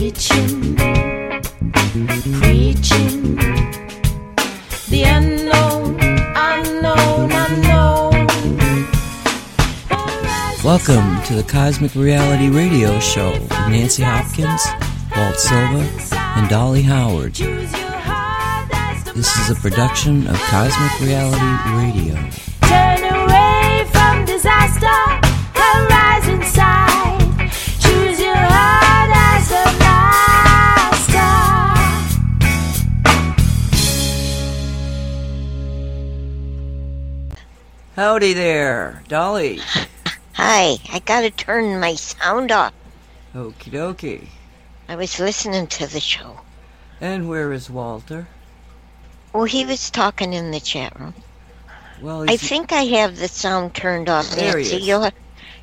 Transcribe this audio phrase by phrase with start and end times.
[0.00, 0.76] Reaching,
[2.38, 3.34] preaching,
[4.90, 5.98] the unknown,
[6.36, 8.26] unknown, unknown.
[10.62, 14.62] Welcome to the Cosmic Reality Radio Show with Nancy Hopkins,
[15.16, 15.84] Walt Silva,
[16.14, 17.34] and Dolly Howard.
[17.34, 22.47] Choose your heart as the This is a production of Cosmic Reality Radio.
[37.98, 39.58] Howdy there, Dolly.
[40.34, 42.72] Hi, I gotta turn my sound off.
[43.34, 44.28] Okie dokie.
[44.88, 46.38] I was listening to the show.
[47.00, 48.28] And where is Walter?
[49.32, 51.12] Well, he was talking in the chat room.
[52.00, 54.76] Well, I think I have the sound turned off, There he Nancy.
[54.76, 54.86] is.
[54.86, 55.10] You'll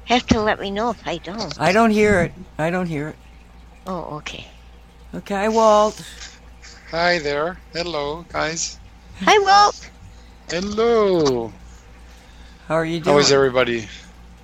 [0.04, 1.58] have to let me know if I don't.
[1.58, 2.34] I don't hear it.
[2.58, 3.16] I don't hear it.
[3.88, 4.46] Oh, okay.
[5.14, 6.06] Okay, Walt.
[6.92, 7.58] Hi there.
[7.72, 8.78] Hello, guys.
[9.22, 9.90] Hi, Walt.
[10.50, 11.54] Hello.
[12.68, 13.16] How are you doing?
[13.16, 13.88] How is everybody?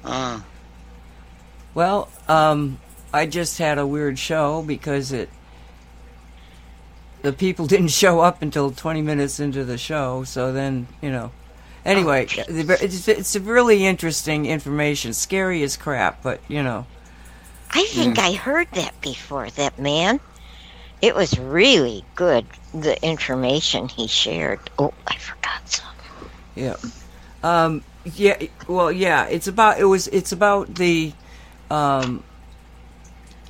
[0.04, 0.42] Uh,
[1.74, 2.80] Well, um,
[3.14, 5.30] I just had a weird show because it
[7.22, 10.24] the people didn't show up until 20 minutes into the show.
[10.24, 11.32] So then, you know.
[11.84, 15.14] Anyway, it's, it's a really interesting information.
[15.14, 16.86] Scary as crap, but you know.
[17.72, 20.20] I think I heard that before, that man.
[21.02, 24.60] It was really good, the information he shared.
[24.78, 26.30] Oh, I forgot something.
[26.54, 26.76] Yeah.
[27.42, 28.42] Um, yeah.
[28.68, 29.28] Well, yeah.
[29.28, 29.80] It's about.
[29.80, 30.08] It was.
[30.08, 31.14] It's about the
[31.70, 32.24] um,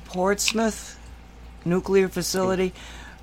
[0.06, 0.98] Portsmouth
[1.64, 2.72] nuclear facility.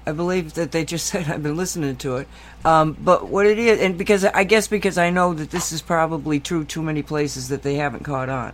[0.06, 2.28] I believe that they just said I've been listening to it.
[2.66, 5.82] Um, but what it is, and because I guess because I know that this is
[5.82, 8.54] probably true too many places that they haven't caught on,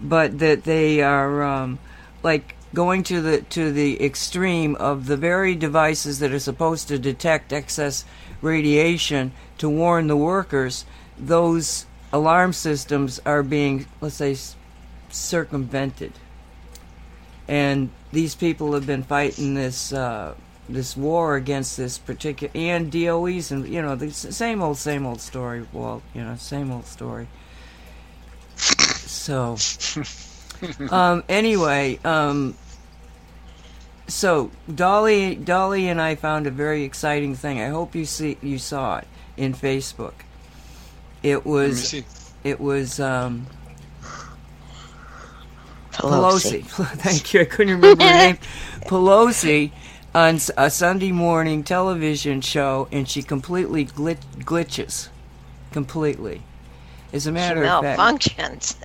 [0.00, 1.78] but that they are um,
[2.22, 6.98] like going to the to the extreme of the very devices that are supposed to
[6.98, 8.04] detect excess
[8.42, 10.84] radiation to warn the workers.
[11.18, 14.36] Those alarm systems are being, let's say,
[15.10, 16.12] circumvented
[17.48, 20.34] and these people have been fighting this uh,
[20.68, 25.20] this war against this particular and DOEs and you know the same old same old
[25.20, 26.02] story, Walt.
[26.14, 27.26] You know, same old story.
[28.56, 29.56] So,
[30.90, 32.54] um, anyway, um,
[34.06, 37.60] so Dolly Dolly and I found a very exciting thing.
[37.60, 39.08] I hope you see you saw it
[39.38, 40.12] in Facebook.
[41.22, 42.04] It let me was see.
[42.44, 43.46] it was um,
[45.92, 46.62] Pelosi.
[46.64, 46.86] Pelosi.
[46.98, 47.40] Thank you.
[47.40, 48.36] I couldn't remember her name.
[48.82, 49.72] Pelosi
[50.14, 55.08] on a Sunday morning television show, and she completely glit- glitches.
[55.72, 56.42] Completely.
[57.12, 58.76] As a She matter of fact, malfunctions.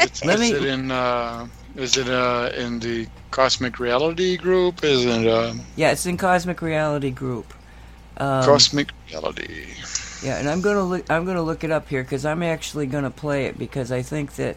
[0.00, 0.90] It's, Let is me- it in?
[0.90, 4.82] Uh, is it uh, in the Cosmic Reality group?
[4.82, 7.52] Is it uh, yeah, it's in Cosmic Reality Group.
[8.16, 9.66] Um, Cosmic Reality?
[10.22, 11.10] Yeah, and I'm gonna look.
[11.10, 14.34] I'm gonna look it up here because I'm actually gonna play it because I think
[14.36, 14.56] that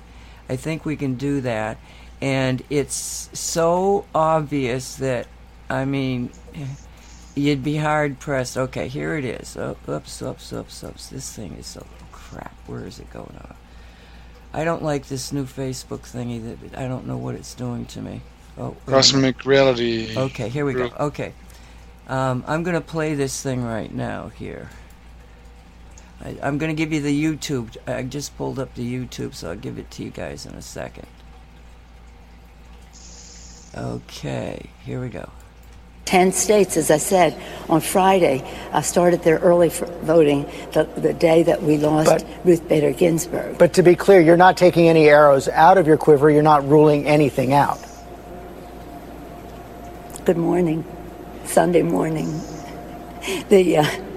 [0.49, 1.77] I think we can do that,
[2.19, 5.27] and it's so obvious that
[5.69, 6.31] I mean,
[7.35, 8.57] you'd be hard pressed.
[8.57, 9.55] Okay, here it is.
[9.55, 11.09] Oh, oops, oops, oops, oops.
[11.09, 12.55] This thing is so crap.
[12.67, 13.55] Where is it going on?
[14.53, 16.44] I don't like this new Facebook thingy.
[16.44, 18.21] That I don't know what it's doing to me.
[18.57, 18.85] Oh, wait a minute.
[18.88, 20.17] Cosmic Reality.
[20.17, 20.91] Okay, here we go.
[21.00, 21.33] Okay.
[22.07, 24.69] Um, I'm going to play this thing right now here.
[26.23, 27.75] I, I'm going to give you the YouTube.
[27.87, 30.61] I just pulled up the YouTube, so I'll give it to you guys in a
[30.61, 31.07] second.
[33.75, 35.29] Okay, here we go.
[36.05, 38.43] 10 states, as I said, on Friday,
[38.73, 40.43] uh, started their early voting
[40.73, 43.57] the, the day that we lost But- Ruth Bader Ginsburg.
[43.57, 46.29] But to be clear, you're not taking any arrows out of your quiver.
[46.29, 47.79] You're not ruling anything out.
[50.25, 50.85] Good morning,
[51.45, 52.29] Sunday morning.
[53.49, 54.10] The, uh, the, the,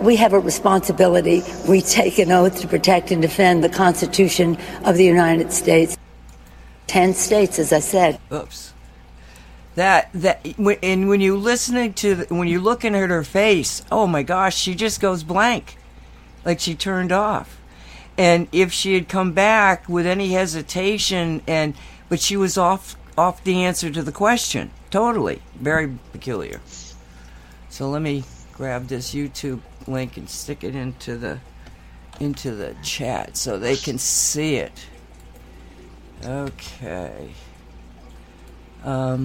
[0.00, 1.42] we have a responsibility.
[1.68, 5.96] We take an oath to protect and defend the Constitution of the United States.
[6.86, 8.20] 10 states, as I said.
[8.32, 8.72] Oops.
[9.74, 10.46] That that
[10.82, 14.76] and when you listening to when you're looking at her face, oh my gosh, she
[14.76, 15.76] just goes blank,
[16.44, 17.60] like she turned off.
[18.16, 21.74] And if she had come back with any hesitation, and
[22.08, 26.60] but she was off off the answer to the question totally, very peculiar.
[27.68, 28.22] So let me
[28.54, 31.38] grab this YouTube link and stick it into the
[32.20, 34.86] into the chat so they can see it.
[36.24, 37.30] Okay.
[38.84, 39.24] Um,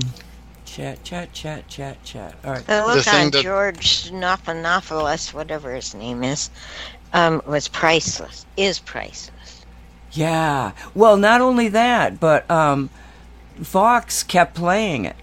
[0.65, 2.35] chat, chat, chat, chat, chat.
[2.43, 2.65] All right.
[2.65, 6.49] The look thing on that- George Stephanopoulos, whatever his name is,
[7.13, 8.45] um, was priceless.
[8.57, 9.65] Is priceless.
[10.11, 10.71] Yeah.
[10.95, 12.89] Well, not only that, but um,
[13.61, 15.15] Fox kept playing it.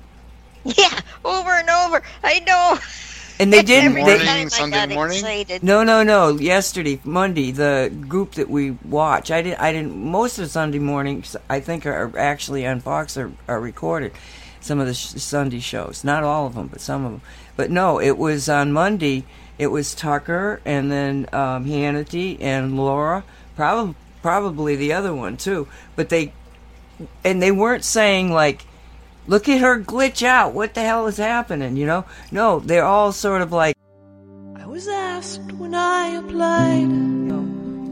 [0.64, 2.02] Yeah, over and over.
[2.24, 2.78] I know.
[3.38, 3.90] And they didn't.
[3.90, 5.18] Every They, Morning, time I Sunday got morning?
[5.18, 5.62] excited.
[5.62, 6.30] no, no, no.
[6.38, 9.60] Yesterday, Monday, the group that we watch, I didn't.
[9.60, 9.96] I didn't.
[9.96, 14.12] Most of Sunday mornings, I think, are actually on Fox are, are recorded.
[14.60, 17.20] Some of the sh- Sunday shows, not all of them, but some of them.
[17.56, 19.24] But no, it was on Monday.
[19.58, 23.22] It was Tucker, and then um, Hannity and Laura.
[23.54, 25.68] Probably, probably the other one too.
[25.94, 26.32] But they,
[27.24, 28.64] and they weren't saying like
[29.26, 30.52] look at her glitch out.
[30.52, 31.76] What the hell is happening?
[31.76, 32.04] You know?
[32.30, 33.76] No, they're all sort of like,
[34.56, 36.90] I was asked when I applied.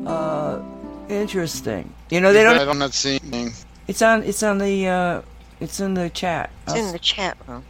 [0.06, 0.62] uh,
[1.08, 1.92] interesting.
[2.10, 2.68] You know, they don't.
[2.68, 3.52] I'm not seeing.
[3.86, 4.22] It's on.
[4.22, 4.86] It's on the.
[4.86, 5.22] Uh,
[5.60, 6.50] it's in the chat.
[6.66, 7.64] It's in the chat room.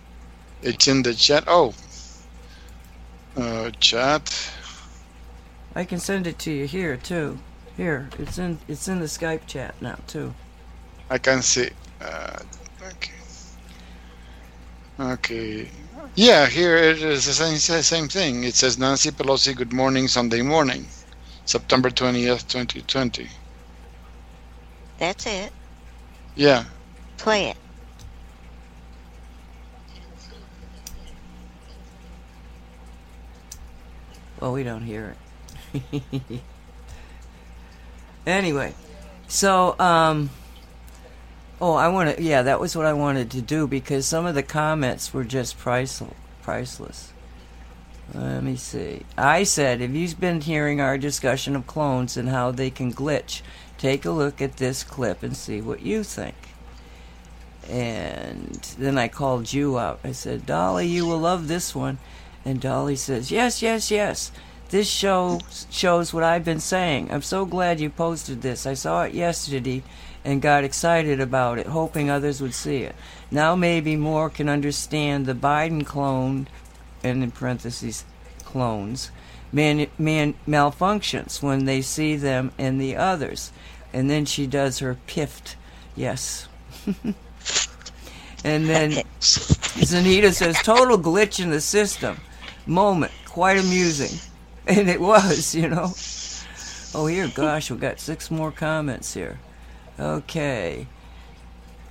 [0.62, 1.44] It's in the chat.
[1.46, 1.74] Oh.
[3.36, 4.50] Uh, chat.
[5.74, 7.38] I can send it to you here too.
[7.76, 8.58] Here, it's in.
[8.68, 10.34] It's in the Skype chat now too.
[11.10, 11.70] I can see.
[12.00, 12.38] Uh,
[12.82, 13.13] okay.
[14.98, 15.68] Okay.
[16.14, 18.44] Yeah, here it is the same, same thing.
[18.44, 20.86] It says Nancy Pelosi, good morning, Sunday morning,
[21.44, 23.28] September 20th, 2020.
[24.98, 25.52] That's it.
[26.36, 26.64] Yeah.
[27.16, 27.56] Play it.
[34.38, 35.16] Well, we don't hear
[35.74, 36.02] it.
[38.26, 38.74] anyway,
[39.26, 40.30] so um.
[41.66, 42.22] Oh, I want to.
[42.22, 45.56] Yeah, that was what I wanted to do because some of the comments were just
[45.56, 46.12] priceless.
[46.42, 47.14] Priceless.
[48.12, 49.06] Let me see.
[49.16, 53.40] I said, if you've been hearing our discussion of clones and how they can glitch,
[53.78, 56.34] take a look at this clip and see what you think.
[57.66, 60.00] And then I called you out.
[60.04, 61.96] I said, Dolly, you will love this one.
[62.44, 64.32] And Dolly says, Yes, yes, yes.
[64.68, 65.40] This show
[65.70, 67.10] shows what I've been saying.
[67.10, 68.66] I'm so glad you posted this.
[68.66, 69.82] I saw it yesterday
[70.24, 72.94] and got excited about it, hoping others would see it.
[73.30, 76.48] Now maybe more can understand the Biden clone,
[77.02, 78.04] and in parentheses,
[78.44, 79.10] clones,
[79.52, 83.52] man, man, malfunctions when they see them and the others.
[83.92, 85.56] And then she does her piffed.
[85.94, 86.48] Yes.
[88.44, 88.90] and then
[89.20, 92.18] Zanita says, total glitch in the system.
[92.66, 93.12] Moment.
[93.26, 94.18] Quite amusing.
[94.66, 95.92] And it was, you know.
[96.94, 99.38] Oh, here, gosh, we've got six more comments here.
[99.98, 100.86] Okay.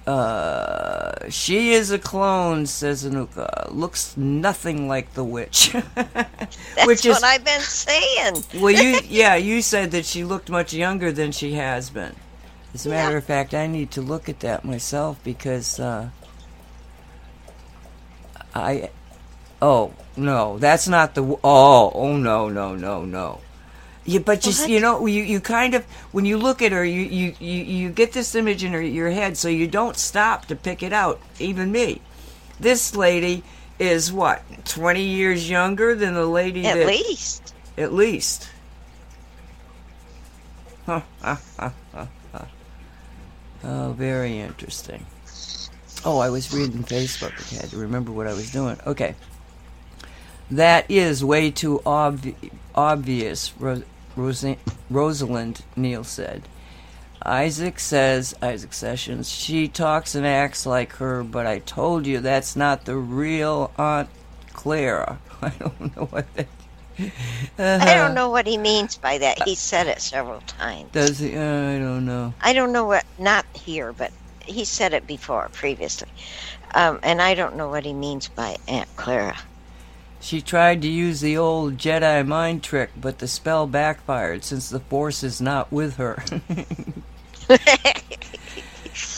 [0.06, 3.72] Uh, she is a clone, says Anuka.
[3.72, 5.72] Looks nothing like the witch.
[5.96, 8.44] That's Which is what I've been saying.
[8.56, 12.16] well, you yeah, you said that she looked much younger than she has been.
[12.74, 13.18] As a matter Yeah.
[13.18, 16.10] of fact, I need to look at that myself because uh,
[18.54, 18.90] I.
[19.62, 21.24] Oh no, that's not the.
[21.24, 23.40] Oh, oh no, no, no, no.
[24.06, 24.70] Yeah, but just What?
[24.70, 27.90] you know, you, you kind of when you look at her, you, you, you, you
[27.90, 31.22] get this image in her, your head, so you don't stop to pick it out.
[31.40, 32.02] Even me,
[32.60, 33.44] this lady
[33.80, 37.54] is what twenty years younger than the lady At that least.
[37.78, 38.50] at least.
[40.86, 42.46] Huh, huh, huh, huh, huh.
[43.64, 45.06] Oh, very interesting.
[46.04, 47.32] Oh, I was reading Facebook.
[47.54, 48.78] I had to remember what I was doing.
[48.86, 49.16] Okay.
[50.52, 52.36] That is way too obvi-
[52.76, 53.82] obvious, Ro-
[54.16, 54.58] Rosa-
[54.90, 56.44] Rosalind Neal said.
[57.26, 62.56] Isaac says, Isaac Sessions, she talks and acts like her, but I told you that's
[62.56, 64.10] not the real Aunt
[64.52, 65.20] Clara.
[65.42, 66.48] I don't know what that
[67.58, 69.42] I don't know what he means by that.
[69.44, 70.92] He said it several times.
[70.92, 71.36] Does he?
[71.36, 72.34] Uh, I don't know.
[72.42, 74.12] I don't know what, not here, but
[74.46, 76.10] he said it before, previously.
[76.76, 79.38] Um, and I don't know what he means by Aunt Clara.
[80.24, 84.80] She tried to use the old Jedi mind trick, but the spell backfired since the
[84.80, 86.24] Force is not with her.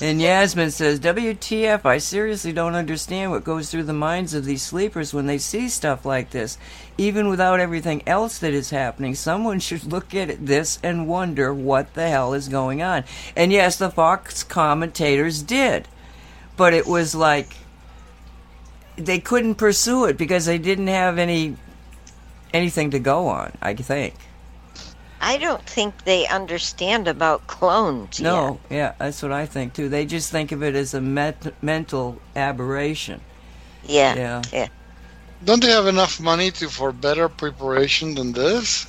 [0.02, 4.64] and Yasmin says, WTF, I seriously don't understand what goes through the minds of these
[4.64, 6.58] sleepers when they see stuff like this.
[6.98, 11.94] Even without everything else that is happening, someone should look at this and wonder what
[11.94, 13.04] the hell is going on.
[13.36, 15.88] And yes, the Fox commentators did.
[16.58, 17.58] But it was like
[18.98, 21.58] they couldn't pursue it because they didn't have any
[22.54, 23.52] anything to go on.
[23.62, 24.16] I think.
[25.22, 29.90] I don't think they understand about clones No, yeah, that's what I think too.
[29.90, 33.22] They just think of it as a met- mental aberration.
[33.84, 34.16] Yeah.
[34.16, 34.42] Yeah.
[34.52, 34.68] Yeah.
[35.44, 38.88] Don't they have enough money to for better preparation than this?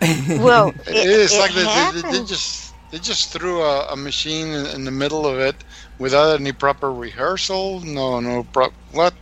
[0.28, 1.66] Well, It it, is it like they,
[2.02, 5.56] they, they just they just threw a, a machine in, in the middle of it
[5.98, 7.80] without any proper rehearsal.
[7.80, 9.14] No, no, pro- what?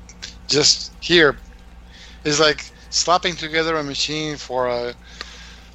[0.49, 1.39] Just here.
[2.25, 4.95] It's like slapping together a machine for a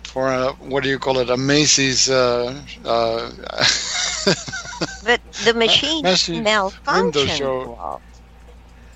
[0.03, 1.30] for a what do you call it?
[1.30, 2.10] A Macy's.
[2.10, 3.32] Uh, uh,
[5.03, 6.36] But the machine Massive
[6.89, 8.01] window malfunctioned.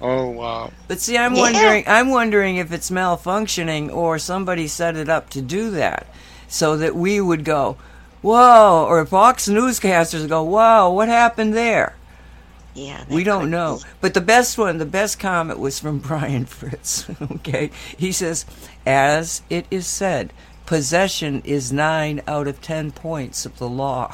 [0.01, 0.73] Oh wow.
[0.87, 1.41] But see, I'm Yeah.
[1.41, 1.83] wondering.
[1.87, 6.07] I'm wondering if it's malfunctioning or somebody set it up to do that,
[6.47, 7.77] so that we would go,
[8.21, 10.89] "Whoa!" or Fox newscasters go, "Whoa!
[10.89, 11.96] What happened there?"
[12.77, 13.03] Yeah.
[13.09, 13.77] We don't could know.
[13.77, 13.83] be.
[14.01, 17.07] But the best one, the best comment was from Brian Fritz.
[17.31, 18.45] okay, he says,
[18.85, 20.31] "As it is said."
[20.67, 24.13] Possession is nine out of ten points of the law.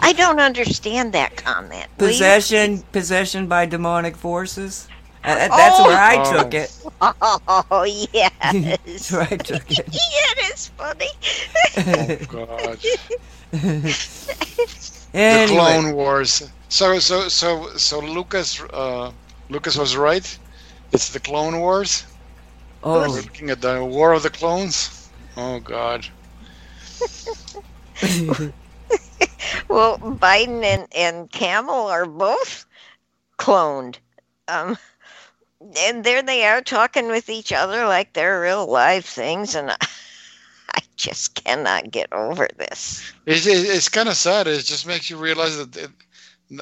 [0.00, 1.86] I don't understand that comment.
[1.98, 4.86] Will you- possession, possession by demonic forces.
[5.24, 6.32] Uh, that- that's where I Oh.
[6.42, 6.70] took it.
[7.70, 8.30] Oh yes.
[8.86, 9.88] That's where I took it.
[9.90, 11.10] yeah, it is funny.
[12.32, 12.76] Oh
[15.14, 15.48] god.
[15.48, 16.50] The Clone Wars.
[16.68, 19.12] So so so so Lucas uh,
[19.48, 20.38] Lucas was right.
[20.92, 22.04] It's the Clone Wars.
[22.82, 25.10] We're oh, looking at the War of the Clones.
[25.36, 26.06] Oh god.
[29.68, 32.66] Well, Biden and, and Camel are both
[33.38, 33.96] cloned.
[34.48, 34.78] Um,
[35.78, 39.76] and there they are talking with each other like they're real live things, and I,
[39.80, 39.86] I
[40.96, 43.04] just cannot get over this.
[43.26, 44.46] It, it, it's kind of sad.
[44.46, 45.90] It just makes you realize that it,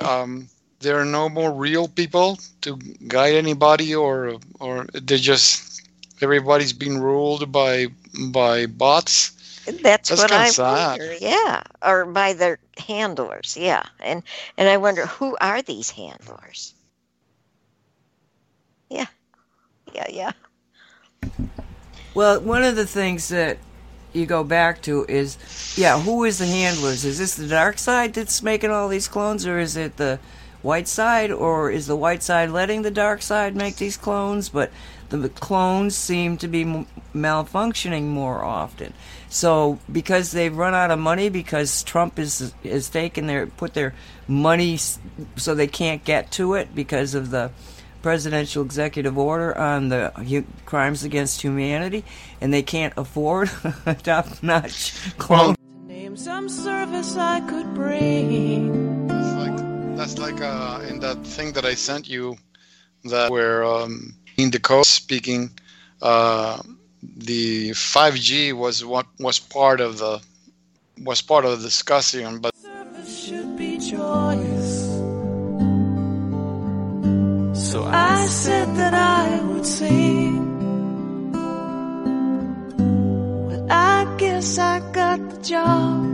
[0.02, 0.48] um,
[0.80, 2.76] there are no more real people to
[3.08, 5.82] guide anybody, or or they're just
[6.20, 7.88] everybody's being ruled by
[8.30, 9.32] by bots.
[9.66, 11.00] That's, That's what kinda I sad.
[11.00, 11.14] wonder.
[11.20, 13.56] Yeah, or by their handlers.
[13.58, 14.22] Yeah, and
[14.56, 16.74] and I wonder who are these handlers?
[18.90, 19.06] Yeah,
[19.92, 20.32] yeah, yeah.
[22.14, 23.58] well, one of the things that
[24.12, 25.38] you go back to is,
[25.76, 27.04] yeah, who is the handlers?
[27.04, 30.18] Is this the dark side that's making all these clones, or is it the
[30.62, 34.48] white side, or is the white side letting the dark side make these clones?
[34.48, 34.70] But
[35.08, 38.94] the clones seem to be m- malfunctioning more often.
[39.28, 43.94] So because they've run out of money, because Trump is is taken their put their
[44.28, 44.78] money
[45.36, 47.50] so they can't get to it because of the
[48.02, 52.04] presidential executive order on the hu- crimes against humanity,
[52.40, 53.50] and they can't afford
[53.86, 55.54] a top-notch clone.
[55.86, 59.06] Name some service I could bring.
[59.08, 62.36] That's like that's like uh, in that thing that I sent you,
[63.04, 65.50] that where um, in the code speaking,
[66.00, 66.60] uh,
[67.02, 70.20] the 5G was what was part of the
[70.98, 74.91] was part of the discussion, but Service should be choice.
[77.72, 81.32] So I said that I would sing.
[83.48, 86.04] Well, I guess I got the job.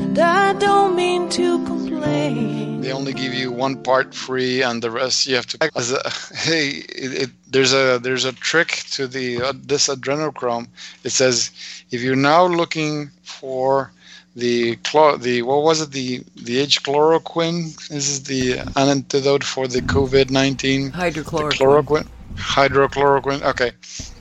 [0.00, 2.80] And I don't mean to complain.
[2.80, 5.70] they only give you one part free, and the rest you have to.
[5.76, 6.00] As a,
[6.34, 10.66] hey, it, it, there's a there's a trick to the uh, this adrenochrome.
[11.04, 11.50] It says
[11.90, 13.92] if you're now looking for
[14.36, 14.78] the
[15.20, 17.74] the what was it the the H chloroquine?
[17.88, 20.92] This is the antidote for the COVID nineteen.
[20.92, 21.58] Hydrochloroquine.
[21.58, 23.72] chloroquine hydrochloroquine okay.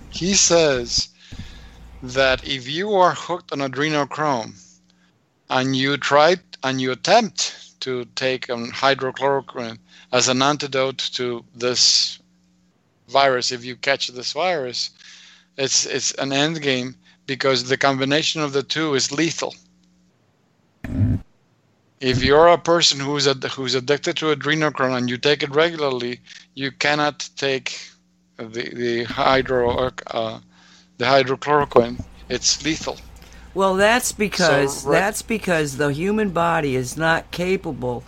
[0.10, 1.10] He says
[2.02, 4.54] that if you are hooked on adrenochrome
[5.50, 9.78] and you try and you attempt to take um, hydrochloroquine
[10.12, 12.20] as an antidote to this
[13.08, 14.92] virus if you catch this virus
[15.58, 19.56] it's it's an end game because the combination of the two is lethal
[22.02, 26.20] if you're a person who's ad- who's addicted to adrenochrome and you take it regularly,
[26.56, 27.80] you cannot take
[28.38, 30.40] the the hydro uh,
[30.98, 32.04] the hydrochloroquine.
[32.30, 32.98] It's lethal.
[33.54, 38.04] Well, that's because So, right- that's because the human body is not capable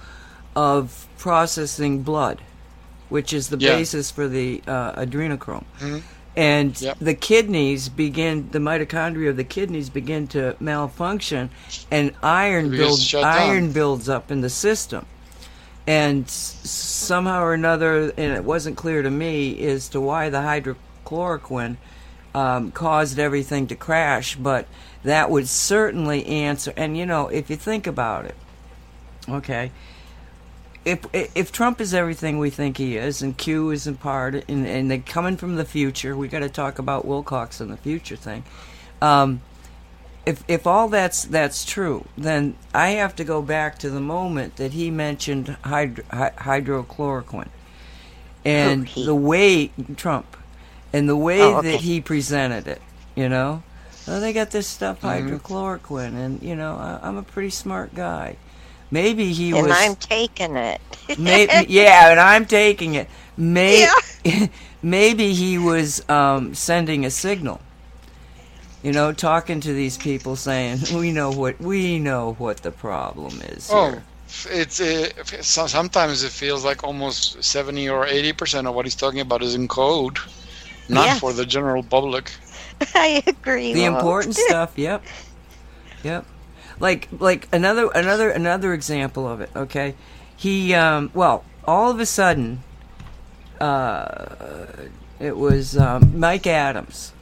[0.56, 2.42] of processing blood,
[3.10, 3.76] which is the Yeah.
[3.78, 5.66] basis for the uh, adrenochrome.
[5.80, 6.02] Mhm.
[6.36, 6.98] And Yep.
[7.00, 11.50] the kidneys begin, the mitochondria of the kidneys begin to malfunction,
[11.90, 13.34] and iron builds shut down.
[13.50, 15.06] iron builds up in the system.
[15.88, 21.76] And somehow or another, and it wasn't clear to me as to why the hydrochloroquine
[22.34, 24.68] um, caused everything to crash, but
[25.04, 26.72] that would certainly answer.
[26.78, 28.36] And you know, if you think about it,
[29.28, 29.72] okay,
[30.86, 34.66] if if Trump is everything we think he is, and Q is in part, and,
[34.66, 38.16] and they coming from the future, we got to talk about Wilcox and the future
[38.16, 38.44] thing.
[39.02, 39.42] Um,
[40.26, 44.56] if if all that's that's true, then I have to go back to the moment
[44.58, 47.50] that he mentioned hydro, hy- hydrochloroquine,
[48.46, 50.38] and the way Trump,
[50.94, 51.72] and the way Oh, okay.
[51.74, 52.82] that he presented it.
[53.16, 53.62] You know,
[54.08, 58.38] oh, they got this stuff hydrochloroquine, and you know, I, I'm a pretty smart guy.
[58.92, 59.66] Maybe he And was.
[59.66, 60.82] And I'm taking it.
[61.18, 63.10] Maybe, yeah, and I'm taking it.
[63.38, 63.88] May,
[64.26, 64.48] Yeah.
[64.84, 67.62] maybe he was um, sending a signal.
[68.84, 73.40] You know, talking to these people, saying, "We know what we know what the problem
[73.42, 74.04] is Oh, here."
[74.50, 75.10] it's uh,
[75.42, 79.54] sometimes it feels like almost 70 or 80 percent of what he's talking about is
[79.54, 80.18] in code,
[80.90, 81.20] not Yes.
[81.20, 82.32] for the general public.
[82.96, 83.74] I agree.
[83.74, 83.96] the Walt.
[83.98, 84.72] important stuff.
[84.76, 85.04] Yep,
[86.04, 86.26] yep.
[86.82, 89.52] Like like another another another example of it.
[89.56, 89.96] Okay,
[90.36, 92.64] he um, well all of a sudden,
[93.60, 94.66] uh,
[95.20, 97.14] it was um, Mike Adams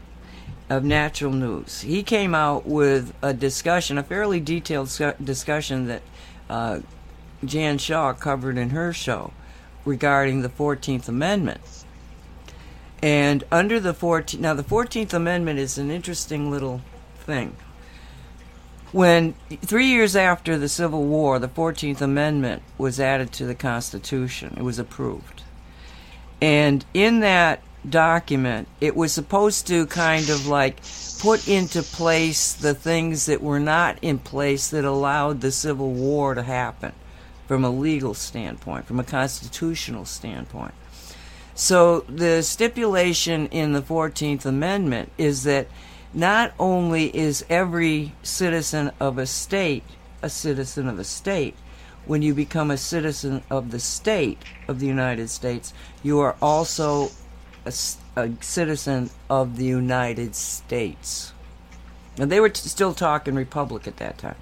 [0.69, 1.81] of Natural News.
[1.81, 4.89] He came out with a discussion, a fairly detailed
[5.21, 6.01] discussion that
[6.49, 6.79] uh,
[7.43, 9.33] Jan Shaw covered in her show
[9.83, 11.61] regarding the Fourteenth Amendment.
[13.01, 16.81] And under the 14th, now the 14th Amendment is an interesting little
[17.19, 17.55] thing.
[18.91, 24.55] When three years after the Civil War, the 14th Amendment was added to the Constitution,
[24.57, 25.43] it was approved.
[26.41, 30.77] And in that document, it was supposed to kind of like
[31.19, 36.33] put into place the things that were not in place that allowed the Civil War
[36.33, 36.93] to happen
[37.47, 40.73] from a legal standpoint, from a constitutional standpoint.
[41.55, 45.67] So the stipulation in the 14th Amendment is that
[46.13, 49.83] not only is every citizen of a state
[50.21, 51.55] a citizen of a state,
[52.05, 55.73] when you become a citizen of the state of the United States,
[56.03, 57.09] you are also
[57.65, 57.71] a
[58.41, 61.33] citizen of the United States.
[62.17, 64.35] And they were t- still talking republic at that time.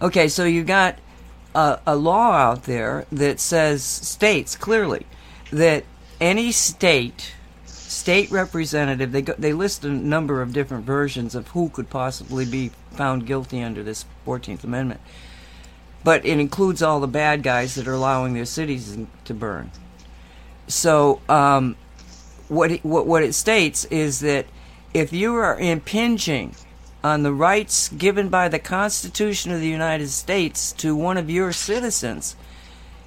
[0.00, 0.98] Okay, so you got
[1.54, 5.06] a, a law out there that says states clearly
[5.52, 5.84] that
[6.20, 7.34] any state
[7.92, 12.44] state representative they go, they list a number of different versions of who could possibly
[12.44, 15.00] be found guilty under this 14th amendment.
[16.02, 19.70] But it includes all the bad guys that are allowing their cities to burn.
[20.66, 21.76] So um,
[22.48, 24.46] what, it, what what it states is that
[24.94, 26.54] if you are impinging
[27.04, 31.52] on the rights given by the Constitution of the United States to one of your
[31.52, 32.36] citizens,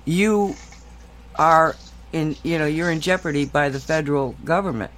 [0.04, 0.56] you
[1.36, 1.76] are
[2.12, 4.92] in you know you're in jeopardy by the federal government.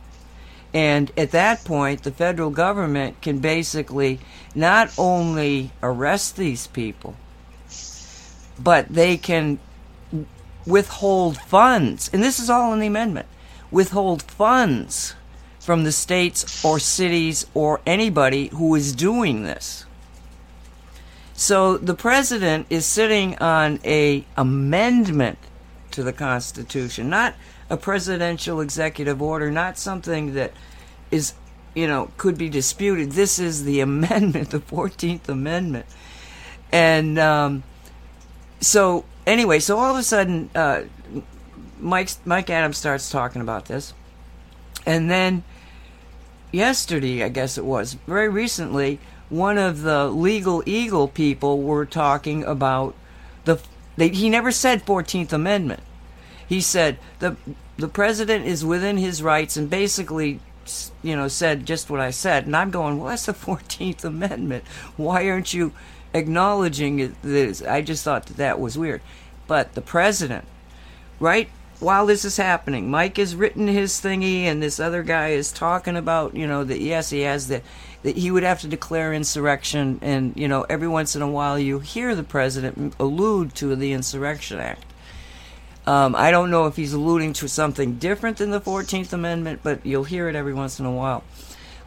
[0.74, 4.20] And at that point, the federal government can basically
[4.54, 7.16] not only arrest these people,
[8.60, 9.60] but they can
[10.66, 12.10] withhold funds.
[12.12, 13.28] And this is all in the amendment
[13.72, 15.16] withhold funds
[15.60, 19.86] from the states or cities or anybody who is doing this.
[21.34, 25.38] So the president is sitting on a amendment
[25.98, 27.34] to the Constitution, not
[27.72, 30.54] a presidential executive order, not something that
[31.10, 31.34] is,
[31.74, 33.14] you know, could be disputed.
[33.14, 35.88] This is the amendment, the 14th Amendment.
[36.72, 37.64] And um,
[38.62, 40.84] so, anyway, so all of a sudden, uh,
[41.80, 43.96] Mike, Mike Adams starts talking about this.
[44.86, 45.44] And then
[46.52, 52.44] yesterday, I guess it was, very recently, one of the legal eagle people were talking
[52.44, 52.94] about
[53.46, 53.60] the.
[53.98, 55.82] They, he never said Fourteenth Amendment.
[56.48, 57.36] He said the
[57.78, 60.40] the president is within his rights, and basically,
[61.04, 62.46] you know, said just what I said.
[62.46, 64.64] And I'm going, well, that's the Fourteenth Amendment.
[64.96, 65.74] Why aren't you
[66.14, 67.16] acknowledging?
[67.22, 67.62] This?
[67.62, 69.02] I just thought that that was weird.
[69.48, 70.46] But the president,
[71.20, 75.52] right while this is happening, Mike has written his thingy, and this other guy is
[75.52, 77.62] talking about, you know, that yes, he has the
[78.04, 81.60] that he would have to declare insurrection, and you know, every once in a while
[81.60, 84.86] you hear the president allude to the Insurrection Act.
[85.88, 89.86] Um, I don't know if he's alluding to something different than the Fourteenth Amendment, but
[89.86, 91.24] you'll hear it every once in a while.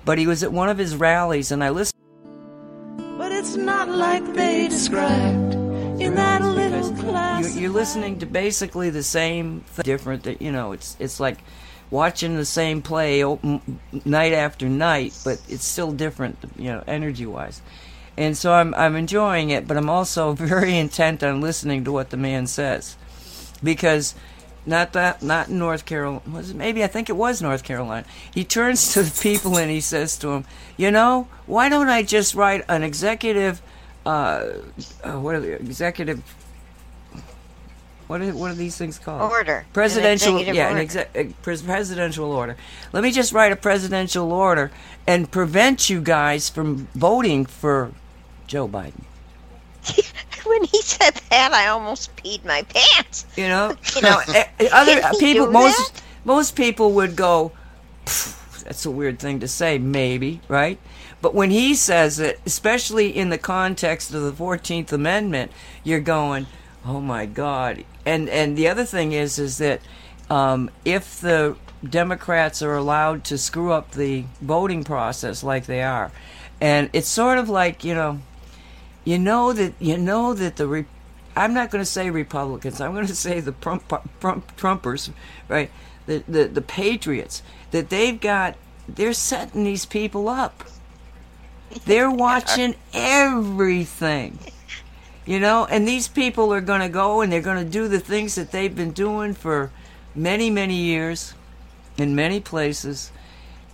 [0.07, 2.01] But he was at one of his rallies, and I listened.
[3.19, 5.53] But it's not like they described
[6.01, 7.53] in that little class.
[7.53, 10.23] You're, you're listening to basically the same thing, different.
[10.23, 11.37] That you know, it's it's like
[11.91, 13.23] watching the same play
[14.07, 17.61] night after night, but it's still different, you know, energy wise.
[18.17, 22.09] And so I'm I'm enjoying it, but I'm also very intent on listening to what
[22.09, 22.97] the man says,
[23.63, 24.15] because
[24.67, 28.07] not that not North Carolina was it maybe I think it was North Carolina.
[28.33, 30.45] He turns to the people and he says to them,
[30.77, 33.63] you know, why don't I just write an executive,
[34.05, 34.45] uh,
[35.03, 36.23] uh what are the executive
[38.11, 39.31] what are, what are these things called?
[39.31, 39.65] Order.
[39.73, 40.83] Presidential, executive yeah, an order.
[40.83, 42.57] exe- a pres- presidential order.
[42.93, 44.73] Let me just write a presidential order
[45.07, 47.93] and prevent you guys from voting for
[48.49, 49.03] Joe Biden.
[50.45, 53.27] when he said that, I almost peed my pants.
[53.37, 56.03] You know, you know, eh, eh, other people, most that?
[56.25, 57.53] most people would go,
[58.05, 60.79] "That's a weird thing to say," maybe, right?
[61.23, 65.53] But when he says it, especially in the context of the Fourteenth Amendment,
[65.85, 66.47] you're going,
[66.85, 69.81] "Oh my God!" And and the other thing is, is that
[70.31, 71.57] um, if the
[71.89, 76.11] Democrats are allowed to screw up the voting process like they are,
[76.61, 78.21] and it's sort of like you know,
[79.05, 80.87] you know that you know that the re-
[81.37, 82.81] I'm not going to say Republicans.
[82.81, 83.85] I'm going to say the Trump,
[84.21, 85.11] Trump, Trumpers,
[85.49, 85.71] right?
[86.07, 88.57] The, the the Patriots that they've got.
[88.89, 90.65] They're setting these people up.
[91.85, 94.39] They're watching everything.
[95.27, 98.01] You know, and these people are going to go and they're going to do the
[98.01, 99.71] things that they've been doing for
[100.15, 101.35] many, many years
[101.97, 103.13] in many places.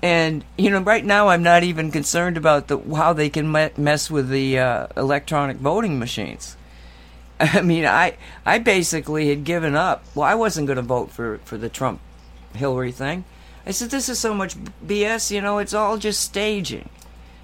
[0.03, 3.71] And you know, right now I'm not even concerned about the how they can me-
[3.77, 6.57] mess with the uh, electronic voting machines.
[7.41, 10.05] I mean, I I basically had given up.
[10.15, 12.01] Well, I wasn't going to vote for for the Trump
[12.55, 13.25] Hillary thing.
[13.67, 14.55] I said this is so much
[14.87, 15.31] BS.
[15.31, 16.89] You know, it's all just staging.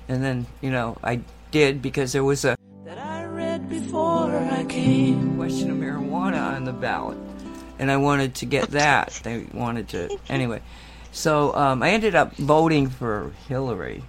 [0.09, 4.65] And then you know I did because there was a that I read before I
[4.65, 5.37] came.
[5.37, 7.19] question of marijuana on the ballot,
[7.79, 9.21] and I wanted to get that.
[9.23, 10.63] They wanted to anyway.
[11.13, 14.05] So um, I ended up voting for Hillary.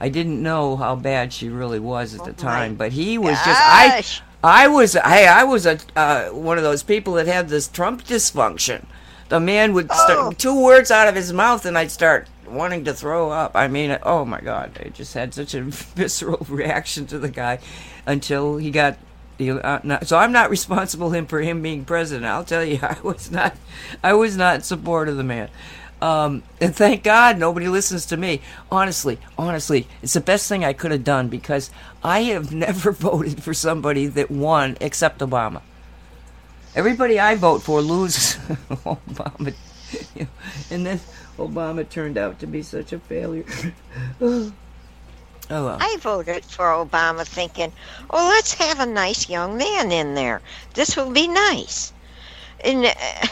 [0.00, 3.60] I didn't know how bad she really was at the time, but he was just
[3.60, 4.04] I
[4.42, 8.04] I was hey, I was a uh, one of those people that had this Trump
[8.04, 8.84] dysfunction.
[9.28, 10.30] The man would start Oh.
[10.32, 13.52] two words out of his mouth, and I'd start wanting to throw up.
[13.54, 17.58] I mean, oh my god, I just had such a visceral reaction to the guy
[18.06, 18.96] until he got.
[19.40, 22.26] Uh, so I'm not responsible him for him being president.
[22.26, 23.56] I'll tell you, I was not.
[24.02, 25.50] I was not in support of the man.
[26.00, 28.40] Um, and thank God nobody listens to me.
[28.70, 31.70] Honestly, honestly, it's the best thing I could have done because
[32.02, 35.62] I have never voted for somebody that won except Obama.
[36.74, 38.34] Everybody I vote for loses.
[38.84, 39.54] Obama,
[40.70, 41.00] and then
[41.38, 43.44] Obama turned out to be such a failure.
[44.20, 44.52] oh
[45.50, 45.78] well.
[45.80, 47.72] I voted for Obama thinking,
[48.10, 50.42] oh, let's have a nice young man in there.
[50.74, 51.92] This will be nice.
[52.62, 53.26] And uh,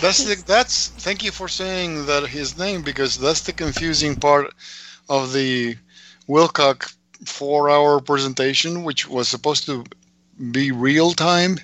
[0.00, 0.88] That's the, that's.
[0.88, 4.52] Thank you for saying that his name because that's the confusing part
[5.08, 5.76] of the
[6.28, 6.92] Wilcock
[7.24, 9.84] four-hour presentation, which was supposed to
[10.52, 11.58] be real time,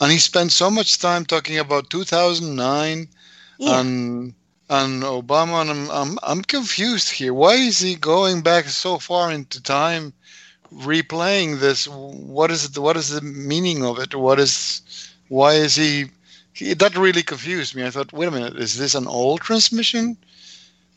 [0.00, 3.08] and he spent so much time talking about 2009
[3.58, 3.80] Yeah.
[3.80, 4.34] and
[4.70, 7.34] and Obama, and I'm, I'm I'm confused here.
[7.34, 10.12] Why is he going back so far into time,
[10.72, 11.88] replaying this?
[11.88, 12.78] What is it?
[12.78, 14.14] What is the meaning of it?
[14.14, 14.82] What is?
[15.28, 16.06] Why is he?
[16.52, 17.84] He that really confused me.
[17.84, 20.16] I thought, wait a minute, is this an old transmission?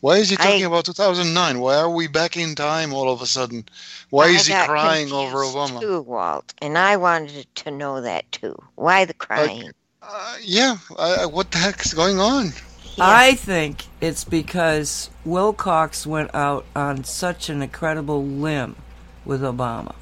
[0.01, 1.59] Why is he I- talking about 2009?
[1.59, 3.65] Why are we back in time all of a sudden?
[4.09, 5.79] Why I is he crying over confused Obama?
[5.81, 8.55] Too, Walt, and I wanted to know that too.
[8.75, 9.71] Why the crying?
[10.01, 12.51] Uh, yeah, I, I- what the heck is going on?
[12.97, 18.77] I think it's because Wilcox went out on such an incredible limb
[19.25, 19.95] with Obama.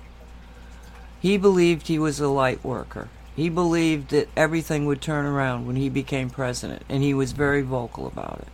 [1.19, 3.07] He believed he was a light worker.
[3.35, 7.61] He believed that everything would turn around when he became president, and he was very
[7.61, 8.47] vocal about it.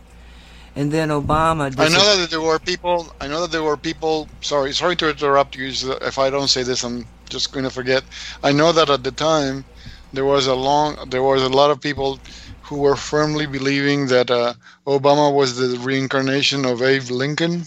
[0.74, 1.78] And then Obama.
[1.78, 3.12] I know that there were people.
[3.20, 4.28] I know that there were people.
[4.40, 5.72] Sorry, sorry to interrupt you.
[6.00, 8.04] If I don't say this, I'm just going to forget.
[8.42, 9.64] I know that at the time,
[10.12, 10.96] there was a long.
[11.10, 12.18] There was a lot of people
[12.62, 14.54] who were firmly believing that uh,
[14.86, 17.64] Obama was the reincarnation of Abe Lincoln.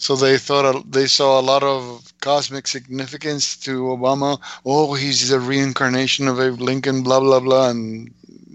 [0.00, 4.40] So they thought they saw a lot of cosmic significance to Obama.
[4.64, 7.02] Oh, he's the reincarnation of Abe Lincoln.
[7.02, 8.10] Blah blah blah, and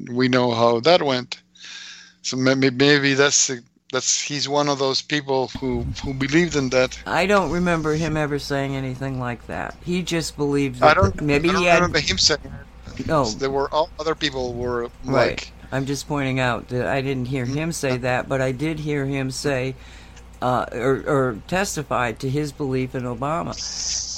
[0.09, 1.39] we know how that went.
[2.23, 3.51] So maybe maybe that's
[3.91, 6.97] that's he's one of those people who who believed in that.
[7.05, 9.75] I don't remember him ever saying anything like that.
[9.85, 12.41] He just believed I that don't maybe I don't he had remember him saying
[13.05, 13.21] no.
[13.21, 13.29] Oh.
[13.29, 15.51] There were all other people were Right.
[15.71, 19.05] I'm just pointing out that I didn't hear him say that, but I did hear
[19.05, 19.75] him say
[20.45, 23.55] uh, or, or testify to his belief in Obama.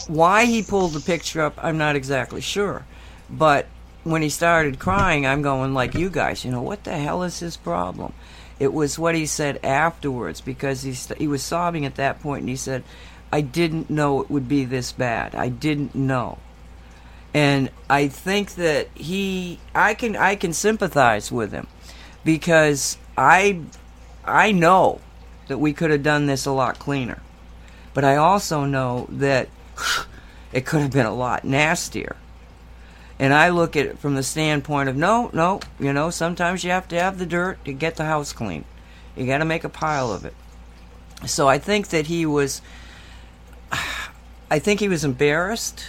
[0.10, 2.86] Why he pulled the picture up, I'm not exactly sure.
[3.30, 3.68] But
[4.04, 6.44] when he started crying, I'm going like you guys.
[6.44, 8.12] You know what the hell is his problem?
[8.60, 12.42] It was what he said afterwards because he st- he was sobbing at that point,
[12.42, 12.84] and he said,
[13.32, 15.34] "I didn't know it would be this bad.
[15.34, 16.40] I didn't know."
[17.34, 21.68] and I think that he I can I can sympathize with him
[22.24, 23.60] because I
[24.26, 25.02] I know
[25.48, 27.22] that we could have done this a lot cleaner.
[27.94, 29.50] But I also know that
[30.52, 32.16] it could have been a lot nastier.
[33.20, 36.70] And I look at it from the standpoint of no, no, you know, sometimes you
[36.72, 38.64] have to have the dirt to get the house clean.
[39.16, 40.36] You got to make a pile of it.
[41.26, 42.62] So I think that he was
[44.52, 45.84] I think he was embarrassed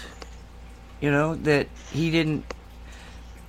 [1.00, 2.44] you know that he didn't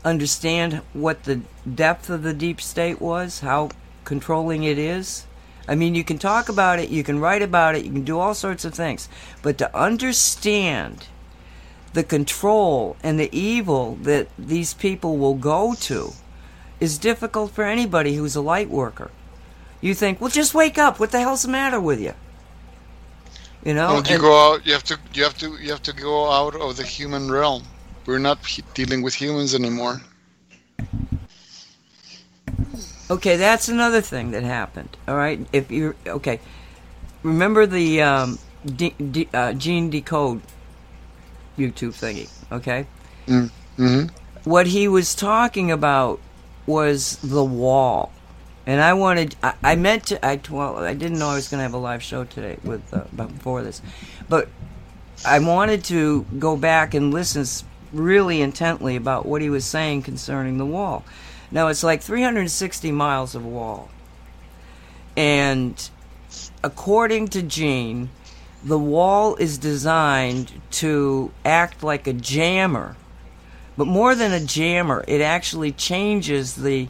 [0.03, 1.41] understand what the
[1.75, 3.69] depth of the deep state was how
[4.05, 5.25] controlling it is
[5.69, 8.19] i mean you can talk about it you can write about it you can do
[8.19, 9.08] all sorts of things
[9.41, 11.08] but to understand
[11.93, 16.12] the control and the evil that these people will go to
[16.79, 19.10] is difficult for anybody who's a light worker
[19.82, 22.13] you think well just wake up what the hell's the matter with you
[23.65, 24.65] you know Don't you and- go out?
[24.65, 24.97] You have to.
[25.13, 25.47] You have to.
[25.63, 27.63] You have to go out of the human realm.
[28.05, 28.39] we're not
[28.73, 30.01] dealing with humans anymore.
[33.09, 34.95] Okay, that's another thing that happened.
[35.07, 36.39] All right, if you're okay,
[37.23, 40.41] remember the um, D, D, uh, Gene Decode
[41.57, 42.29] YouTube thingy.
[42.51, 42.85] Okay,
[43.27, 44.07] Mm-hmm.
[44.43, 46.19] what he was talking about
[46.67, 48.11] was the wall,
[48.67, 49.35] and I wanted.
[49.41, 50.23] I, I meant to.
[50.23, 52.93] I well, I didn't know I was going to have a live show today with
[52.93, 53.81] uh, before this,
[54.27, 54.49] but
[55.25, 57.45] I wanted to go back and listen
[57.91, 61.03] really intently about what he was saying concerning the wall.
[61.51, 63.89] Now it's like 360 miles of wall,
[65.17, 65.89] and
[66.63, 68.09] according to Gene,
[68.63, 72.95] the wall is designed to act like a jammer,
[73.77, 76.89] but more than a jammer, it actually changes the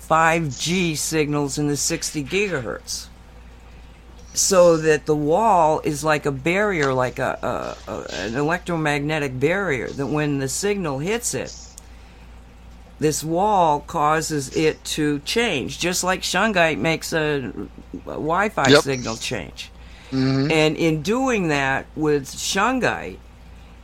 [0.00, 3.06] 5G signals in the 60 gigahertz.
[4.32, 9.88] So that the wall is like a barrier, like a, a, a an electromagnetic barrier.
[9.88, 11.56] That when the signal hits it,
[13.00, 17.50] this wall causes it to change, just like shungite makes a,
[17.94, 18.82] a Wi-Fi Yep.
[18.82, 19.70] signal change.
[20.12, 20.50] Mm-hmm.
[20.50, 23.16] And in doing that with shungite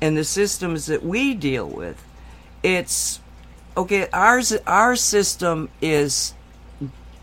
[0.00, 2.02] and the systems that we deal with,
[2.62, 3.20] it's
[3.76, 4.08] okay.
[4.12, 6.34] Ours, our system is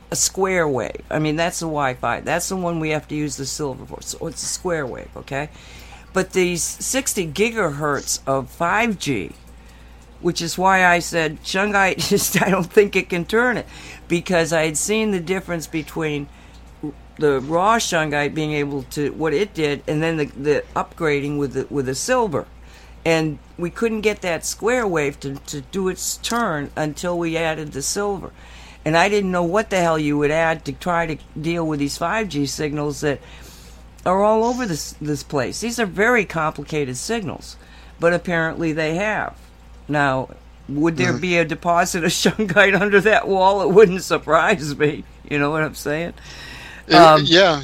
[0.09, 1.01] a square wave.
[1.11, 2.21] I mean, that's the Wi-Fi.
[2.21, 4.01] That's the one we have to use the silver for.
[4.01, 5.49] So it's a square wave, okay?
[6.13, 9.33] But these 60 gigahertz of 5G,
[10.23, 11.97] which is why I said shungite.
[12.09, 13.67] Just I don't think it can turn it
[14.07, 16.27] because I had seen the difference between
[17.17, 21.53] the raw shungite being able to what it did, and then the, the upgrading with
[21.53, 22.47] the with the silver,
[23.05, 27.73] and we couldn't get that square wave to, to do its turn until we added
[27.73, 28.31] the silver,
[28.83, 31.79] and I didn't know what the hell you would add to try to deal with
[31.79, 33.19] these 5G signals that
[34.05, 35.61] are all over this this place.
[35.61, 37.57] These are very complicated signals,
[37.99, 39.37] but apparently they have.
[39.93, 40.29] Now,
[40.67, 43.61] would there be a deposit of shungite under that wall?
[43.61, 45.05] It wouldn't surprise me.
[45.29, 46.13] You know what I'm saying?
[46.91, 47.63] Um, yeah,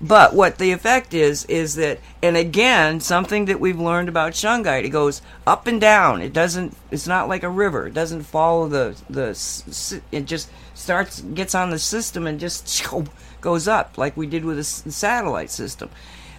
[0.00, 4.84] But what the effect is is that, and again, something that we've learned about shungite,
[4.84, 6.20] it goes up and down.
[6.22, 6.76] It doesn't.
[6.90, 7.86] It's not like a river.
[7.86, 10.02] It doesn't follow the the.
[10.12, 12.84] It just starts gets on the system and just
[13.40, 15.90] goes up like we did with the satellite system.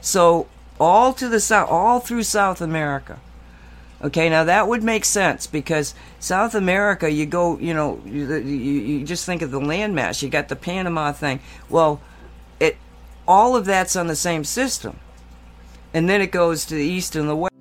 [0.02, 0.48] So
[0.80, 3.20] all to the south, all through South America.
[4.04, 8.82] Okay, now that would make sense because South America, you go, you know, you, you,
[8.82, 10.22] you just think of the landmass.
[10.22, 11.40] You got the Panama thing.
[11.70, 12.02] Well,
[12.60, 12.76] it
[13.26, 15.00] all of that's on the same system,
[15.94, 17.54] and then it goes to the east and the west.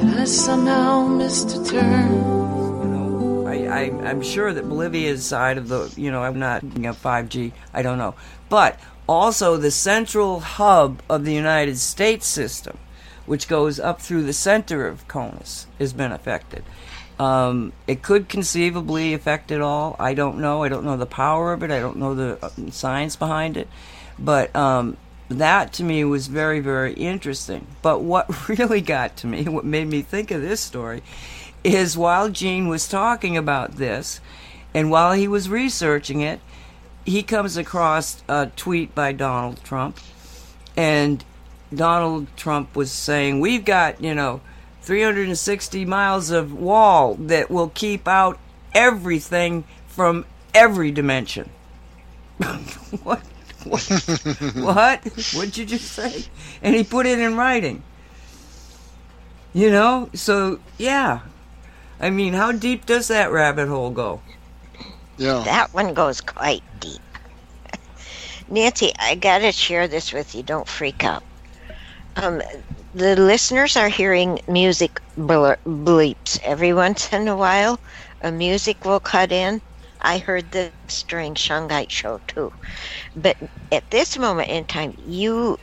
[0.00, 2.10] And I somehow missed a turn.
[2.14, 6.62] You know, I, I I'm sure that Bolivia's side of the, you know, I'm not
[6.62, 7.52] you know, 5G.
[7.74, 8.14] I don't know,
[8.48, 12.78] but also the central hub of the United States system,
[13.26, 16.62] which goes up through the center of CONUS, has been affected.
[17.18, 19.96] Um, it could conceivably affect it all.
[19.98, 20.62] I don't know.
[20.62, 21.70] I don't know the power of it.
[21.70, 23.68] I don't know the uh, science behind it.
[24.18, 24.96] But um,
[25.28, 27.66] that to me was very, very interesting.
[27.82, 31.02] But what really got to me, what made me think of this story,
[31.64, 34.20] is while Gene was talking about this,
[34.72, 36.40] and while he was researching it,
[37.08, 39.98] he comes across a tweet by Donald Trump,
[40.76, 41.24] and
[41.74, 44.42] Donald Trump was saying, We've got, you know,
[44.82, 48.38] 360 miles of wall that will keep out
[48.74, 51.48] everything from every dimension.
[53.02, 53.20] what?
[53.64, 53.82] What?
[54.54, 55.04] what?
[55.34, 56.26] What'd you just say?
[56.62, 57.82] And he put it in writing.
[59.54, 60.10] You know?
[60.12, 61.20] So, yeah.
[62.00, 64.20] I mean, how deep does that rabbit hole go?
[65.18, 65.44] Yeah.
[65.44, 67.02] That one goes quite deep.
[68.48, 70.42] Nancy, I gotta share this with you.
[70.42, 71.22] Don't freak out.
[72.16, 72.42] Um,
[72.92, 77.80] the listeners are hearing music bleeps every once in a while.
[78.20, 79.62] A music will cut in.
[80.00, 82.28] I heard this during Shungite show too,
[82.92, 83.16] but
[83.52, 85.56] at this moment in time, you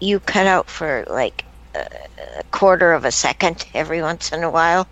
[0.00, 1.44] you cut out for like
[1.74, 4.88] a quarter of a second every once in a while.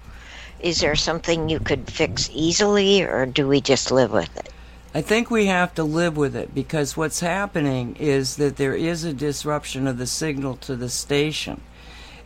[0.63, 4.53] Is there something you could fix easily, or do we just live with it?
[4.95, 9.05] I think we have to live with it because what's happening is that there is
[9.05, 11.63] a disruption of the signal to the station.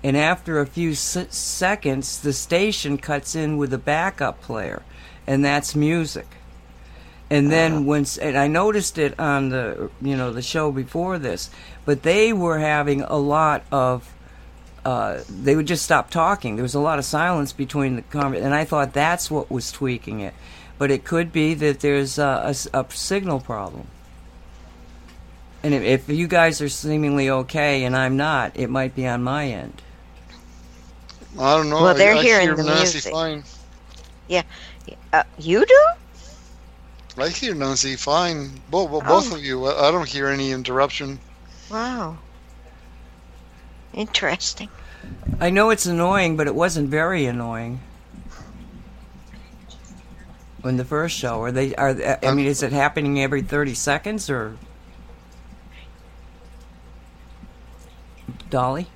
[0.03, 4.83] And after a few se- seconds, the station cuts in with a backup player,
[5.27, 6.27] and that's music.
[7.31, 7.83] And then uh-huh.
[7.83, 11.51] when s- and I noticed it on the you know the show before this,
[11.85, 14.12] but they were having a lot of
[14.87, 16.55] uh, they would just stop talking.
[16.57, 19.72] There was a lot of silence between the conver- and I thought that's what was
[19.72, 20.33] tweaking it.
[20.79, 22.55] But it could be that there's a
[22.90, 23.88] signal problem.
[25.62, 29.22] And if, if you guys are seemingly okay and I'm not, it might be on
[29.25, 29.83] my end.
[31.38, 31.83] I don't know.
[31.83, 33.12] Well, they're I, hearing hear the Nancy music.
[33.12, 33.42] fine.
[35.12, 35.87] Uh, you do?
[37.18, 38.51] I hear Nancy fine.
[38.70, 39.37] Both, both Oh.
[39.37, 39.66] of you.
[39.66, 41.18] I I don't hear any interruption.
[41.70, 42.18] Wow.
[43.92, 44.68] Interesting.
[45.40, 47.81] I know it's annoying, but it wasn't very annoying.
[50.64, 51.75] In the first show, are they?
[51.77, 54.57] Are they- I mean, is it happening every thirty seconds or?
[58.51, 58.87] Dolly,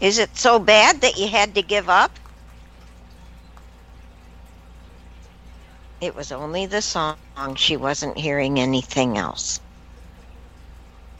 [0.00, 2.10] Is it so bad that you had to give up?
[6.00, 7.16] It was only the song.
[7.56, 9.60] She wasn't hearing anything else.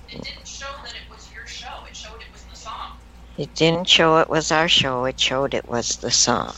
[0.08, 1.84] It didn't show that it was your show.
[1.88, 2.96] It showed it was the song.
[3.36, 6.54] It didn't show it was our show, it showed it was the song.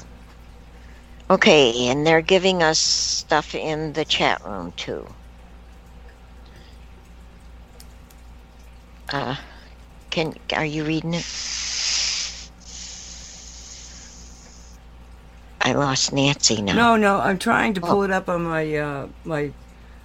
[1.29, 5.07] Okay, and they're giving us stuff in the chat room too.
[9.13, 9.37] Uh,
[10.13, 11.27] can are you reading it?
[15.61, 16.75] I lost Nancy now.
[16.77, 17.21] No, no.
[17.21, 17.89] I'm trying to Oh.
[17.89, 19.55] pull it up on my uh, my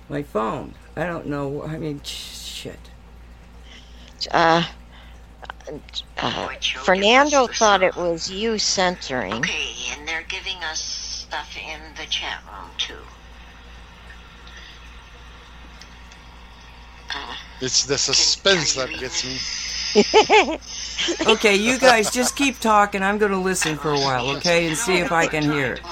[0.09, 0.77] my phone.
[0.97, 1.63] I don't know.
[1.63, 2.91] I mean, shit.
[4.31, 4.63] Uh,
[6.17, 9.33] uh, Fernando thought it was you censoring.
[9.35, 13.03] Okay, and they're giving us stuff in the chat room too.
[17.61, 19.37] It's the suspense that gets me.
[21.25, 23.03] Okay, you guys just keep talking.
[23.03, 25.83] I'm going to listen for a while, okay, and see if I can hear it.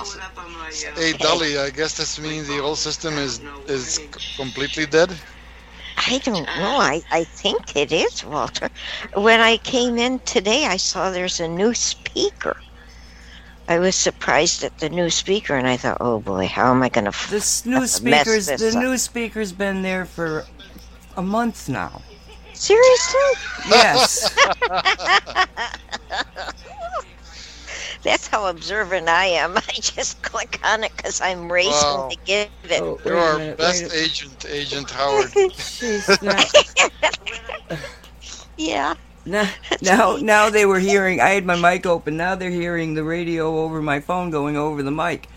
[0.96, 4.00] Hey, Dolly, I guess this means the old system is is
[4.38, 5.12] completely dead.
[5.98, 6.78] I don't know.
[6.78, 8.70] I, I think it is, Walter.
[9.14, 12.58] When I came in today, I saw there's a new speaker.
[13.68, 16.90] I was surprised at the new speaker, and I thought, oh boy, how am I
[16.90, 18.82] going to f- This new mess speaker's this the up?
[18.82, 20.50] new speaker's been there for
[21.18, 22.04] a month now.
[22.56, 23.20] Seriously?
[23.70, 24.36] Yes.
[28.04, 29.58] That's how observant I am.
[29.58, 32.10] I just click on it because I'm racing Wow.
[32.12, 32.82] to give it.
[32.82, 35.32] Oh, You're our minute, best agent, Agent Howard.
[35.54, 36.52] She's not-
[38.58, 38.94] Yeah.
[39.26, 39.50] now,
[39.82, 41.20] now, now they were hearing.
[41.20, 42.16] I had my mic open.
[42.16, 45.28] Now they're hearing the radio over my phone going over the mic.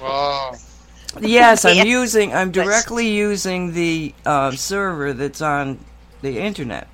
[0.00, 0.54] Wow.
[1.18, 2.34] Yes, I'm using.
[2.34, 5.78] I'm directly using the uh, server that's on
[6.22, 6.88] the internet.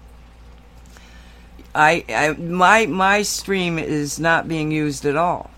[1.74, 5.50] I, I my my stream is not being used at all.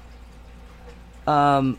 [1.26, 1.78] Um,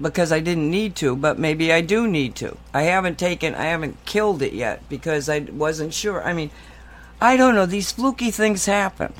[0.00, 2.56] because I didn't need to, but maybe I do need to.
[2.74, 3.54] I haven't taken.
[3.54, 6.22] I haven't killed it yet because I wasn't sure.
[6.22, 6.50] I mean,
[7.20, 7.66] I don't know.
[7.66, 9.12] These fluky things happen,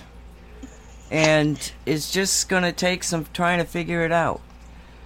[1.10, 4.40] and it's just going to take some trying to figure it out.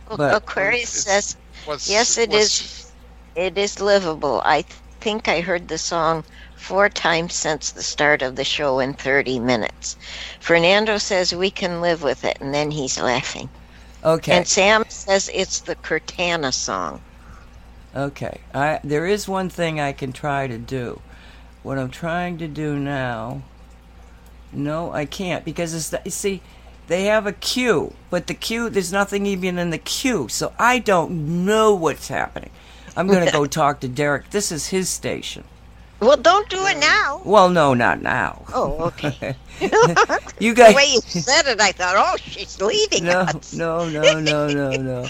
[0.09, 2.93] But- Aquarius It's- says What's, Yes, it what's- is.
[3.35, 4.41] it is livable.
[4.45, 6.23] I th- think I heard the song
[6.57, 9.97] four times since the start of the show in 30 minutes.
[10.41, 13.49] Fernando says we can live with it, and then he's laughing.
[14.05, 14.37] Okay.
[14.37, 17.01] And Sam says it's the Cortana song.
[17.97, 18.41] Okay.
[18.55, 21.01] I there is one thing I can try to do.
[21.65, 23.43] What I'm trying to do now.
[24.53, 26.41] No, I can't because it's the, you see,
[26.89, 30.79] they have a queue, but the queue there's nothing even in the queue, so I
[30.79, 32.51] don't know what's happening.
[32.97, 34.31] I'm gonna go talk to Derek.
[34.31, 35.45] This is his station.
[35.99, 37.23] Well, don't do it now.
[37.25, 38.45] Well, no, not now.
[38.53, 39.35] Oh, okay.
[40.39, 40.73] You guys.
[40.73, 43.55] the way you said it, I thought, oh, she's leaving no, us.
[43.55, 45.07] no, no, no, no, no.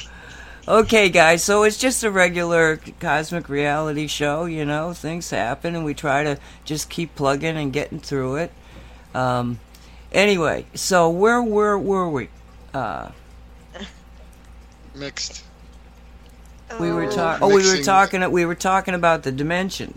[0.69, 5.85] Okay, guys, so it's just a regular cosmic reality show, you know, things happen and
[5.85, 8.53] we try to just keep plugging and getting through it.
[9.15, 9.59] Um,
[10.17, 12.29] anyway, so where were were we?
[12.75, 13.11] Uh,
[14.95, 15.45] mixed.
[16.81, 17.11] we were Oh.
[17.11, 17.43] talking.
[17.45, 18.31] Oh, we were talking.
[18.33, 19.97] We were talking about the dimension.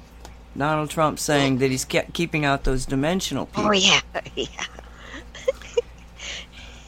[0.57, 3.67] Donald Trump saying that he's kept keeping out those dimensional people.
[3.67, 4.01] Oh, yeah.
[4.35, 4.47] yeah.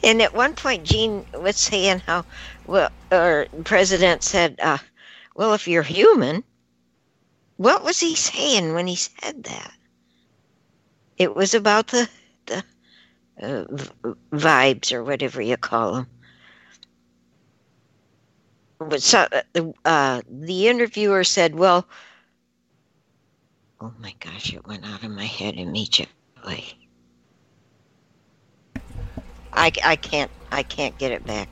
[0.04, 2.24] And at one point, Gene was saying how,
[2.66, 4.78] well, or President said, uh,
[5.36, 6.42] well, if you're human,
[7.56, 9.72] what was he saying when he said that?
[11.18, 12.08] It was about the, the
[13.40, 13.64] uh,
[14.32, 16.06] vibes or whatever you call them.
[18.78, 19.26] But so,
[19.84, 21.86] uh, the interviewer said, well,
[23.80, 26.76] oh my gosh, it went out of my head immediately.
[29.52, 31.48] I, I can't I can't get it back.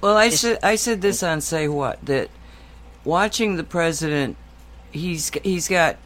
[0.00, 2.28] Well, I Just- said I said this on say what that
[3.04, 4.36] watching the president,
[4.90, 5.96] he's he's got.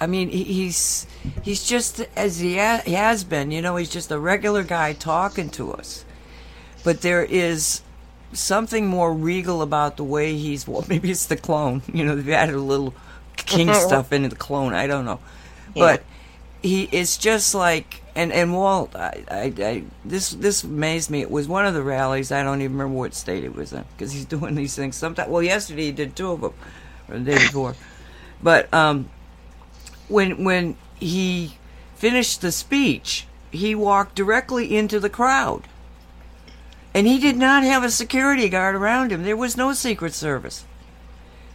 [0.00, 1.06] I mean, he's
[1.42, 3.50] he's just as he, ha- he has been.
[3.50, 6.04] You know, he's just a regular guy talking to us.
[6.82, 7.82] But there is
[8.32, 10.66] something more regal about the way he's.
[10.66, 11.82] Well, maybe it's the clone.
[11.92, 12.94] You know, they've added a little
[13.36, 14.72] king stuff into the clone.
[14.72, 15.20] I don't know,
[15.74, 16.02] but
[16.62, 21.30] he it's just like and and Walt I, I, I this this amazed me it
[21.30, 24.12] was one of the rallies I don't even remember what state it was in because
[24.12, 26.52] he's doing these things sometimes well yesterday he did two of them
[27.08, 27.76] or the day before
[28.42, 29.08] but um
[30.10, 31.56] when when he
[31.94, 35.62] finished the speech he walked directly into the crowd
[36.94, 40.64] and he did not have a security guard around him there was no secret service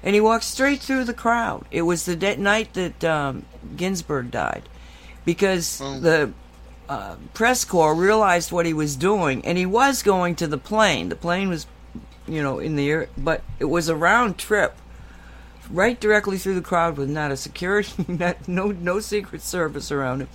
[0.03, 1.65] and he walked straight through the crowd.
[1.71, 3.43] It was the de- night that um,
[3.75, 4.69] Ginsburg died,
[5.25, 5.99] because Oh.
[5.99, 6.31] the
[6.87, 11.09] uh, press corps realized what he was doing, and he was going to the plane.
[11.09, 11.65] The plane was,
[12.27, 14.75] you know, in the air, but it was a round trip,
[15.69, 20.21] right directly through the crowd with not a security, not, no no secret service around
[20.21, 20.29] him,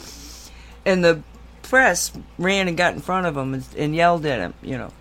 [0.84, 1.22] and the
[1.62, 4.54] press ran and got in front of him and, and yelled at him.
[4.62, 4.92] You know,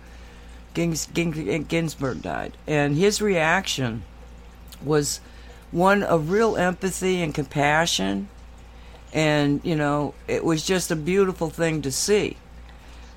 [0.74, 4.04] Gins, Gins, Ginsburg died, and his reaction
[4.82, 5.20] was
[5.70, 8.28] one of real empathy and compassion.
[9.12, 12.36] And you know it was just a beautiful thing to see.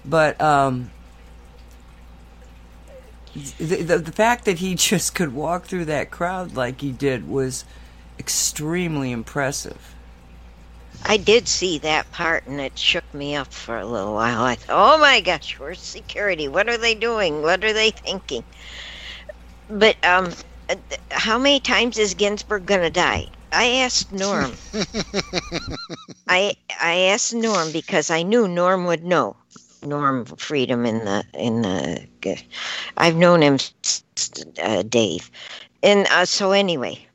[0.03, 0.89] But um
[3.57, 7.27] the, the, the fact that he just could walk through that crowd like he did
[7.27, 7.65] was
[8.19, 9.93] extremely impressive
[11.05, 14.43] I did see that part and it shook me up for a little while.
[14.43, 16.47] I thought, oh my gosh, where's security?
[16.47, 17.41] What are they doing?
[17.41, 18.43] What are they thinking?
[19.69, 20.31] But um,
[20.69, 20.75] uh,
[21.11, 23.27] how many times is Ginsburg going to die?
[23.51, 24.53] I asked Norm.
[26.27, 29.35] I I asked Norm because I knew Norm would know.
[29.85, 32.07] Norm Freedom in the in the.
[32.97, 33.57] I've known him,
[34.61, 35.29] uh, Dave,
[35.81, 37.05] and uh, so anyway,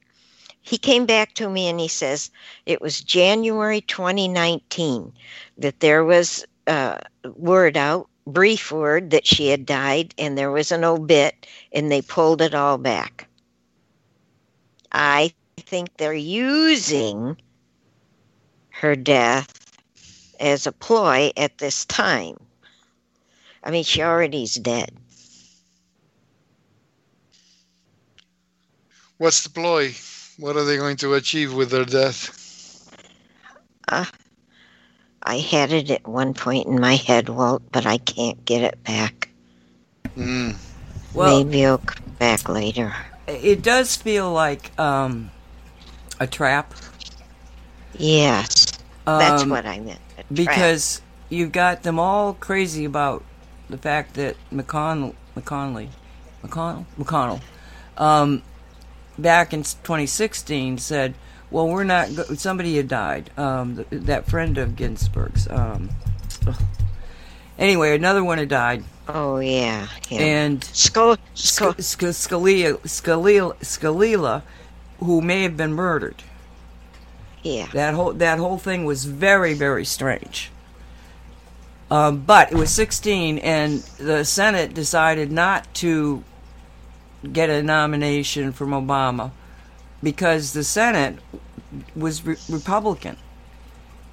[0.63, 2.31] he came back to me and he says
[2.67, 5.13] it was January 2019
[5.57, 6.99] that there was uh,
[7.37, 12.03] word out, brief word that she had died, and there was an obit, and they
[12.03, 13.27] pulled it all back.
[14.93, 17.37] I think they're using
[18.71, 19.75] her death
[20.41, 22.37] as a ploy at this time.
[23.69, 24.93] I mean, she already's dead.
[29.19, 29.95] What's the ploy?
[30.39, 32.33] What are they going to achieve with their death?
[35.23, 38.83] I had it at one point in my head, Walt, but I can't get it
[38.85, 39.29] back.
[40.17, 40.57] Mm.
[41.15, 42.95] well Maybe it'll come back later.
[43.27, 45.31] it does feel like um
[46.21, 46.75] a trap
[47.93, 48.67] Yes,
[49.17, 50.01] that's Um, what I meant.
[50.33, 53.25] because you've got them all crazy about
[53.69, 55.89] the fact that McConnell, McConnelly,
[56.43, 57.41] McConnell, McConnell,
[57.97, 58.43] um,
[59.19, 61.15] back in 2016 said,
[61.51, 62.15] "Well, we're not.
[62.15, 63.31] Go- somebody had died.
[63.37, 65.49] Um, th- that friend of Ginsburg's.
[65.51, 65.91] Um,
[67.59, 70.21] anyway, another one had died, Oh yeah, yeah.
[70.21, 72.13] and Skull, Sc- skull.
[72.13, 74.43] Scalia, Scalia, Scalia,
[75.01, 76.23] who may have been murdered.
[77.43, 80.51] Yeah, That whole that whole thing was very very strange.
[81.91, 86.23] Um, but it was 16, and the Senate decided not to
[87.33, 89.31] get a nomination from Obama
[90.03, 91.19] because the Senate
[91.97, 93.17] was re- Republican.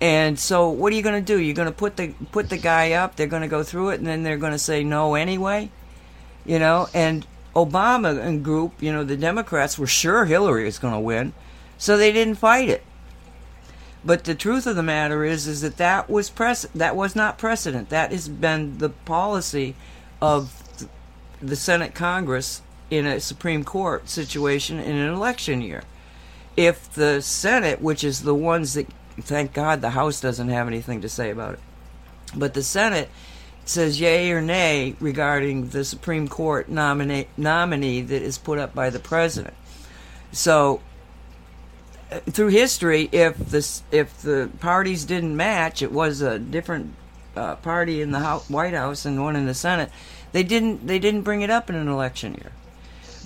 [0.02, 1.40] And so, what are you going to do?
[1.40, 3.16] You're going to put the put the guy up.
[3.16, 5.72] They're going to go through it, and then they're going to say no anyway.
[6.46, 10.94] You know, and Obama and group, you know, the Democrats were sure Hillary was going
[10.94, 11.34] to win,
[11.78, 12.84] so they didn't fight it.
[14.06, 17.40] But the truth of the matter is, is that that was press that was not
[17.40, 17.90] precedent.
[17.90, 19.76] That has been the policy
[20.22, 20.62] of
[21.42, 25.84] the Senate Congress in a Supreme Court situation in an election year.
[26.56, 28.88] If the Senate, which is the ones that,
[29.20, 31.60] thank God, the House doesn't have anything to say about it,
[32.36, 33.10] but the Senate
[33.66, 38.92] says yay or nay regarding the Supreme Court nominate, nominee that is put up by
[38.92, 39.56] the president.
[40.32, 40.82] So
[42.10, 46.94] through history, if the if the parties didn't match, it was a different
[47.36, 49.90] uh, party in the Hou- White House and one in the Senate,
[50.32, 52.52] they didn't they didn't bring it up in an election year.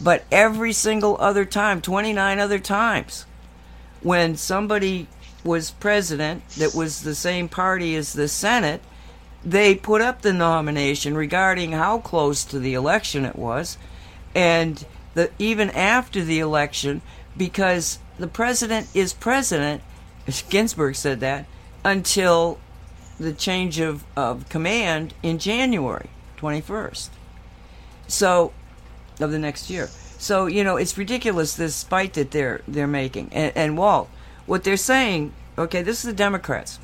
[0.01, 3.25] But every single other time, 29 other times,
[4.01, 5.07] when somebody
[5.43, 8.81] was president that was the same party as the Senate,
[9.43, 13.77] they put up the nomination regarding how close to the election it was,
[14.33, 17.01] and the even after the election,
[17.35, 19.81] because the president is president,
[20.27, 21.45] as Ginsburg said that,
[21.83, 22.59] until
[23.19, 27.09] the change of, of command in January 21st.
[28.07, 28.53] So,
[29.19, 29.87] of the next year.
[30.17, 33.29] So, you know, it's ridiculous this fight that they're they're making.
[33.31, 34.09] And, and Walt,
[34.45, 36.79] what they're saying, okay, this is the Democrats.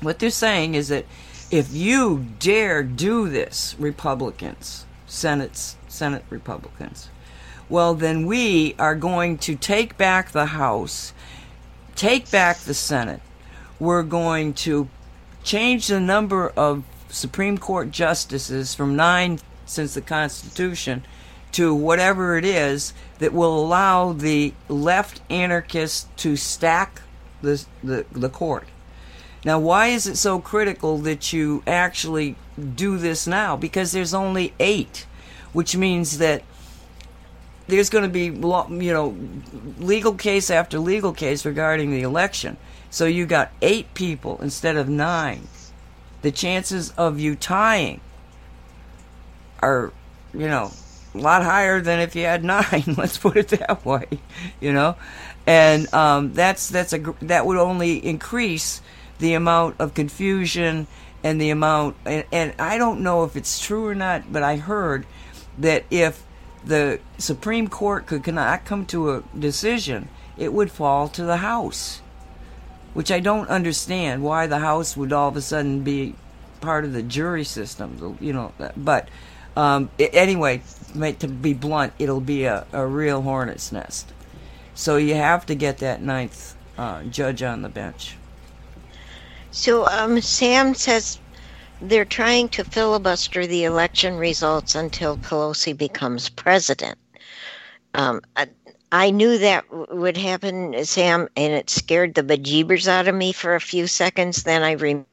[0.00, 1.04] What they're saying is that
[1.50, 7.08] if you dare do this, Republicans, Senate's Senate Republicans,
[7.72, 11.14] well, then we are going to take back the House,
[11.94, 13.22] take back the Senate.
[13.80, 14.90] We're going to
[15.42, 21.06] change the number of Supreme Court justices from nine since the Constitution
[21.52, 27.00] to whatever it is that will allow the left anarchists to stack
[27.40, 28.68] the, the, the court.
[29.46, 32.36] Now, why is it so critical that you actually
[32.76, 33.56] do this now?
[33.56, 35.06] Because there's only eight,
[35.54, 36.42] which means that
[37.72, 39.16] there's going to be, you know,
[39.78, 42.58] legal case after legal case regarding the election.
[42.90, 45.48] So you got eight people instead of nine.
[46.20, 48.02] The chances of you tying
[49.60, 49.90] are,
[50.34, 50.70] you know,
[51.14, 52.94] a lot higher than if you had nine.
[52.98, 54.06] Let's put it that way,
[54.60, 54.96] you know,
[55.46, 58.82] and um, that's that's a that would only increase
[59.18, 60.88] the amount of confusion
[61.24, 61.96] and the amount.
[62.04, 65.06] And, and I don't know if it's true or not, but I heard
[65.58, 66.22] that if
[66.64, 72.00] the Supreme Court could not come to a decision, it would fall to the House,
[72.94, 76.14] which I don't understand why the House would all of a sudden be
[76.60, 78.52] part of the jury system, you know.
[78.76, 79.08] But
[79.56, 80.62] um, anyway,
[81.18, 84.12] to be blunt, it'll be a, a real hornet's nest.
[84.74, 88.16] So you have to get that ninth uh, judge on the bench.
[89.50, 91.18] So um, Sam says
[91.82, 96.96] they're trying to filibuster the election results until Pelosi becomes president.
[97.94, 98.48] Um, I,
[98.92, 103.54] I knew that would happen, Sam, and it scared the bejeebers out of me for
[103.54, 104.44] a few seconds.
[104.44, 105.06] Then I rem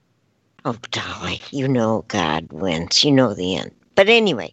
[0.65, 3.03] Oh, Dolly, you know God wins.
[3.03, 3.71] You know the end.
[3.95, 4.51] But anyway,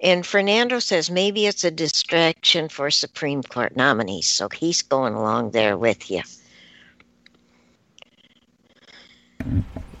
[0.00, 5.52] and Fernando says maybe it's a distraction for Supreme Court nominees, so he's going along
[5.52, 6.22] there with you.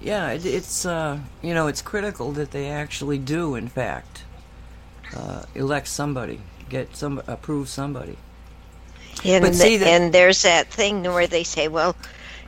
[0.00, 4.24] Yeah, it, it's uh, you know it's critical that they actually do, in fact,
[5.16, 8.16] uh, elect somebody, get some approve somebody.
[9.24, 11.94] And, But see the- that- and there's that thing where they say, well,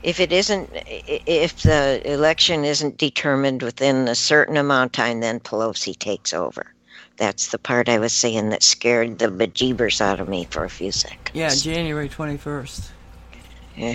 [0.03, 5.39] if it isn't, if the election isn't determined within a certain amount of time, then
[5.41, 6.73] Pelosi takes over.
[7.19, 10.71] That's the part I was saying that scared the bejeebers out of me for a
[10.71, 11.31] few seconds.
[11.35, 12.91] Yeah, January twenty first.
[13.77, 13.95] Yeah.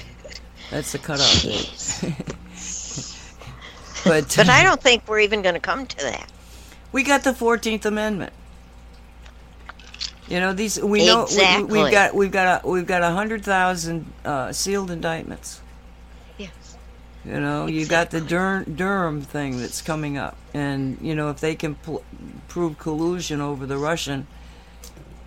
[0.69, 2.35] That's the cutoff date.
[4.03, 6.31] but But I don't think we're even going to come to that.
[6.91, 8.33] we got the Fourteenth Amendment.
[10.27, 10.77] You know these.
[10.81, 11.81] We know we, Exactly.
[11.83, 15.61] we've got we've got a, we've got a hundred thousand uh, sealed indictments.
[16.37, 16.51] Yes.
[17.23, 21.39] You know, you got the Dur- Durham thing that's coming up, and you know if
[21.39, 22.03] they can pl-
[22.49, 24.27] prove collusion over the Russian,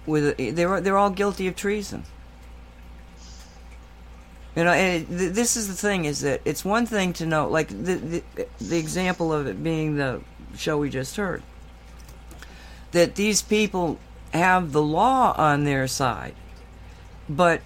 [0.05, 2.05] with they're they're all guilty of treason.
[4.57, 7.27] You know, and it, th- this is the thing: is that it's one thing to
[7.27, 10.21] know, like the, the the example of it being the
[10.57, 11.43] show we just heard,
[12.93, 13.99] that these people
[14.33, 16.35] have the law on their side,
[17.29, 17.61] but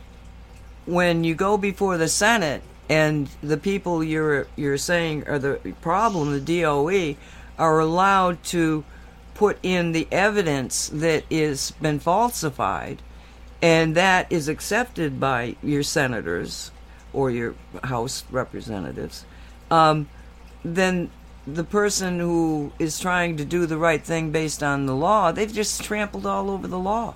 [0.87, 6.33] when you go before the Senate and the people you're you're saying are the problem,
[6.33, 7.17] the DOE,
[7.59, 8.85] are allowed to
[9.35, 13.01] put in the evidence that is been falsified,
[13.65, 16.71] and that is accepted by your senators
[17.15, 19.25] or your House representatives,
[19.71, 20.07] um,
[20.63, 21.11] then
[21.47, 25.51] the person who is trying to do the right thing based on the law, they've
[25.51, 27.15] just trampled all over the law.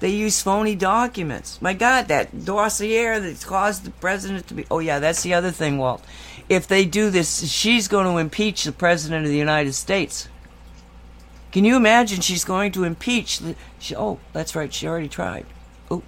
[0.00, 1.60] They use phony documents.
[1.60, 4.64] My God, that dossier that's caused the president to be.
[4.70, 6.02] Oh, yeah, that's the other thing, Walt.
[6.48, 10.26] If they do this, she's going to impeach the president of the United States.
[11.54, 13.54] Can you imagine she's going to impeach the.
[13.78, 15.46] She, oh, that's right, she already tried.
[15.88, 16.02] Oh.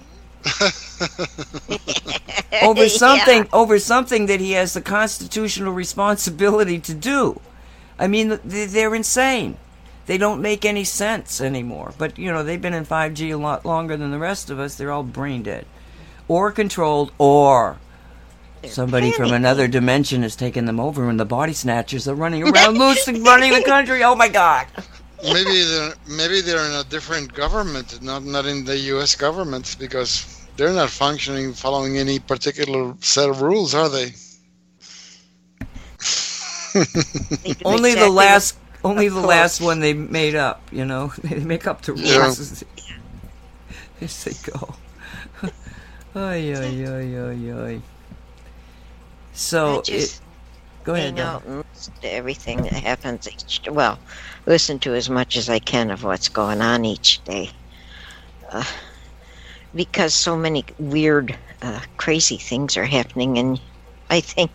[2.63, 3.49] over something Yeah.
[3.53, 7.41] over something that he has the constitutional responsibility to do.
[7.97, 9.57] I mean, they're insane.
[10.07, 11.95] They don't make any sense anymore.
[11.97, 14.75] But you know, they've been in 5G a lot longer than the rest of us.
[14.75, 15.65] They're all brain dead,
[16.27, 17.77] or controlled, or
[18.63, 22.43] They're Somebody from another dimension has taken them over, and the body snatchers are running
[22.43, 24.03] around loose and running the country.
[24.03, 24.67] Oh my God!
[25.23, 29.15] Maybe they're maybe they're in a different government, not not in the U.S.
[29.17, 34.15] government, because they're not functioning following any particular set of rules, are they?
[37.43, 40.69] They Only the last, only the last one they made up.
[40.73, 42.35] You know, they make up the Yeah.
[42.35, 42.41] rules
[44.01, 44.77] as they go.
[46.15, 47.83] Ay ay ay ay ay.
[49.33, 50.21] So just it,
[50.85, 51.15] go ahead.
[51.15, 51.33] hang Dawn.
[51.33, 54.01] out and listen to everything that happens each well
[54.47, 57.51] listen to as much as i can of what's going on each day
[58.53, 58.65] uh,
[59.75, 63.61] because so many weird uh, crazy things are happening and
[64.11, 64.51] i think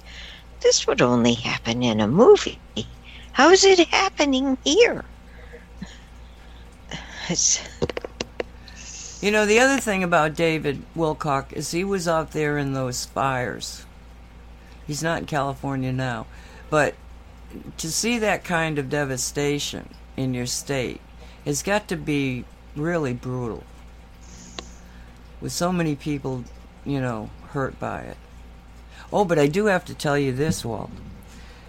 [0.61, 2.59] this would only happen in a movie
[3.33, 5.03] how is it happening here
[7.29, 7.61] it's,
[9.21, 13.05] You know, the other thing about David Wilcock is he was out there in those
[13.05, 13.85] fires.
[14.87, 16.25] He's not in California now.
[16.71, 16.95] But
[17.77, 21.01] to see that kind of devastation in your state
[21.45, 22.45] has got to be
[22.75, 23.63] really brutal.
[25.39, 26.43] With so many people,
[26.85, 28.17] you know, hurt by it.
[29.11, 30.91] Oh, but I do have to tell you this, Walt.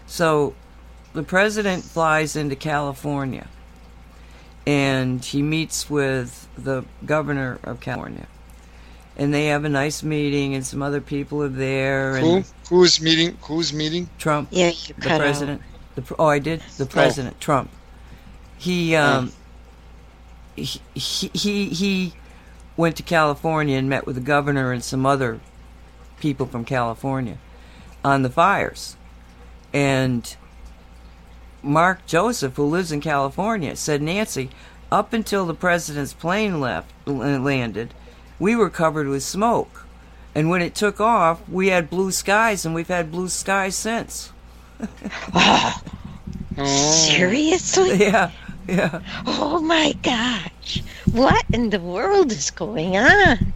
[0.07, 0.55] So,
[1.15, 3.49] the president flies into California
[4.67, 8.27] and he meets with the governor of California.
[9.17, 12.17] And they have a nice meeting, and some other people are there.
[12.17, 12.45] And Who
[12.77, 13.37] who's meeting?
[13.43, 14.09] Who's meeting?
[14.19, 15.61] Trump, yeah you the cut president.
[15.95, 17.71] The oh, I did the president Trump.
[18.59, 19.33] He um
[20.57, 22.15] he he he
[22.77, 25.41] went to California and met with the governor and some other
[26.21, 27.37] people from California
[28.05, 28.97] on the fires,
[29.73, 30.37] and
[31.63, 34.51] Mark Joseph, who lives in California, said Nancy,
[34.91, 37.95] up until the president's plane left landed,
[38.39, 39.87] we were covered with smoke.
[40.35, 44.32] And when it took off, we had blue skies, and we've had blue skies since.
[45.35, 45.83] Out
[46.59, 48.31] Oh, seriously Yeah,
[48.69, 49.01] yeah.
[49.27, 53.53] oh my gosh what in the world is going on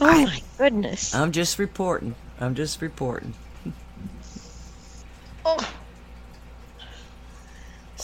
[0.00, 2.14] oh my goodness I'm just reporting.
[2.40, 3.34] I'm just reporting.
[5.44, 5.72] Oh.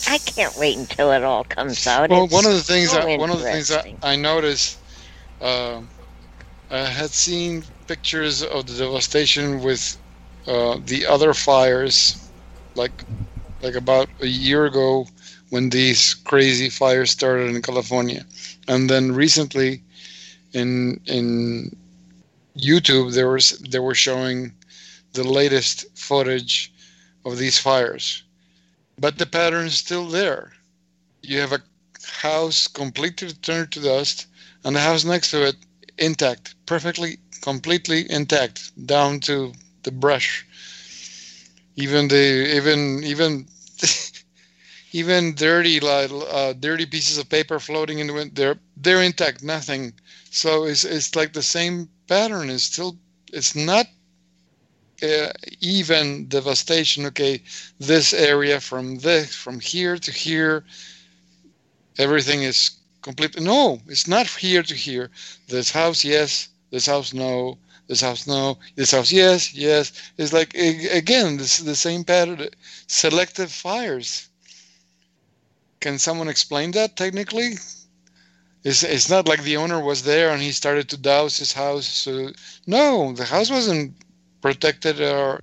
[0.09, 2.11] I can't wait until it all comes out.
[2.11, 3.95] Well, It's one of the things so I, one of the things I.
[4.03, 4.79] I noticed,
[5.41, 5.81] uh,
[6.71, 9.97] I had seen pictures of the devastation with
[10.49, 12.31] uh, the other fires,
[12.75, 13.05] like
[13.63, 15.07] like about a year ago
[15.51, 18.25] when these crazy fires started in California,
[18.67, 19.83] and then recently
[20.55, 21.77] in in
[22.57, 24.55] YouTube there was they were showing
[25.13, 26.73] the latest footage
[27.27, 28.23] of these fires,
[28.99, 30.53] but the pattern is still there.
[31.23, 31.63] You have a
[32.23, 34.27] house completely turned to dust,
[34.65, 35.57] and the house next to it
[35.99, 40.47] intact, perfectly, completely intact, down to the brush.
[41.77, 43.47] Even the even even
[44.93, 49.93] even dirty uh, dirty pieces of paper floating in the wind, they're they're intact, nothing.
[50.31, 52.51] So it's it's like the same pattern.
[52.51, 52.97] It's still
[53.33, 53.87] it's not
[55.03, 57.07] uh, even devastation.
[57.07, 57.43] Okay,
[57.79, 60.65] this area from this from here to here
[61.99, 62.71] everything is
[63.03, 63.39] complete.
[63.41, 65.11] No, it's not here to here.
[65.49, 66.49] This house, yes.
[66.71, 67.59] This house, no.
[67.89, 68.59] This house, no.
[68.77, 69.93] This house, yes, yes.
[70.19, 72.49] It's like again, this is the same pattern.
[72.87, 74.29] Selective fires.
[75.81, 77.59] Can someone explain that technically?
[78.65, 81.87] It's, it's not like the owner was there and he started to douse his house.
[81.89, 82.33] So
[82.67, 83.95] no, the house wasn't
[84.43, 85.43] protected or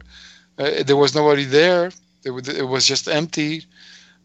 [0.58, 1.92] uh, there was nobody there.
[2.26, 3.66] It, was- it was just empty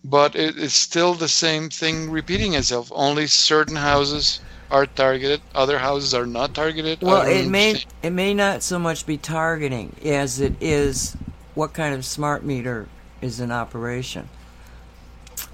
[0.05, 2.91] but it, it's still the same thing repeating itself.
[2.95, 4.41] Only certain houses
[4.71, 7.03] are targeted, other houses are not targeted.
[7.03, 11.17] Well, it may it may not so much be targeting as it is
[11.55, 12.89] what kind of smart meter
[13.21, 14.29] is in operation.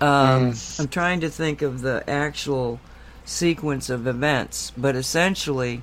[0.00, 2.80] Um, I'm trying to think of the actual
[3.24, 5.82] sequence of events, but essentially,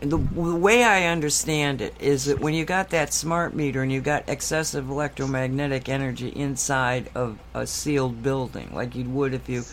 [0.00, 3.92] the, the way I understand it is that when you got that smart meter and
[3.92, 9.64] you got excessive electromagnetic energy inside of a sealed building, like you would if you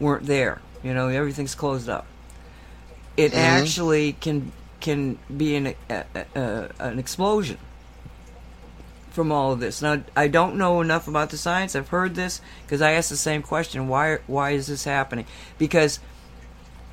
[0.00, 2.06] weren't there, you know, everything's closed up.
[3.16, 6.04] It actually can can be an a,
[6.34, 7.58] a, an explosion
[9.10, 9.80] from all of this.
[9.80, 11.74] Now, I don't know enough about the science.
[11.74, 15.26] I've heard this because I asked the same question: why why is this happening?
[15.58, 15.98] Because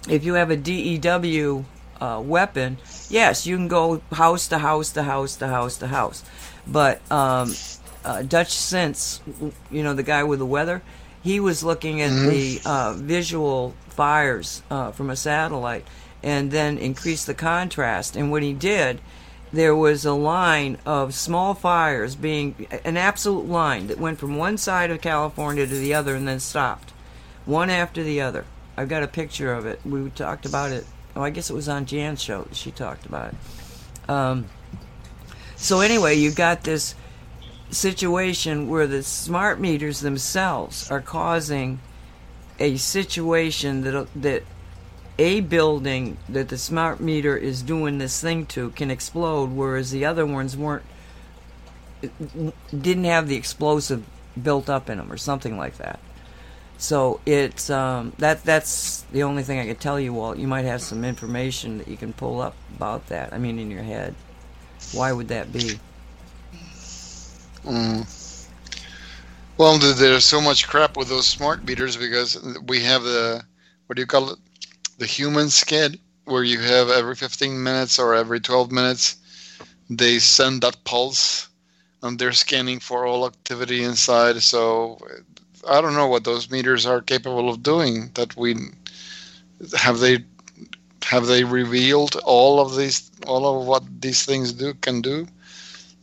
[0.09, 1.65] if you have a DEW
[1.99, 2.77] uh, weapon,
[3.09, 6.23] yes, you can go house to house to house to house to house.
[6.65, 7.53] But um,
[8.05, 9.19] uh, Dutchsinse,
[9.69, 10.81] you know, the guy with the weather,
[11.23, 15.87] he was looking at the uh, visual fires uh, from a satellite
[16.21, 18.15] and then increased the contrast.
[18.15, 18.99] And what he did,
[19.51, 24.57] there was a line of small fires being an absolute line that went from one
[24.57, 26.91] side of California to the other and then stopped,
[27.45, 28.45] one after the other.
[28.75, 29.79] I've got a picture of it.
[29.85, 30.85] We talked about it.
[31.15, 34.09] Oh, I guess it was on Jan's show that she talked about it.
[34.09, 34.47] Um,
[35.55, 36.95] so anyway, you've got this
[37.73, 41.79] situation where the smart meters themselves are causing
[42.59, 44.43] a situation that that
[45.19, 50.05] a building that the smart meter is doing this thing to can explode, whereas the
[50.05, 50.83] other ones weren't
[52.69, 54.05] didn't have the explosive
[54.41, 55.99] built up in them or something like that.
[56.77, 60.37] So it's um, that that's the only thing I could tell you, Walt.
[60.37, 63.31] You might have some information that you can pull up about that.
[63.31, 64.15] I mean, in your head,
[64.91, 65.79] why would that be?
[67.65, 68.05] Mm.
[69.57, 73.43] Well, there's so much crap with those smart meters because we have the
[73.87, 74.39] what do you call it?
[74.97, 79.17] The human skid, where you have every 15 minutes or every 12 minutes,
[79.89, 81.49] they send that pulse,
[82.01, 84.41] and they're scanning for all activity inside.
[84.43, 84.99] So
[85.69, 88.11] I don't know what those meters are capable of doing.
[88.15, 88.55] That we
[89.77, 90.25] have they
[91.03, 95.27] have they revealed all of these all of what these things do can do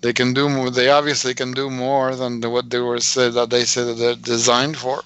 [0.02, 3.32] they can do more they obviously can do more than the, what they were said
[3.34, 5.02] that they said that they're designed for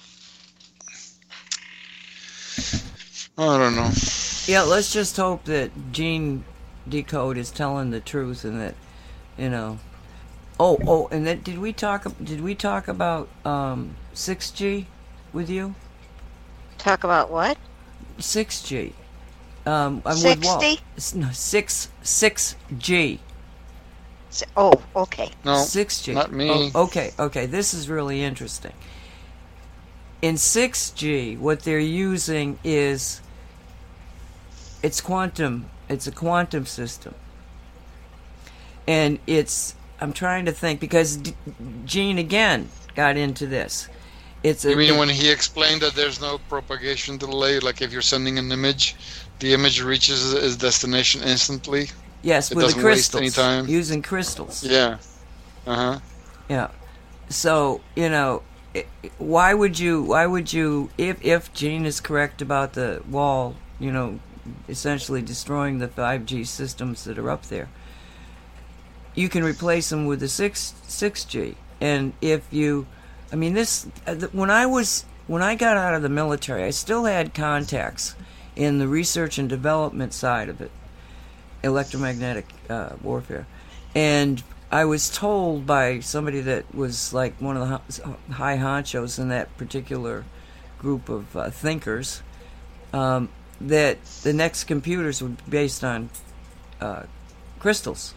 [3.37, 3.91] i don't know
[4.47, 6.45] Yeah, let's just hope that Gene
[6.87, 8.75] Decode is telling the truth and that
[9.37, 9.79] you know.
[10.59, 12.05] Oh, oh, and that did we talk?
[12.23, 14.85] Did we talk about um, 6G
[15.33, 15.75] with you?
[16.77, 17.57] Talk about what?
[18.19, 18.93] 6G.
[19.65, 20.61] Um, I'm with Walt.
[20.61, 21.17] 60?
[21.19, 23.19] No, six six G.
[24.35, 25.31] S- Oh, okay.
[25.45, 26.13] no Six G.
[26.13, 26.73] not me.
[26.75, 27.45] Oh, okay, okay.
[27.45, 28.73] This is really interesting.
[30.21, 33.21] In six G, what they're using is
[34.83, 35.71] it's quantum.
[35.87, 37.15] It's a quantum system,
[38.87, 39.75] and it's.
[40.01, 41.35] I'm trying to think because D-
[41.85, 43.87] Gene again got into this.
[44.43, 48.01] It's a, you mean when he explained that there's no propagation delay like if you're
[48.01, 48.95] sending an image
[49.39, 51.89] the image reaches its destination instantly
[52.25, 53.37] yes it with the crystals
[53.69, 54.63] using crystals.
[54.63, 54.97] yeah
[55.67, 55.99] uh-huh
[56.49, 56.69] Yeah.
[57.29, 58.43] So you know,
[59.17, 60.03] why would you?
[60.13, 60.89] Why would you?
[60.97, 64.19] If if Gene is correct about the wall, you know,
[64.69, 67.67] essentially destroying the five G systems that are up there,
[69.15, 71.55] you can replace them with the six six G.
[71.81, 72.85] And if you,
[73.33, 76.71] I mean, this uh, when I was when I got out of the military, I
[76.71, 78.15] still had contacts
[78.55, 80.71] in the research and development side of it,
[81.65, 83.45] electromagnetic uh, warfare,
[83.93, 84.41] and
[84.71, 87.81] I was told by somebody that was like one of the
[88.33, 90.23] high honchos in that particular
[90.79, 92.21] group of uh, thinkers
[92.93, 93.27] um,
[93.61, 96.09] that the next computers would be based on
[96.81, 97.03] uh,
[97.59, 98.15] crystals.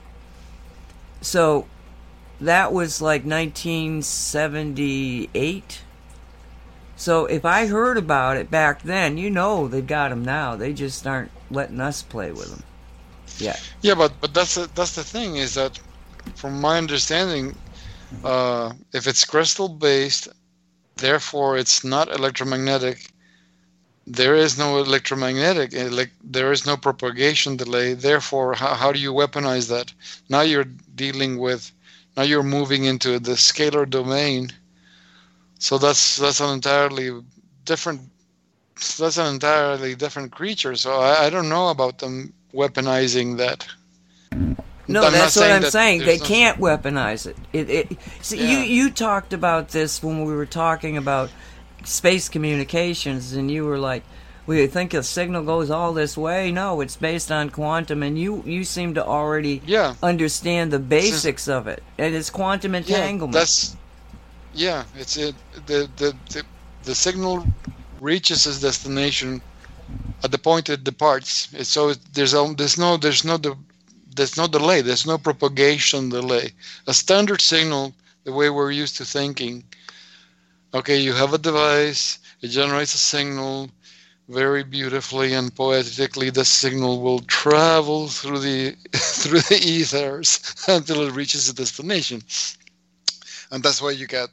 [1.21, 1.67] So
[2.41, 5.83] that was like 1978.
[6.97, 10.57] So if I heard about it back then, you know they've got them now.
[10.57, 12.65] They just aren't letting us play with them.
[13.39, 13.57] Yeah.
[13.81, 15.79] Yeah, but but that's the, that's the thing is that,
[16.35, 17.59] from my understanding,
[18.25, 20.29] uh, if it's crystal based,
[20.97, 23.11] therefore it's not electromagnetic.
[24.07, 27.95] There is no electromagnetic, like there is no propagation delay.
[27.95, 29.93] Therefore, how, how do you weaponize that?
[30.29, 30.65] Now you're
[30.95, 31.73] dealing with,
[32.17, 34.51] now you're moving into the scalar domain.
[35.59, 37.11] So that's that's an entirely
[37.65, 38.03] different.
[38.99, 40.77] That's an entirely different creature.
[40.77, 43.67] So I, I don't know about them weaponizing that.
[44.91, 46.01] No, I'm that's what I'm that saying.
[46.01, 47.37] They no- can't weaponize it.
[47.53, 48.65] It, it see, you Yeah.
[48.65, 51.31] you talked about this when we were talking about
[51.85, 54.03] space communications, and you were like,
[54.47, 58.43] "We think a signal goes all this way." No, it's based on quantum, and you
[58.47, 59.95] you seem to already Yeah.
[60.03, 63.35] understand the basics of it, and it's quantum entanglement.
[63.35, 63.77] Yeah, that's
[64.55, 64.85] yeah.
[64.97, 65.35] It's it.
[65.67, 66.43] The, the the
[66.85, 67.47] the signal
[68.01, 69.43] reaches its destination
[70.23, 71.49] at the point it departs.
[71.69, 73.37] So there's there's no there's no
[74.17, 74.81] there's no delay.
[74.83, 76.53] There's no propagation delay.
[76.87, 79.65] A standard signal, the way we're used to thinking.
[80.75, 82.19] Okay, you have a device.
[82.41, 83.71] It generates a signal.
[84.29, 91.13] Very beautifully and poetically, the signal will travel through the through the ethers until it
[91.13, 92.23] reaches its destination
[93.51, 94.29] and that's why you get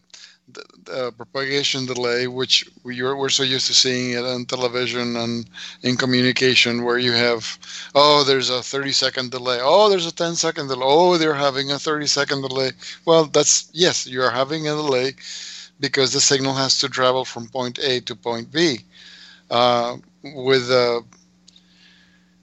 [0.47, 5.49] the, the propagation delay, which we're, we're so used to seeing it on television and
[5.81, 7.57] in communication, where you have,
[7.95, 11.71] oh, there's a 30 second delay, oh, there's a 10 second delay, oh, they're having
[11.71, 12.71] a 30 second delay.
[13.05, 15.15] Well, that's yes, you're having a delay
[15.79, 18.79] because the signal has to travel from point A to point B.
[19.49, 21.01] Uh, with uh,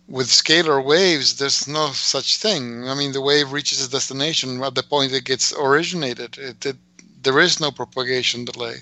[0.09, 2.89] with scalar waves, there's no such thing.
[2.89, 6.37] I mean, the wave reaches its destination at the point it gets originated.
[6.39, 6.77] It, it,
[7.23, 8.79] there is no propagation delay.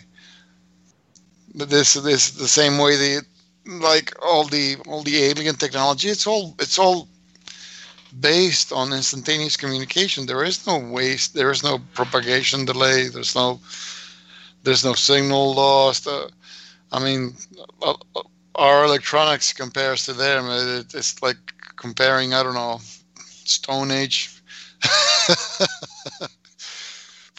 [1.55, 3.23] This is the same way the
[3.67, 6.09] like all the all the alien technology.
[6.09, 7.09] It's all it's all
[8.21, 10.27] based on instantaneous communication.
[10.27, 11.35] There is no waste.
[11.35, 13.09] There is no propagation delay.
[13.09, 13.61] There's no
[14.63, 16.07] there's no signal lost.
[16.07, 16.29] Uh,
[16.93, 17.37] I mean,
[17.83, 18.23] uh, uh,
[18.57, 20.47] our electronics compares to them.
[20.51, 21.39] It, it's like
[21.77, 22.81] comparing I don't know
[23.45, 24.31] Stone Age.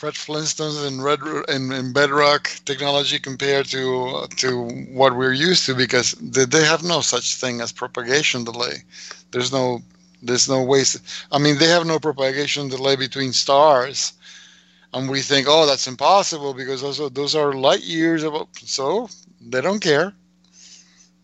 [0.02, 5.76] Fred Flintstones and Red and, and Bedrock technology compared to to what we're used to
[5.76, 8.78] because they, they have no such thing as propagation delay.
[9.30, 9.84] There's no
[10.24, 10.98] there's no waste.
[11.32, 14.14] I mean, they have no propagation delay between stars,
[14.92, 18.48] and we think, oh, that's impossible because those are, those are light years of.
[18.56, 19.08] So
[19.40, 20.16] they don't care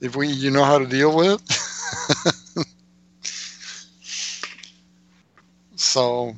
[0.02, 2.66] if we you know how to deal with it.
[5.76, 6.36] so,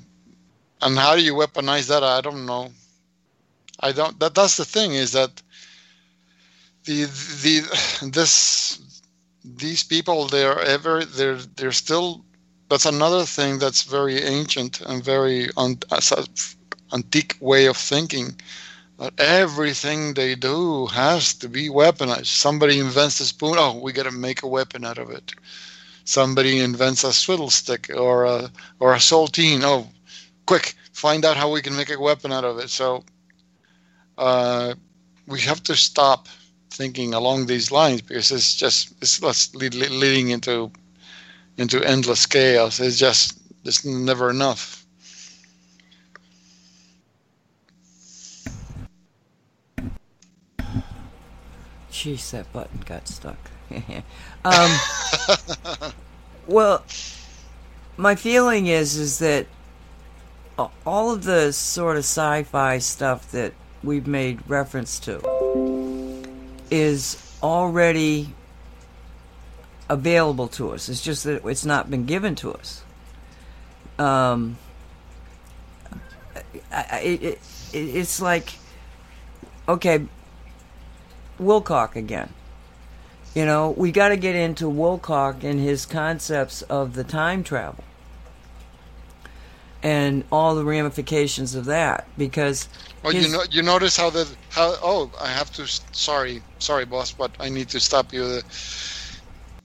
[0.82, 2.04] and how do you weaponize that?
[2.04, 2.72] I don't know.
[3.80, 4.20] I don't.
[4.20, 5.42] That that's the thing is that
[6.86, 7.04] the
[7.44, 8.80] the this
[9.44, 12.24] these people they're ever they're they're still
[12.70, 15.80] that's another thing that's very ancient and very un,
[16.94, 18.36] antique way of thinking
[19.00, 24.04] that everything they do has to be weaponized somebody invents a spoon oh we got
[24.04, 25.34] to make a weapon out of it
[26.04, 29.88] somebody invents a swiddle stick or a or a saltine oh
[30.50, 33.04] quick find out how we can make a weapon out of it so
[34.18, 34.74] uh,
[35.28, 36.28] we have to stop
[36.72, 40.72] thinking along these lines because it's just it's leading into
[41.58, 42.80] into endless chaos.
[42.80, 44.86] It's just it's never enough.
[51.92, 53.38] Jeez, that button got stuck.
[54.46, 54.72] um,
[56.48, 56.86] well,
[57.98, 59.48] my feeling is is that
[60.86, 63.54] all of the sort of sci-fi stuff that
[63.84, 65.22] we've made reference to
[66.70, 68.34] is already
[69.90, 70.90] available to us.
[70.90, 72.84] It's just that it's not been given to us.
[73.98, 74.58] Um,
[76.72, 77.40] it, it,
[77.74, 78.54] it's like,
[79.68, 80.06] okay,
[81.40, 82.34] Wilcock again.
[83.36, 87.84] You know, we got to get into Wilcock and his concepts of the time travel
[89.82, 92.68] and all the ramifications of that because
[93.04, 96.86] well his, you know you notice how the how oh i have to sorry sorry
[96.86, 98.42] boss but i need to stop you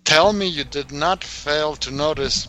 [0.05, 2.47] tell me you did not fail to notice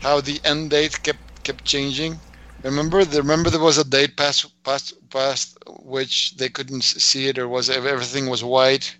[0.00, 2.18] how the end date kept kept changing.
[2.62, 7.38] Remember, the, remember there was a date past past past which they couldn't see it,
[7.38, 8.96] or was everything was white.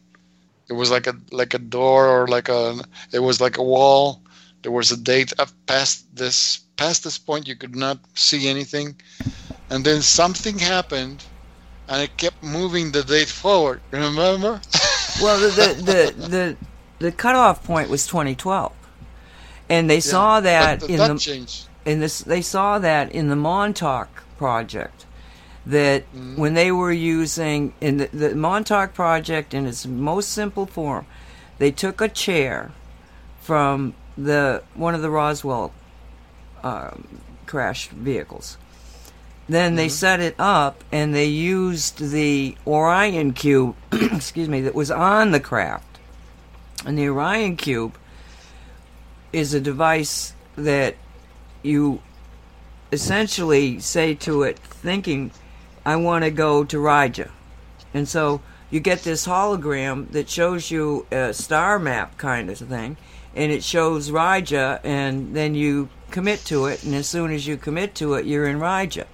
[0.68, 2.80] It was like a like a door, or like a
[3.12, 4.20] it was like a wall.
[4.64, 8.96] There was a date up past this past this point you could not see anything,
[9.68, 11.22] and then something happened,
[11.86, 13.82] and it kept moving the date forward.
[13.90, 14.60] Remember?
[15.22, 16.56] Well, the the the, the
[16.98, 18.72] the cutoff point was 2012,
[19.68, 21.68] and they yeah, saw that, that in that the changed.
[21.84, 25.06] in this they saw that in the Montauk project
[25.66, 26.36] that mm-hmm.
[26.36, 31.06] when they were using in the, the Montauk project in its most simple form,
[31.58, 32.72] they took a chair
[33.40, 35.72] from the one of the Roswell
[36.62, 37.06] um,
[37.46, 38.58] crashed vehicles.
[39.48, 39.76] Then mm-hmm.
[39.76, 45.32] they set it up and they used the Orion cube, excuse me, that was on
[45.32, 45.94] the craft
[46.84, 47.96] and the Orion Cube
[49.32, 50.96] is a device that
[51.62, 52.00] you
[52.92, 55.32] essentially say to it, thinking,
[55.84, 57.30] I want to go to Raja.
[57.92, 58.40] And so
[58.70, 62.96] you get this hologram that shows you a star map kind of thing,
[63.34, 67.56] and it shows Raja, and then you commit to it, and as soon as you
[67.56, 69.06] commit to it, you're in Raja.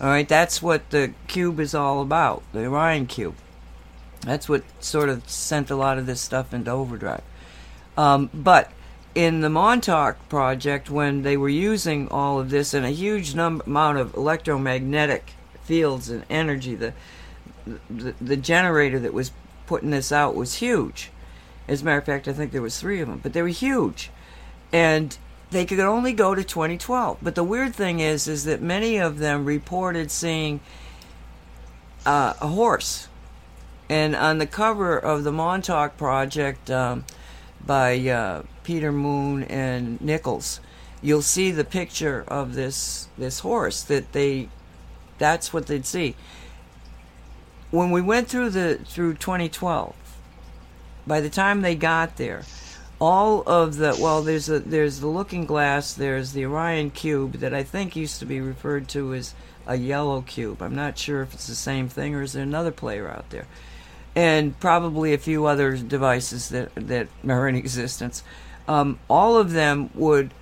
[0.00, 3.36] All right, that's what the cube is all about, the Orion Cube.
[4.22, 7.22] That's what sort of sent a lot of this stuff into overdrive.
[7.96, 8.72] Um, but
[9.14, 13.64] in the Montauk project, when they were using all of this and a huge number,
[13.64, 15.32] amount of electromagnetic
[15.64, 16.92] fields and energy, the,
[17.88, 19.32] the the generator that was
[19.66, 21.10] putting this out was huge.
[21.68, 23.48] As a matter of fact, I think there was three of them, but they were
[23.48, 24.10] huge,
[24.72, 25.16] and
[25.50, 27.18] they could only go to 2012.
[27.22, 30.60] But the weird thing is, is that many of them reported seeing
[32.04, 33.08] uh, a horse
[33.92, 37.04] and on the cover of the Montauk Project um,
[37.66, 40.60] by uh, Peter Moon and Nichols,
[41.02, 44.48] you'll see the picture of this this horse that they
[45.18, 46.16] that's what they'd see.
[47.70, 49.94] When we went through the through 2012,
[51.06, 52.42] by the time they got there,
[53.00, 57.52] all of the well, there's a there's the Looking Glass, there's the Orion Cube that
[57.52, 59.34] I think used to be referred to as
[59.66, 60.62] a yellow cube.
[60.62, 63.46] I'm not sure if it's the same thing or is there another player out there,
[64.14, 68.22] and probably a few other devices that that are in existence.
[68.68, 70.32] Um, all of them would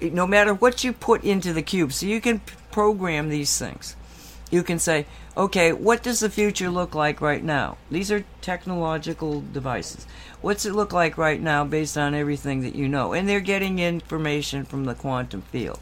[0.00, 3.96] no matter what you put into the cube, so you can program these things.
[4.50, 5.06] You can say,
[5.38, 7.78] okay, what does the future look like right now?
[7.92, 10.04] These are technological devices.
[10.40, 13.12] What's it look like right now based on everything that you know?
[13.12, 15.78] And they're getting information from the quantum field.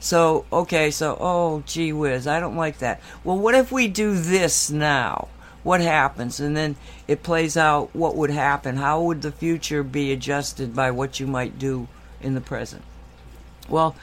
[0.00, 3.00] So, okay, so, oh, gee whiz, I don't like that.
[3.22, 5.28] Well, what if we do this now?
[5.62, 6.40] What happens?
[6.40, 6.76] And then
[7.06, 8.76] it plays out what would happen.
[8.76, 11.86] How would the future be adjusted by what you might do
[12.20, 12.82] in the present?
[13.68, 13.94] Well,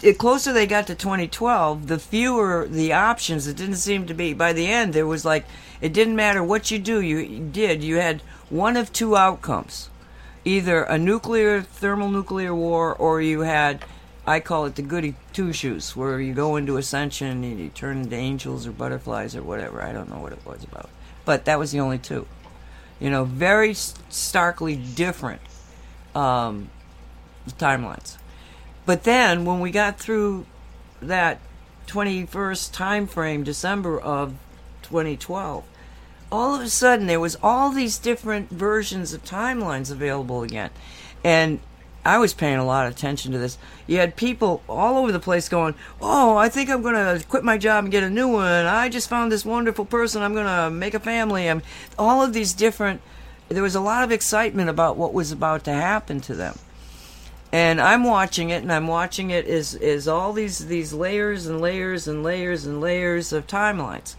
[0.00, 3.46] the closer they got to 2012, the fewer the options.
[3.46, 4.32] It didn't seem to be.
[4.32, 5.44] By the end, there was like
[5.80, 7.82] it didn't matter what you do, you did.
[7.82, 9.90] You had one of two outcomes:
[10.44, 13.84] either a nuclear, thermal nuclear war, or you had,
[14.26, 18.02] I call it the goody two shoes, where you go into ascension and you turn
[18.02, 19.82] into angels or butterflies or whatever.
[19.82, 20.88] I don't know what it was about,
[21.24, 22.26] but that was the only two.
[23.00, 25.42] You know, very starkly different
[26.14, 26.70] um,
[27.58, 28.18] timelines.
[28.86, 30.46] But then when we got through
[31.00, 31.40] that
[31.86, 34.34] 21st time frame, December of
[34.82, 35.64] 2012,
[36.30, 40.70] all of a sudden there was all these different versions of timelines available again.
[41.22, 41.60] And
[42.04, 43.56] I was paying a lot of attention to this.
[43.86, 47.44] You had people all over the place going, "Oh, I think I'm going to quit
[47.44, 48.66] my job and get a new one.
[48.66, 50.22] I just found this wonderful person.
[50.22, 51.62] I'm going to make a family." I'm
[51.98, 53.00] all of these different
[53.48, 56.58] there was a lot of excitement about what was about to happen to them
[57.54, 61.60] and I'm watching it, and I'm watching it is as all these these layers and
[61.60, 64.16] layers and layers and layers of timelines,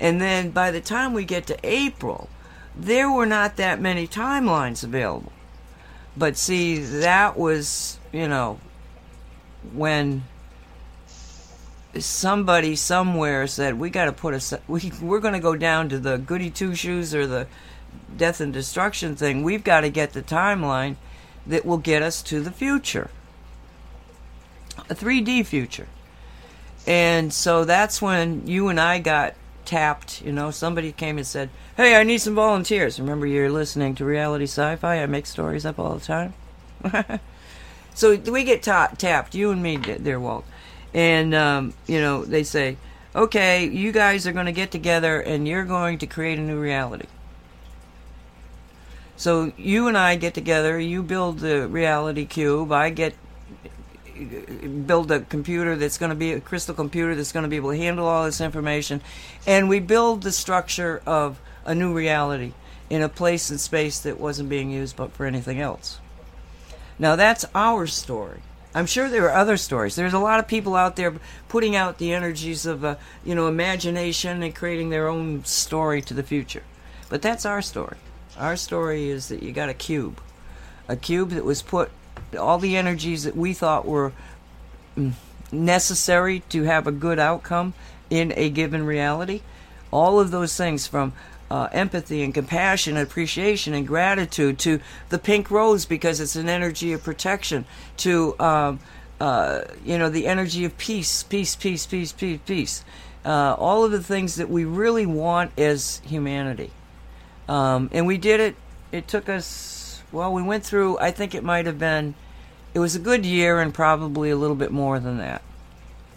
[0.00, 2.28] and then by the time we get to April,
[2.74, 5.30] there were not that many timelines available.
[6.16, 8.58] But see, that was you know
[9.72, 10.24] when
[11.96, 16.00] somebody somewhere said we got to put a we we're going to go down to
[16.00, 17.46] the goody two shoes or the
[18.16, 19.44] death and destruction thing.
[19.44, 20.96] We've got to get the timeline
[21.46, 23.10] that will get us to the future
[24.88, 25.88] a 3D future.
[26.86, 29.34] And so that's when you and I got
[29.64, 30.22] tapped.
[30.22, 32.98] You know, somebody came and said, Hey, I need some volunteers.
[32.98, 35.02] Remember, you're listening to reality sci fi.
[35.02, 36.34] I make stories up all the time.
[37.94, 40.44] so we get ta- tapped, you and me, there, Walt.
[40.92, 42.76] And, um, you know, they say,
[43.14, 46.58] Okay, you guys are going to get together and you're going to create a new
[46.58, 47.06] reality.
[49.22, 50.80] So you and I get together.
[50.80, 52.72] You build the reality cube.
[52.72, 53.14] I get
[54.84, 57.70] build a computer that's going to be a crystal computer that's going to be able
[57.70, 59.00] to handle all this information,
[59.46, 62.52] and we build the structure of a new reality
[62.90, 66.00] in a place and space that wasn't being used but for anything else.
[66.98, 68.40] Now that's our story.
[68.74, 69.94] I'm sure there are other stories.
[69.94, 71.14] There's a lot of people out there
[71.48, 76.12] putting out the energies of, uh, you know, imagination and creating their own story to
[76.12, 76.64] the future.
[77.08, 77.98] But that's our story.
[78.38, 80.20] Our story is that you got a cube,
[80.88, 81.90] a cube that was put
[82.38, 84.12] all the energies that we thought were
[84.96, 85.12] mm,
[85.50, 87.74] necessary to have a good outcome
[88.08, 89.42] in a given reality.
[89.90, 91.12] All of those things from
[91.50, 94.80] uh, empathy and compassion appreciation and gratitude to
[95.10, 97.66] the pink rose because it's an energy of protection
[97.98, 98.80] to um,
[99.20, 102.84] uh, you know the energy of peace peace peace peace peace peace
[103.26, 106.70] uh, all of the things that we really want as humanity
[107.48, 108.56] um, and we did it
[108.90, 112.14] it took us well we went through i think it might have been
[112.74, 115.42] it was a good year and probably a little bit more than that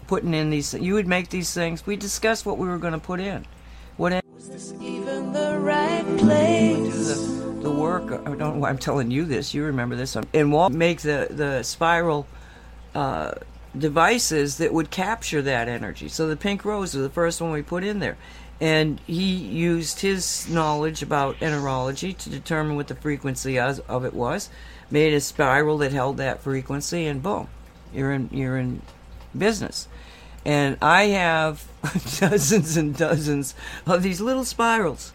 [0.07, 2.99] putting in these you would make these things we discussed what we were going to
[2.99, 3.45] put in
[3.97, 7.07] what Was this even the right place?
[7.07, 8.11] the, the work.
[8.11, 9.53] I don't know why I'm telling you this.
[9.53, 10.17] You remember this.
[10.34, 12.28] And Walt make the the spiral
[12.93, 13.36] uh,
[13.78, 16.09] devices that would capture that energy.
[16.09, 18.17] So the pink rose was the first one we put in there,
[18.62, 24.49] and he used his knowledge about enterology to determine what the frequency of, it was.
[24.89, 27.47] Made a spiral that held that frequency, and boom,
[27.93, 28.82] you're in you're in
[29.36, 29.88] business.
[30.45, 31.68] And I have
[32.20, 33.56] dozens and dozens
[33.88, 35.12] of these little spirals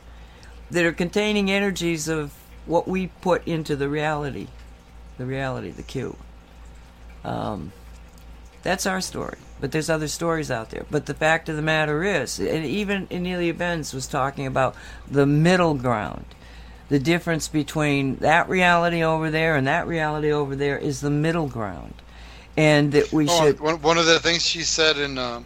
[0.71, 2.33] that are containing energies of
[2.67, 4.49] what we put into the reality,
[5.19, 6.17] the reality, the cube.
[7.25, 7.73] Um,
[8.63, 9.39] that's our story.
[9.61, 10.87] But there's other stories out there.
[10.91, 14.75] But the fact of the matter is, and even Anelia Benz was talking about
[15.11, 16.25] the middle ground.
[16.89, 21.47] The difference between that reality over there and that reality over there is the middle
[21.47, 21.95] ground.
[22.57, 23.61] And that we Oh, should.
[23.61, 25.43] one, of the things she said in uh,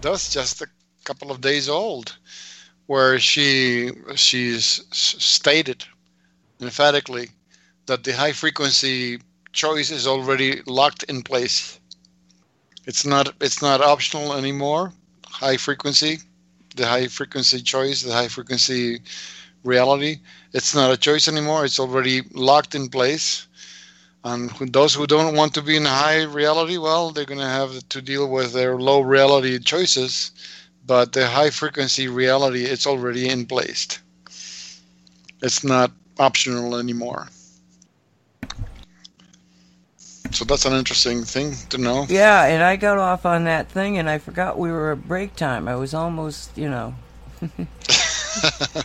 [0.00, 0.66] that's just a
[1.04, 2.16] couple of days old
[2.86, 5.84] where she she's stated
[6.60, 7.28] emphatically
[7.86, 9.18] that the high frequency
[9.58, 11.80] choice is already locked in place.
[12.86, 14.92] It's not it's not optional anymore.
[15.26, 16.18] High frequency,
[16.76, 19.00] the high frequency choice, the high frequency
[19.64, 20.20] reality.
[20.52, 21.64] It's not a choice anymore.
[21.64, 23.48] It's already locked in place.
[24.24, 27.72] And those who don't want to be in high reality, well, they're going to have
[27.88, 30.32] to deal with their low reality choices.
[30.86, 33.98] But the high frequency reality, it's already in place.
[35.42, 37.28] It's not optional anymore.
[40.30, 42.06] So that's an interesting thing to know.
[42.08, 45.36] Yeah, and I got off on that thing and I forgot we were at break
[45.36, 45.68] time.
[45.68, 46.94] I was almost, you know.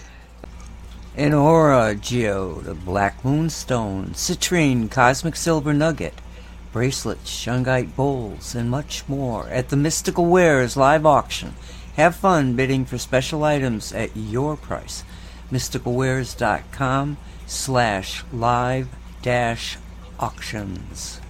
[1.16, 6.16] An aura geode, a black moonstone, citrine, cosmic silver nugget,
[6.72, 11.54] bracelets, shungite bowls, and much more at the Mystical Wares live auction.
[11.98, 15.04] Have fun bidding for special items at your price.
[15.52, 18.88] MysticalWares.com slash live
[19.22, 19.78] dash
[20.20, 21.22] auctions.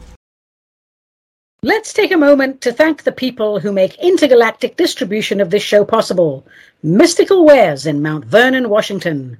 [1.66, 5.86] Let's take a moment to thank the people who make intergalactic distribution of this show
[5.86, 6.45] possible.
[6.84, 9.38] Mystical Wares in Mount Vernon, Washington.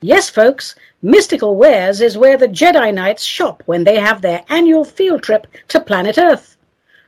[0.00, 4.84] Yes, folks, Mystical Wares is where the Jedi Knights shop when they have their annual
[4.84, 6.56] field trip to planet Earth.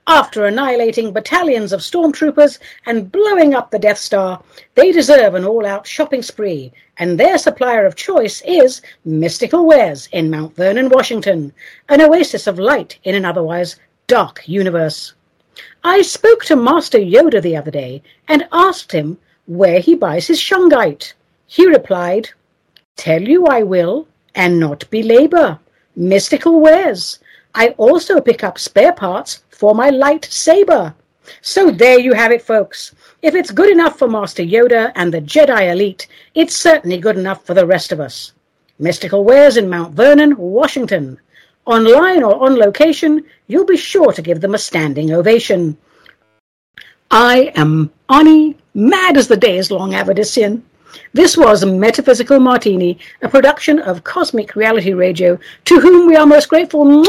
[0.09, 4.43] After annihilating battalions of stormtroopers and blowing up the Death Star,
[4.75, 10.29] they deserve an all-out shopping spree, and their supplier of choice is Mystical Wares in
[10.29, 11.53] Mount Vernon, Washington,
[11.89, 13.77] an oasis of light in an otherwise
[14.07, 15.15] dark universe.
[15.83, 20.41] I spoke to Master Yoda the other day and asked him where he buys his
[20.41, 21.13] shungite.
[21.47, 22.31] He replied,
[22.97, 25.59] Tell you I will, and not belabor.
[25.95, 27.19] Mystical wares.
[27.55, 30.95] I also pick up spare parts for my lightsaber.
[31.41, 32.95] So there you have it, folks.
[33.23, 37.45] If it's good enough for Master Yoda and the Jedi elite, it's certainly good enough
[37.45, 38.33] for the rest of us.
[38.79, 41.19] Mystical Wares in Mount Vernon, Washington.
[41.65, 45.77] Online or on location, you'll be sure to give them a standing ovation.
[47.11, 50.63] I am Ani, mad as the day is long, Avadisian.
[51.13, 56.49] This was Metaphysical Martini, a production of Cosmic Reality Radio, to whom we are most
[56.49, 57.05] grateful.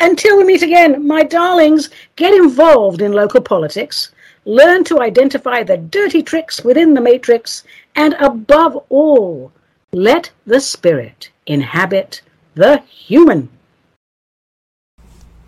[0.00, 4.10] Until we meet again, my darlings, get involved in local politics,
[4.44, 7.62] learn to identify the dirty tricks within the matrix,
[7.94, 9.52] and above all,
[9.92, 12.20] let the spirit inhabit
[12.54, 13.48] the human.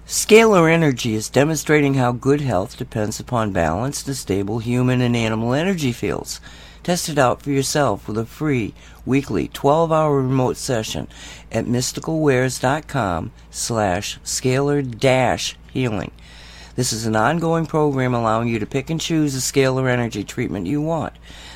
[0.06, 5.52] Scalar Energy is demonstrating how good health depends upon balanced and stable human and animal
[5.52, 6.40] energy fields.
[6.84, 8.72] Test it out for yourself with a free
[9.04, 11.08] weekly 12-hour remote session
[11.50, 16.12] at mysticalwares.com slash scalar dash healing.
[16.76, 20.68] This is an ongoing program allowing you to pick and choose the scalar energy treatment
[20.68, 21.14] you want.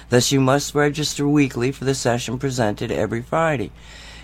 [0.09, 3.71] Thus, you must register weekly for the session presented every Friday.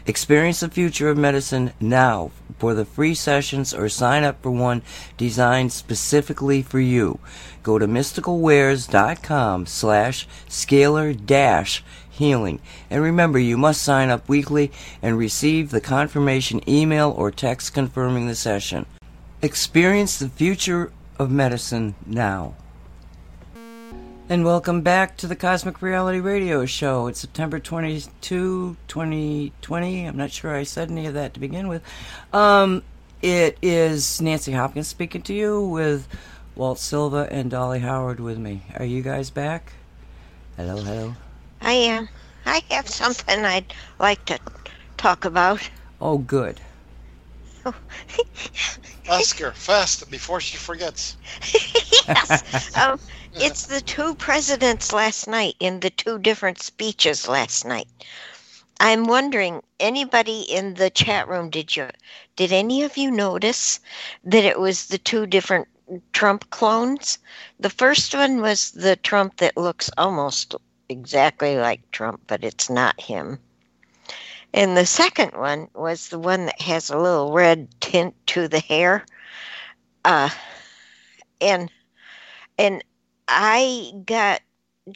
[0.09, 4.83] Experience the future of medicine now for the free sessions or sign up for one
[5.17, 7.19] designed specifically for you.
[7.65, 12.61] Go to mysticalwares.com slash scalar dash healing.
[12.89, 14.71] And remember, you must sign up weekly
[15.03, 18.87] and receive the confirmation email or text confirming the session.
[19.43, 22.55] Experience the future of medicine now.
[24.29, 27.07] And welcome back to the Cosmic Reality Radio Show.
[27.07, 30.05] It's September 22, 2020.
[30.05, 31.81] I'm not sure I said any of that to begin with.
[32.33, 32.83] Um,
[33.23, 36.09] it is Nancy Hopkins speaking to you with
[36.57, 38.63] Walt Silva and Dolly Howard with me.
[38.75, 39.75] Are you guys back?
[40.57, 41.15] Hello, hello.
[41.61, 42.09] I am.
[42.47, 44.41] I have something I'd like to
[44.97, 45.71] talk about.
[46.01, 46.61] Oh, good.
[49.09, 51.17] Ask her fast before she forgets.
[52.09, 52.77] yes.
[52.77, 52.99] Um,
[53.39, 57.89] it's the two presidents last night in the two different speeches last night.
[58.81, 61.89] I'm wondering, anybody in the chat room, did you,
[62.37, 63.81] did any of you notice
[64.25, 65.69] that it was the two different
[66.13, 67.19] Trump clones?
[67.61, 70.55] The first one was the Trump that looks almost
[70.89, 73.39] exactly like Trump, but it's not him.
[74.53, 78.61] And the second one was the one that has a little red tint to the
[78.61, 79.05] hair.
[80.05, 80.31] Uh,
[81.41, 81.71] and
[82.59, 82.83] and
[83.29, 84.41] I got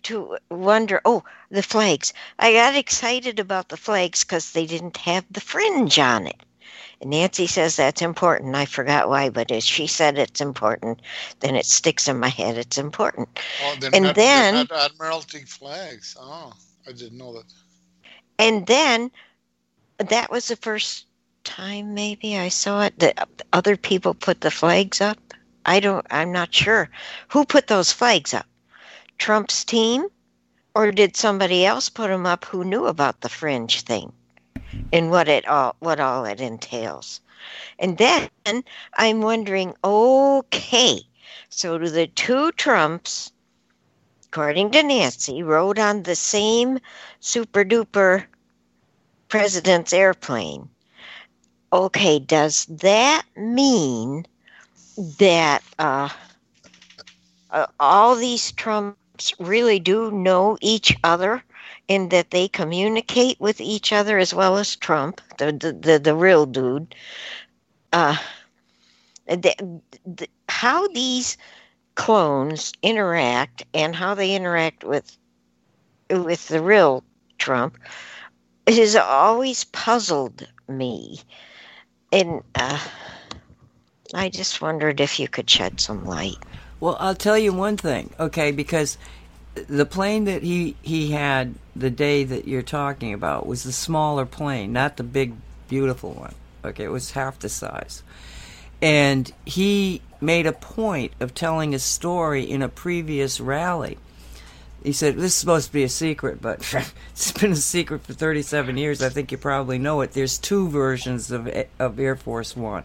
[0.03, 2.13] to wonder oh, the flags.
[2.39, 6.41] I got excited about the flags because they didn't have the fringe on it.
[7.01, 8.55] And Nancy says that's important.
[8.55, 11.01] I forgot why, but as she said it's important,
[11.41, 12.59] then it sticks in my head.
[12.59, 13.29] It's important.
[13.63, 16.17] Oh, And then- Admiralty flags.
[16.21, 16.53] Oh,
[16.87, 17.45] I didn't know that.
[18.39, 19.11] And then
[19.99, 21.07] that was the first
[21.45, 25.19] time maybe I saw it that other people put the flags up.
[25.67, 26.89] I don't I'm not sure.
[27.29, 28.47] Who put those flags up?
[29.19, 30.07] Trump's team
[30.75, 34.13] or did somebody else put them up who knew about the fringe thing
[34.93, 37.21] and what it all what all it entails?
[37.79, 38.29] And then
[38.95, 41.01] I'm wondering, okay,
[41.49, 43.33] so do the two Trumps,
[44.27, 46.79] according to Nancy, rode on the same
[47.21, 48.27] super duper
[49.29, 50.69] president's airplane.
[51.73, 54.27] Okay, does that mean
[55.19, 56.09] that uh,
[57.51, 61.43] uh, all these Trumps really do know each other
[61.89, 66.15] and that they communicate with each other as well as Trump, the the, the, the
[66.15, 66.95] real dude?
[67.93, 68.17] Uh,
[69.27, 71.37] the, the, how these
[71.95, 75.17] clones interact and how they interact with
[76.11, 77.05] with the real
[77.39, 77.79] Trump
[78.67, 81.21] has always puzzled me,
[82.13, 82.79] and uh,
[84.15, 86.37] I just wondered if you could shed some light.
[86.81, 88.51] Well, I'll tell you one thing, okay?
[88.53, 88.99] Because
[89.55, 94.27] the plane that he he had the day that you're talking about was the smaller
[94.27, 95.35] plane, not the big
[95.69, 96.35] beautiful one.
[96.65, 98.03] Okay, it was half the size.
[98.83, 103.99] And he made a point of telling a story in a previous rally.
[104.83, 106.61] He said, This is supposed to be a secret, but
[107.13, 109.03] it's been a secret for 37 years.
[109.03, 110.13] I think you probably know it.
[110.13, 112.85] There's two versions of, of Air Force One.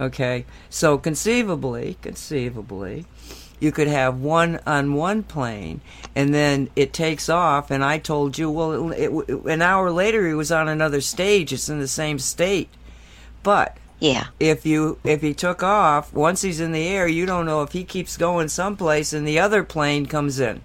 [0.00, 3.06] Okay, so conceivably, conceivably,
[3.60, 5.80] you could have one on one plane
[6.16, 10.26] and then it takes off and i told you well it, it, an hour later
[10.26, 12.68] he was on another stage it's in the same state
[13.42, 14.26] but Yeah.
[14.38, 17.72] if you if he took off once he's in the air you don't know if
[17.72, 20.60] he keeps going someplace and the other plane comes in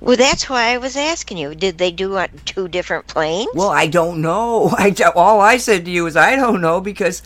[0.00, 1.54] Well, that's why I was asking you.
[1.54, 3.48] Did they do on two different planes?
[3.54, 7.22] well i don't know i all i said to you is i don't know because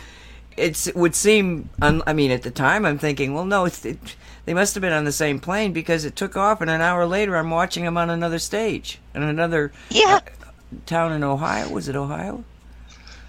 [0.57, 3.99] it would seem un, i mean at the time i'm thinking well no it's it,
[4.45, 7.07] they must have been on the same plane because it took off and an hour
[7.07, 10.21] later i'm watching them on another stage in another yeah.
[10.87, 12.45] town in ohio was it ohio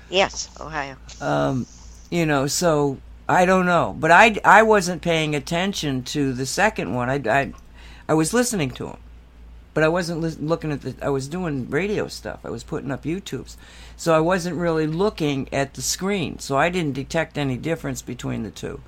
[0.09, 0.95] Yes, Ohio.
[1.21, 1.65] um,
[2.11, 6.93] you know, so I don't know, but I I wasn't paying attention to the second
[6.93, 7.09] one.
[7.09, 7.53] I I,
[8.07, 8.97] I was listening to him,
[9.73, 10.95] but I wasn't lis- looking at the.
[11.01, 12.39] I was doing radio stuff.
[12.43, 13.55] I was putting up YouTubes,
[13.97, 16.39] so I wasn't really looking at the screen.
[16.39, 18.81] So I didn't detect any difference between the two.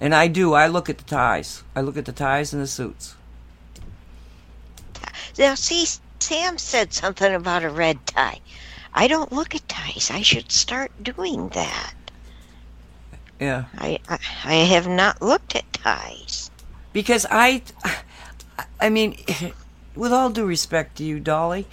[0.00, 0.52] And I do.
[0.52, 1.62] I look at the ties.
[1.74, 3.16] I look at the ties and the suits.
[5.38, 5.86] Now, see,
[6.18, 8.40] Sam said something about a red tie.
[8.94, 10.10] I don't look at ties.
[10.10, 11.94] I should start doing that.
[13.40, 13.64] Yeah.
[13.76, 16.50] I I, I have not looked at ties.
[16.92, 17.62] because I,
[18.80, 19.16] I mean,
[19.96, 21.66] with all due respect to you, Dolly,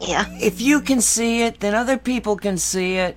[0.00, 0.26] Yeah.
[0.40, 3.16] if you can see it, then other people can see it.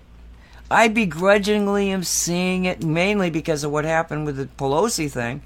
[0.70, 5.42] I begrudgingly am seeing it mainly because of what happened with the Pelosi thing.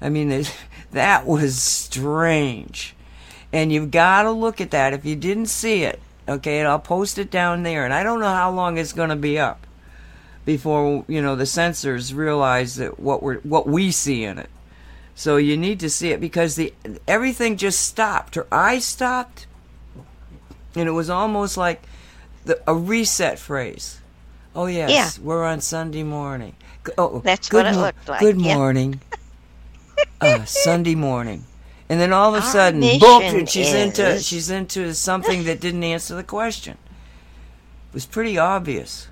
[0.00, 0.54] I mean, it-
[0.92, 2.94] that was strange.
[3.52, 4.92] And you've got to look at that.
[4.92, 7.84] If you didn't see it, okay, and I'll post it down there.
[7.86, 9.66] And I don't know how long it's going to be up
[10.44, 14.48] before you know the censors realize that what we're what we see in it.
[15.18, 16.72] So you need to see it because the
[17.08, 18.36] everything just stopped.
[18.36, 19.48] Her eyes stopped,
[20.76, 21.82] and it was almost like
[22.44, 24.00] the, a reset phrase.
[24.54, 25.24] Oh yes, Yeah.
[25.24, 26.54] we're on Sunday morning.
[26.96, 28.54] Oh, That's good what it mo- looked like, Good yeah.
[28.54, 29.00] morning.
[30.20, 31.46] uh, Sunday morning,
[31.88, 33.44] and then all of a Our sudden, boom!
[33.46, 36.78] She's into she's into something that didn't answer the question.
[37.88, 39.08] It was pretty obvious.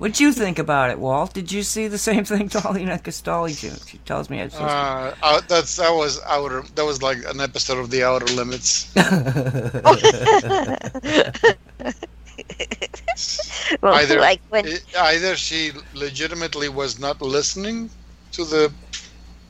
[0.00, 1.34] What'd you think about it, Walt?
[1.34, 2.86] Did you see the same thing, Dolly?
[2.86, 6.62] Not because Dolly, she she tells me I supposed Uh, uh, that's that was outer.
[6.74, 8.90] That was like an episode of The Outer Limits.
[13.82, 17.90] Well, either like when i- either she legitimately was not listening
[18.32, 18.72] to the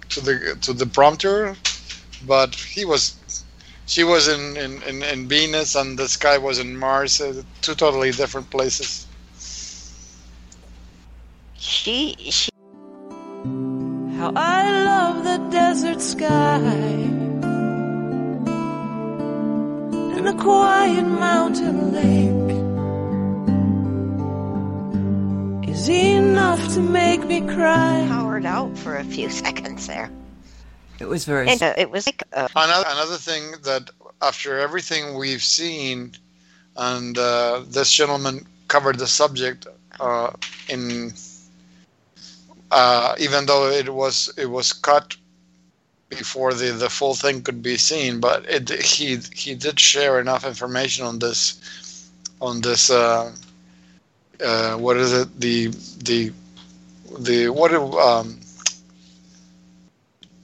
[0.09, 1.57] to the to the prompter,
[2.27, 3.15] but he was.
[3.87, 7.75] She was in, in, in, in Venus and this guy was in Mars, uh, two
[7.75, 9.05] totally different places.
[11.71, 12.51] She she
[14.19, 16.59] How I love the desert sky
[20.17, 22.51] and the quiet mountain lake
[25.71, 28.05] is enough to make me cry.
[28.09, 30.11] powered out for a few seconds there,
[30.99, 31.49] it was very.
[31.49, 33.91] and uh, it was like uh, Another, another thing that
[34.21, 36.13] after everything we've seen,
[36.77, 39.69] and uh, this gentleman covered the subject
[40.01, 40.33] uh,
[40.69, 41.13] in,
[42.71, 45.17] uh, even though it was it was cut
[46.09, 50.45] before the, the full thing could be seen, but it he he did share enough
[50.45, 52.11] information on this
[52.41, 53.33] on this uh,
[54.45, 55.69] uh, what is it the
[56.03, 56.33] the
[57.19, 58.41] the what um,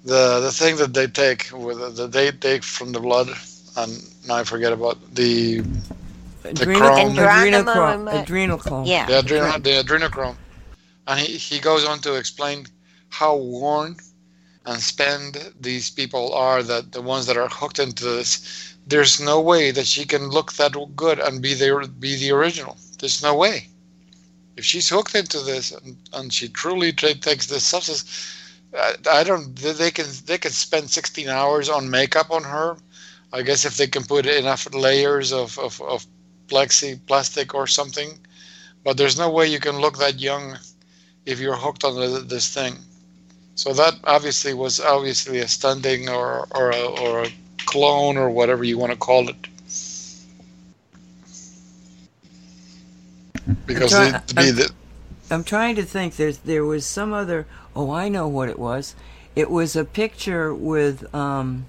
[0.04, 3.28] the the thing that they take with the, the they take from the blood,
[3.76, 3.92] and
[4.26, 5.62] now I forget about the
[6.44, 7.16] Adrenal, chrome.
[7.16, 8.24] adrenochrome.
[8.24, 8.24] Adrenochrome.
[8.24, 8.86] Adrenochrome.
[8.86, 9.06] Yeah.
[9.06, 10.36] the, adrenal, the adrenochrome,
[11.06, 12.66] and he, he goes on to explain
[13.08, 13.96] how worn
[14.66, 18.74] and spent these people are that the ones that are hooked into this.
[18.86, 22.76] There's no way that she can look that good and be the be the original.
[22.98, 23.68] There's no way.
[24.56, 28.04] If she's hooked into this and, and she truly takes this substance,
[28.76, 29.54] I, I don't.
[29.54, 32.76] They can they can spend 16 hours on makeup on her.
[33.32, 36.06] I guess if they can put enough layers of, of, of
[36.46, 38.18] plexi plastic or something,
[38.84, 40.56] but there's no way you can look that young
[41.26, 42.76] if you're hooked on the, this thing.
[43.56, 47.28] So that obviously was obviously a stunting or or a, or a
[47.66, 49.36] clone or whatever you want to call it.
[53.66, 54.70] Because try- it, to be I'm- the,
[55.30, 56.16] I'm trying to think.
[56.16, 57.46] There's there was some other.
[57.74, 58.94] Oh, I know what it was.
[59.34, 61.66] It was a picture with um,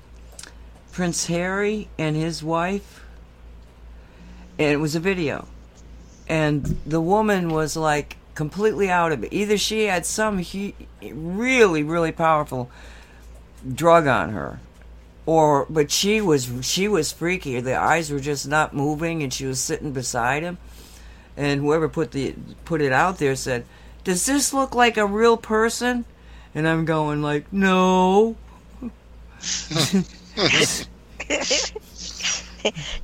[0.92, 3.04] Prince Harry and his wife,
[4.58, 5.48] and it was a video.
[6.30, 9.34] And the woman was like completely out of it.
[9.34, 12.70] Either she had some hu- really really powerful
[13.74, 14.60] drug on her,
[15.26, 17.60] or but she was she was freaky.
[17.60, 20.58] The eyes were just not moving, and she was sitting beside him
[21.38, 22.34] and whoever put the
[22.66, 23.64] put it out there said,
[24.04, 26.04] "Does this look like a real person?"
[26.54, 28.36] And I'm going like, "No."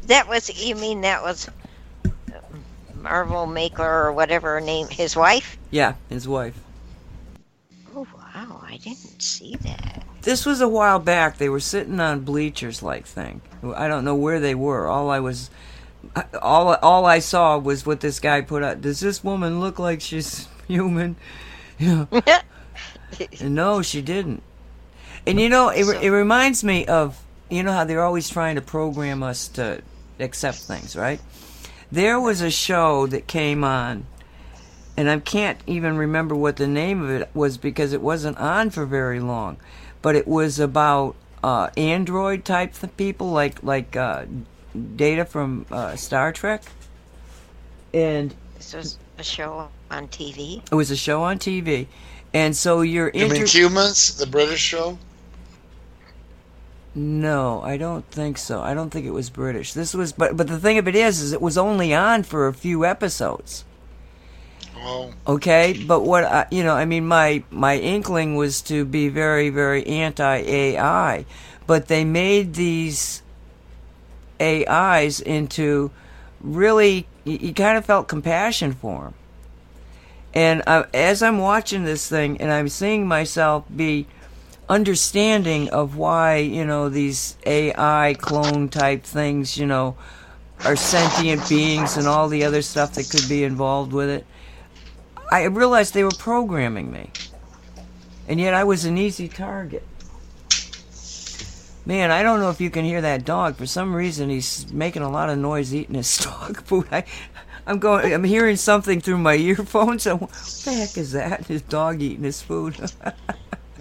[0.07, 1.49] That was, you mean that was
[3.03, 5.57] Marvel Maker or whatever her name, his wife?
[5.69, 6.57] Yeah, his wife.
[7.95, 10.03] Oh, wow, I didn't see that.
[10.21, 11.37] This was a while back.
[11.37, 13.41] They were sitting on bleachers like thing.
[13.75, 14.87] I don't know where they were.
[14.87, 15.49] All I was
[16.41, 18.81] all all I saw was what this guy put out.
[18.81, 21.17] Does this woman look like she's human?
[21.77, 22.05] Yeah.
[23.41, 24.41] No, she didn't.
[25.27, 28.61] And you know, it, it reminds me of you know how they're always trying to
[28.61, 29.83] program us to
[30.19, 31.19] accept things, right?
[31.93, 34.07] There was a show that came on,
[34.97, 38.71] and I can't even remember what the name of it was because it wasn't on
[38.71, 39.57] for very long,
[40.01, 44.25] but it was about uh, android type th- people, like like uh,
[44.95, 46.63] Data from uh, Star Trek,
[47.93, 50.63] and This was a show on TV.
[50.71, 51.85] it was a show on TV,
[52.33, 54.97] and so you're you mean humans, the British show?
[56.95, 58.61] No, I don't think so.
[58.61, 59.73] I don't think it was British.
[59.73, 62.47] This was, but but the thing of it is, is it was only on for
[62.47, 63.65] a few episodes.
[64.77, 69.09] Oh, Okay, but what I, you know, I mean, my my inkling was to be
[69.09, 71.25] very very anti AI,
[71.65, 73.23] but they made these
[74.39, 75.89] AIs into
[76.41, 79.13] really you, you kind of felt compassion for them.
[80.35, 84.07] And uh, as I'm watching this thing, and I'm seeing myself be
[84.69, 89.95] understanding of why you know these AI clone type things, you know,
[90.65, 94.25] are sentient beings and all the other stuff that could be involved with it.
[95.31, 97.09] I realized they were programming me,
[98.27, 99.83] and yet I was an easy target.
[101.85, 103.57] Man, I don't know if you can hear that dog.
[103.57, 106.87] For some reason, he's making a lot of noise eating his dog food.
[106.91, 107.03] I,
[107.67, 108.13] I'm going.
[108.13, 110.03] I'm hearing something through my earphones.
[110.03, 111.47] So what the heck is that?
[111.47, 112.77] His dog eating his food.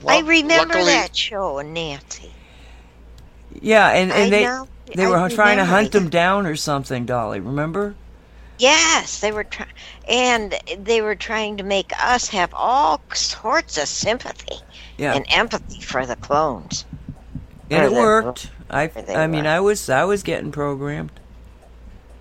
[0.09, 2.33] I remember luckily- that show, Nancy.
[3.61, 4.69] yeah, and, and I they know.
[4.95, 7.05] they I were trying to hunt them down or something.
[7.07, 7.95] Dolly, remember?
[8.59, 9.71] Yes, they were trying,
[10.09, 14.57] and they were trying to make us have all sorts of sympathy
[14.99, 16.85] Yeah, and empathy for the clones.
[17.71, 18.51] and or it they- worked.
[18.71, 19.51] I I mean, were.
[19.51, 21.11] I was I was getting programmed.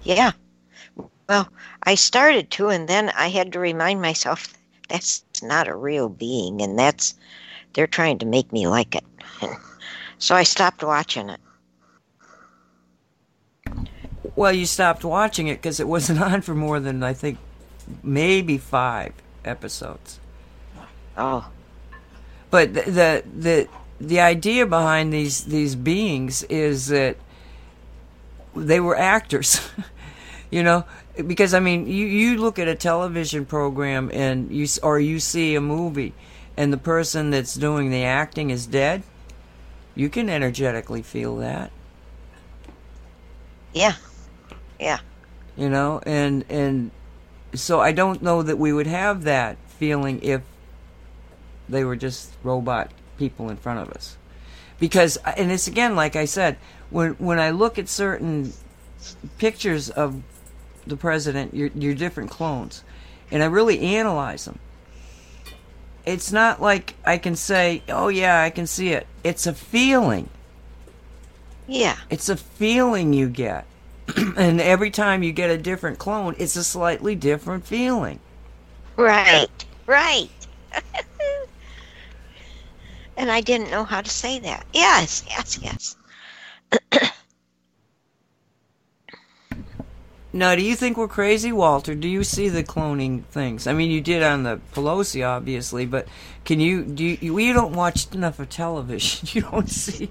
[0.03, 0.31] Yeah.
[1.29, 1.47] Well,
[1.83, 4.53] I started to, and then I had to remind myself
[4.89, 7.13] that's not a real being, and that's
[7.73, 9.05] they're trying to make me like it.
[10.19, 11.39] so I stopped watching it.
[14.35, 17.39] Well, you stopped watching it because it wasn't on for more than I think
[18.03, 19.13] maybe five
[19.45, 20.19] episodes.
[21.17, 21.51] Oh,
[22.49, 23.69] But the the the,
[23.99, 27.17] the idea behind these these beings is that
[28.55, 29.61] they were actors,
[30.51, 30.85] you know.
[31.27, 35.55] Because I mean, you, you look at a television program and you or you see
[35.55, 36.13] a movie,
[36.57, 39.03] and the person that's doing the acting is dead.
[39.95, 41.71] You can energetically feel that.
[43.73, 43.93] yeah,
[44.79, 44.99] yeah.
[45.55, 46.91] you know and and
[47.53, 50.41] so i don't know that we would have that feeling if
[51.69, 54.17] they were just robot people in front of us
[54.79, 56.57] because and it's again like i said
[56.89, 58.53] when when i look at certain
[59.37, 60.21] pictures of
[60.87, 62.83] the president your your different clones
[63.31, 64.59] and i really analyze them
[66.05, 70.29] it's not like I can say, "Oh yeah, I can see it." It's a feeling.
[71.67, 71.97] Yeah.
[72.09, 73.65] It's a feeling you get.
[74.37, 78.19] and every time you get a different clone, it's a slightly different feeling.
[78.97, 79.47] Right.
[79.85, 80.29] Right.
[83.17, 84.65] and I didn't know how to say that.
[84.73, 85.95] Yes, yes, yes.
[90.33, 91.93] Now, do you think we're crazy, Walter?
[91.93, 93.67] Do you see the cloning things?
[93.67, 96.07] I mean, you did on the Pelosi, obviously, but
[96.45, 97.03] can you do?
[97.03, 99.27] You, you don't watch enough of television.
[99.33, 100.09] You don't see,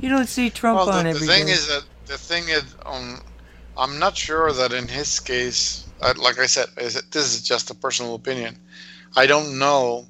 [0.00, 1.52] you don't see Trump Well, on the, the thing day.
[1.52, 3.20] is that the thing is, um,
[3.76, 7.42] I'm not sure that in his case, uh, like I said, is it- this is
[7.42, 8.58] just a personal opinion.
[9.16, 10.06] I don't know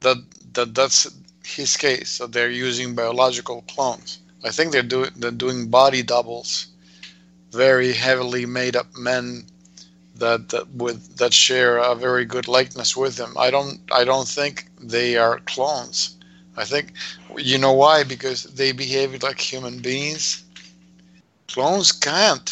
[0.00, 0.18] that
[0.54, 1.10] that that's
[1.44, 2.18] his case.
[2.18, 4.18] That they're using biological clones.
[4.44, 6.66] I think they're doing they're doing body doubles,
[7.54, 9.44] very heavily made up men
[10.16, 13.34] that, that with that share a very good likeness with them.
[13.38, 16.16] I don't I don't think they are clones.
[16.56, 16.92] I think
[17.36, 18.04] you know why?
[18.04, 20.44] Because they behave like human beings.
[21.48, 22.48] Clones can't.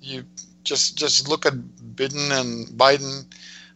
[0.00, 0.24] You
[0.64, 1.54] just just look at
[1.94, 3.24] Biden and Biden,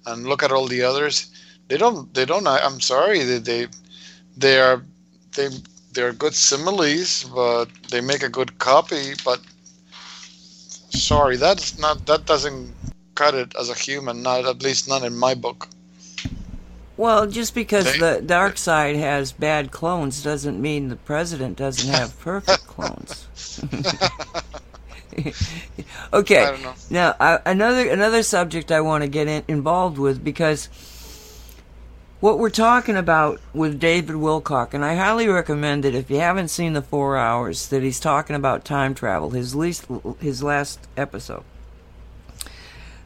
[0.07, 1.31] and look at all the others.
[1.69, 2.13] They don't.
[2.15, 2.47] They don't.
[2.47, 3.23] I'm sorry.
[3.23, 3.67] They they,
[4.37, 4.83] they are
[5.37, 5.49] they
[5.93, 9.15] they're good similes, but they make a good copy.
[9.25, 9.41] But
[10.95, 12.73] sorry, that's not that doesn't
[13.15, 14.23] cut it as a human.
[14.23, 15.69] Not at least not in my book.
[16.97, 21.91] Well, just because They- the dark side has bad clones doesn't mean the president doesn't
[21.91, 23.27] have perfect clones.
[26.13, 26.45] okay.
[26.45, 26.75] I.
[26.91, 30.69] Now, I, another another subject I want to get in, involved with because
[32.25, 36.49] what we're talking about with David Wilcock, and I highly recommend it if you haven't
[36.49, 39.85] seen the four hours that he's talking about time travel, his least
[40.21, 41.45] his last episode.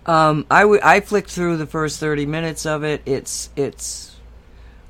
[0.06, 3.02] Um, I, w- I flicked through the first thirty minutes of it.
[3.04, 4.14] It's it's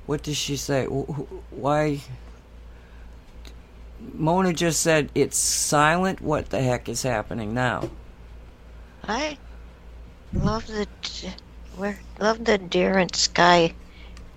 [0.05, 0.85] what does she say?
[0.85, 2.01] Wh- wh- Why?
[4.13, 6.21] Mona just said it's silent.
[6.21, 7.89] What the heck is happening now?
[9.05, 9.39] I
[10.35, 10.87] love the
[12.21, 13.73] love the deer and sky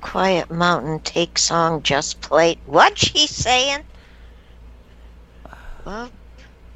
[0.02, 2.60] quiet mountain take song just played.
[2.66, 3.84] What she saying?
[5.86, 6.12] Love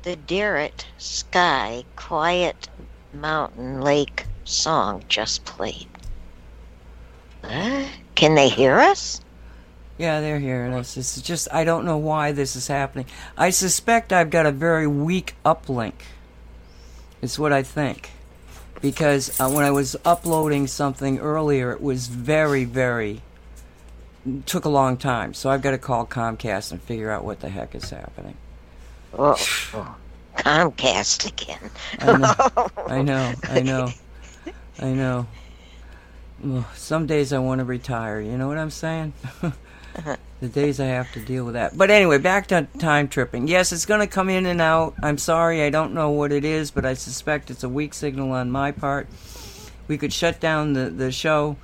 [0.04, 2.70] the Derrit sky quiet
[3.14, 5.88] mountain lake song just played.
[8.16, 9.22] Can they hear us?
[9.98, 10.98] Yeah, they're hearing us.
[10.98, 13.06] It's just I don't know why this is happening.
[13.38, 15.94] I suspect I've got a very weak uplink.
[17.22, 18.12] It's what I think.
[18.82, 23.22] Because uh, when I was uploading something earlier, it was very, very
[24.46, 25.34] took a long time.
[25.34, 28.36] So I've got to call Comcast and figure out what the heck is happening.
[29.18, 29.36] Oh,
[29.74, 29.96] oh,
[30.38, 31.72] Comcast again.
[32.00, 32.74] I know.
[32.88, 33.34] I know.
[33.44, 33.90] I know.
[34.80, 35.28] I know.
[36.44, 38.20] Ugh, Some days I want to retire.
[38.20, 39.14] You know what I'm saying?
[40.42, 41.78] the days I have to deal with that.
[41.78, 43.48] But anyway, back to time tripping.
[43.48, 44.96] Yes, it's going to come in and out.
[45.02, 48.32] I'm sorry, I don't know what it is, but I suspect it's a weak signal
[48.32, 49.08] on my part.
[49.88, 51.58] We could shut down the, the show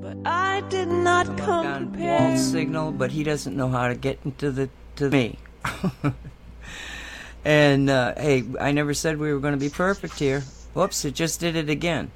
[0.00, 2.30] But I did not come on prepared.
[2.32, 5.38] Walt's signal, but he doesn't know how to get into the to me.
[7.44, 10.40] and uh, hey, I never said we were going to be perfect here.
[10.74, 11.04] Whoops!
[11.04, 12.10] It just did it again.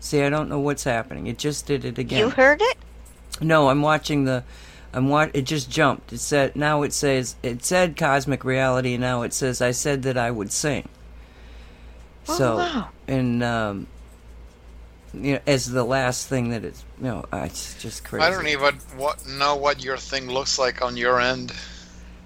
[0.00, 1.26] See, I don't know what's happening.
[1.26, 2.18] It just did it again.
[2.18, 2.78] You heard it?
[3.40, 4.44] No, I'm watching the.
[4.92, 6.12] I'm wa- It just jumped.
[6.12, 10.16] It said now it says it said cosmic reality, now it says I said that
[10.16, 10.88] I would sing.
[12.28, 12.88] Oh, so wow.
[13.06, 13.86] and um,
[15.14, 18.24] you know, as the last thing that it's you know, it's just crazy.
[18.24, 21.52] I don't even what, know what your thing looks like on your end,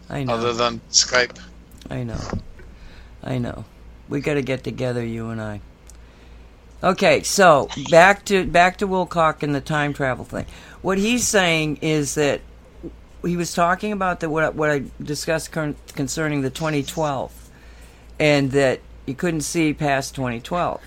[0.08, 0.34] I know.
[0.34, 1.38] other than Skype.
[1.90, 2.20] I know.
[3.22, 3.64] I know.
[4.08, 5.60] We got to get together, you and I.
[6.82, 10.44] Okay, so back to back to Wilcock and the time travel thing.
[10.84, 12.42] What he's saying is that
[13.24, 17.32] he was talking about the what what I discussed con- concerning the 2012,
[18.18, 20.82] and that you couldn't see past 2012.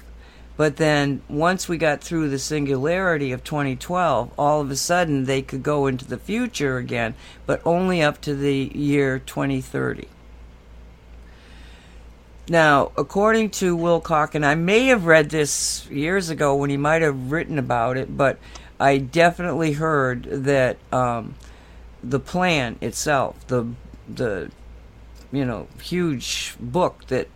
[0.55, 5.41] But then once we got through the singularity of 2012, all of a sudden they
[5.41, 7.15] could go into the future again,
[7.47, 10.07] but only up to the year 2030.
[12.49, 17.01] Now, according to Wilcock, and I may have read this years ago when he might
[17.01, 18.37] have written about it, but
[18.79, 21.35] I definitely heard that um,
[22.03, 23.67] the plan itself, the
[24.07, 24.51] the
[25.31, 27.27] you know huge book that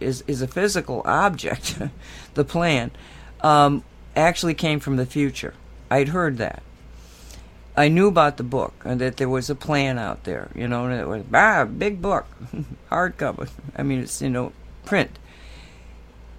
[0.00, 1.78] is is a physical object,
[2.34, 2.90] the plan,
[3.40, 3.84] um,
[4.16, 5.54] actually came from the future.
[5.90, 6.62] I'd heard that.
[7.76, 10.86] I knew about the book and that there was a plan out there, you know,
[10.86, 12.26] and it was ah big book,
[12.90, 13.48] hardcover.
[13.76, 14.52] I mean, it's you know
[14.84, 15.18] print,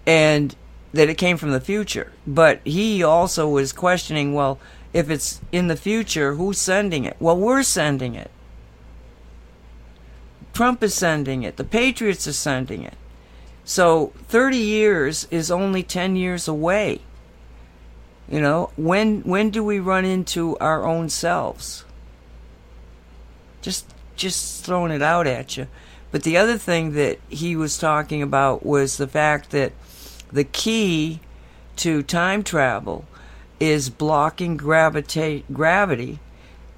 [0.05, 0.55] and
[0.93, 2.11] that it came from the future.
[2.27, 4.59] But he also was questioning, well,
[4.93, 7.15] if it's in the future, who's sending it?
[7.19, 8.29] Well, we're sending it.
[10.53, 11.55] Trump is sending it.
[11.55, 12.95] The Patriots are sending it.
[13.63, 17.01] So 30 years is only 10 years away.
[18.29, 21.83] You know, when when do we run into our own selves?
[23.61, 25.67] Just just throwing it out at you.
[26.11, 29.73] But the other thing that he was talking about was the fact that
[30.31, 31.21] the key
[31.77, 33.05] to time travel
[33.59, 36.19] is blocking gravita- gravity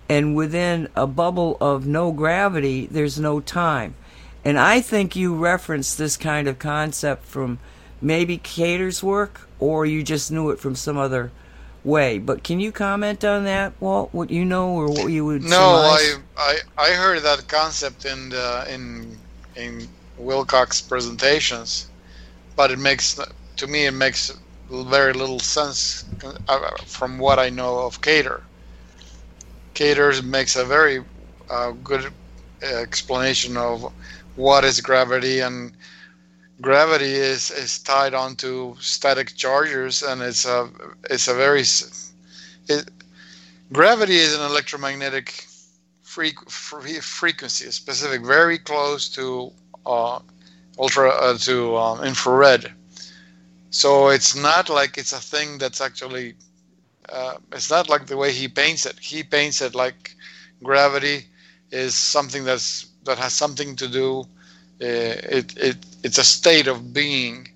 [0.09, 3.95] and within a bubble of no gravity there's no time.
[4.45, 7.59] And I think you referenced this kind of concept from
[8.01, 11.31] maybe Cater's work or you just knew it from some other
[11.83, 12.19] way.
[12.19, 14.13] But can you comment on that, Walt?
[14.13, 15.99] What you know or what you would No, surmise?
[15.99, 19.21] I, I I heard that concept in the, in
[19.55, 21.91] in Wilcock's presentations,
[22.55, 23.19] but it makes
[23.57, 24.31] to me it makes
[24.69, 26.05] very little sense
[26.47, 28.43] uh, from what I know of Cater.
[29.73, 31.03] Cater makes a very
[31.49, 32.13] uh, good
[32.61, 33.91] explanation of
[34.35, 35.75] what is gravity and
[36.61, 40.69] gravity is, is tied onto static charges and it's a
[41.09, 41.61] it's a very
[42.69, 42.89] it,
[43.71, 45.45] gravity is an electromagnetic
[46.03, 49.51] freq, fre- frequency specific very close to
[49.85, 50.19] uh,
[50.79, 52.73] ultra uh, to um, infrared
[53.73, 56.35] so it's not like it's a thing that's actually
[57.09, 60.15] uh, it's not like the way he paints it he paints it like
[60.63, 61.25] gravity
[61.71, 64.21] is something that's that has something to do
[64.81, 67.49] uh, it, it it's a state of being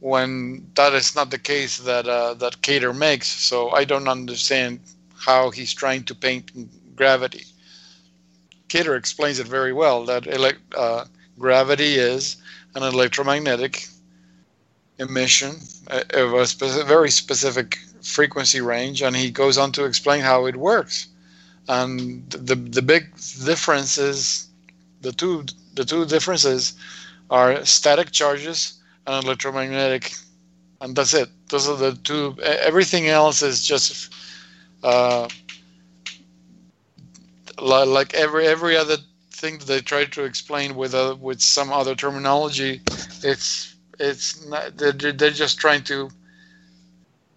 [0.00, 3.28] when that is not the case that uh, that Cater makes.
[3.28, 4.80] So I don't understand
[5.26, 6.50] how he's trying to paint
[6.96, 7.44] gravity.
[8.68, 11.06] Cater explains it very well that elect, uh,
[11.38, 12.36] gravity is
[12.74, 13.86] an electromagnetic
[15.02, 15.56] emission
[15.88, 20.56] of a speci- very specific frequency range, and he goes on to explain how it
[20.56, 21.08] works.
[21.68, 23.14] And the the big
[23.44, 24.48] differences,
[25.02, 26.74] the two the two differences
[27.30, 28.74] are static charges
[29.06, 30.14] and electromagnetic,
[30.80, 31.28] and that's it.
[31.50, 32.36] Those are the two.
[32.42, 34.12] Everything else is just
[34.82, 35.28] uh,
[37.60, 38.96] like every every other
[39.30, 42.80] thing that they try to explain with uh, with some other terminology.
[43.22, 43.71] It's
[44.02, 44.78] it's not.
[44.78, 46.10] They're, they're just trying to.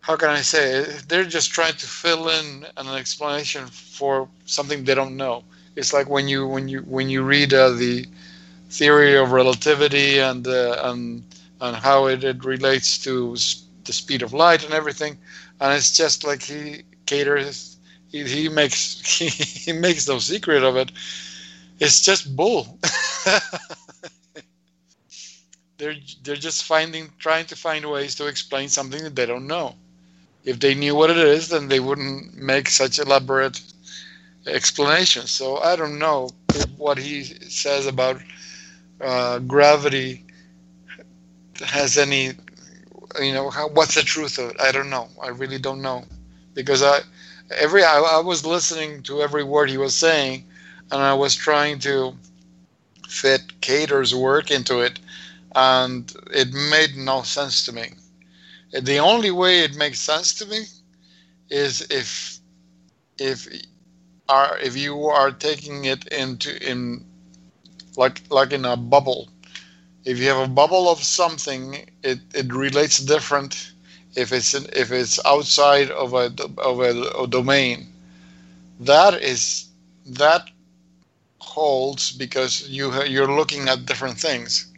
[0.02, 0.74] How can I say?
[0.82, 1.06] it?
[1.10, 5.44] They're just trying to fill in an explanation for something they don't know.
[5.76, 8.06] It's like when you when you when you read uh, the
[8.70, 11.24] theory of relativity and uh, and
[11.62, 13.36] and how it, it relates to
[13.86, 15.18] the speed of light and everything,
[15.62, 17.78] and it's just like he caters.
[18.10, 20.92] He, he makes he, he makes no secret of it.
[21.80, 22.80] It's just bull.
[25.78, 29.76] they're they're just finding trying to find ways to explain something that they don't know.
[30.44, 33.62] If they knew what it is, then they wouldn't make such elaborate
[34.48, 35.32] explanations.
[35.32, 36.30] So I don't know
[36.78, 38.22] what he says about
[39.02, 40.26] uh, gravity
[41.62, 42.32] has any,
[43.20, 44.58] you know, how, what's the truth of it?
[44.62, 45.10] I don't know.
[45.22, 46.06] I really don't know
[46.54, 47.00] because I
[47.58, 50.46] every I, I was listening to every word he was saying,
[50.92, 52.16] and I was trying to
[53.08, 55.00] fit Cater's work into it,
[55.56, 57.94] and it made no sense to me.
[58.74, 60.66] The only way it makes sense to me
[61.50, 62.40] is if
[63.20, 63.48] if
[64.30, 67.06] are if you are taking it into in
[67.98, 69.30] like like in a bubble.
[70.06, 73.72] If you have a bubble of something, it, it relates different
[74.16, 76.92] if it's in, if it's outside of a of a,
[77.24, 77.94] a domain.
[78.80, 79.68] That is
[80.06, 80.50] that
[81.40, 84.72] holds because you you're looking at different things.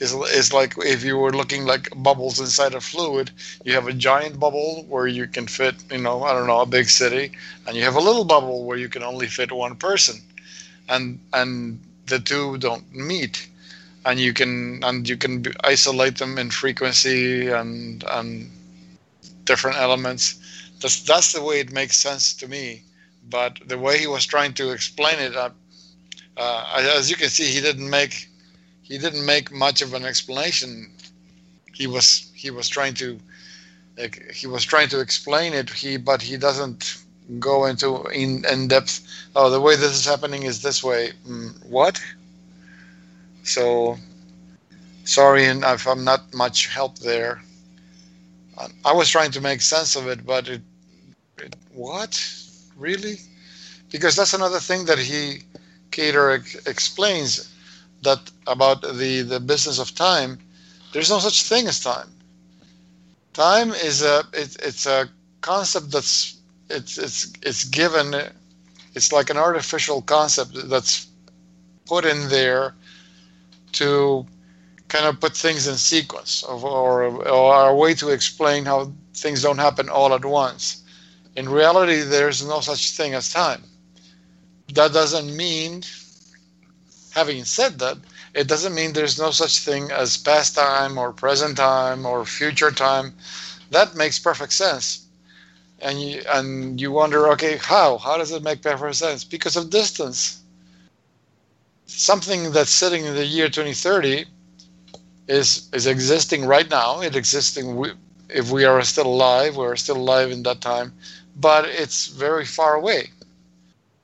[0.00, 3.30] It's, it's like if you were looking like bubbles inside a fluid.
[3.64, 6.66] You have a giant bubble where you can fit, you know, I don't know, a
[6.66, 7.32] big city,
[7.66, 10.22] and you have a little bubble where you can only fit one person,
[10.88, 13.48] and and the two don't meet,
[14.06, 18.50] and you can and you can isolate them in frequency and and
[19.44, 20.38] different elements.
[20.80, 22.82] That's that's the way it makes sense to me.
[23.28, 25.50] But the way he was trying to explain it, uh,
[26.38, 28.29] uh, as you can see, he didn't make
[28.90, 30.90] he didn't make much of an explanation.
[31.72, 33.18] He was he was trying to
[34.34, 35.70] he was trying to explain it.
[35.70, 36.98] He but he doesn't
[37.38, 39.00] go into in in depth.
[39.36, 41.12] Oh, the way this is happening is this way.
[41.26, 42.02] Mm, what?
[43.44, 43.96] So
[45.04, 47.40] sorry, if I'm not much help there.
[48.84, 50.60] I was trying to make sense of it, but it,
[51.38, 52.12] it what
[52.76, 53.20] really?
[53.90, 55.44] Because that's another thing that he
[55.92, 57.49] Cater explains
[58.02, 60.38] that about the the business of time.
[60.92, 62.08] There's no such thing as time.
[63.32, 65.08] Time is a it, it's a
[65.40, 68.14] concept that's it's it's it's given.
[68.94, 71.06] It's like an artificial concept that's
[71.86, 72.74] put in there
[73.72, 74.26] to
[74.90, 79.42] kind of put things in sequence of, or, or a way to explain how things
[79.42, 80.82] don't happen all at once.
[81.36, 83.62] In reality, there's no such thing as time.
[84.74, 85.82] That doesn't mean,
[87.10, 87.98] having said that,
[88.34, 92.70] it doesn't mean there's no such thing as past time or present time or future
[92.70, 93.14] time.
[93.70, 95.06] That makes perfect sense.
[95.80, 97.98] And you, and you wonder, okay, how?
[97.98, 99.24] How does it make perfect sense?
[99.24, 100.42] Because of distance.
[101.86, 104.26] Something that's sitting in the year 2030
[105.28, 107.00] is is existing right now.
[107.00, 107.84] It existing
[108.28, 109.56] if we are still alive.
[109.56, 110.92] We're still alive in that time,
[111.36, 113.10] but it's very far away.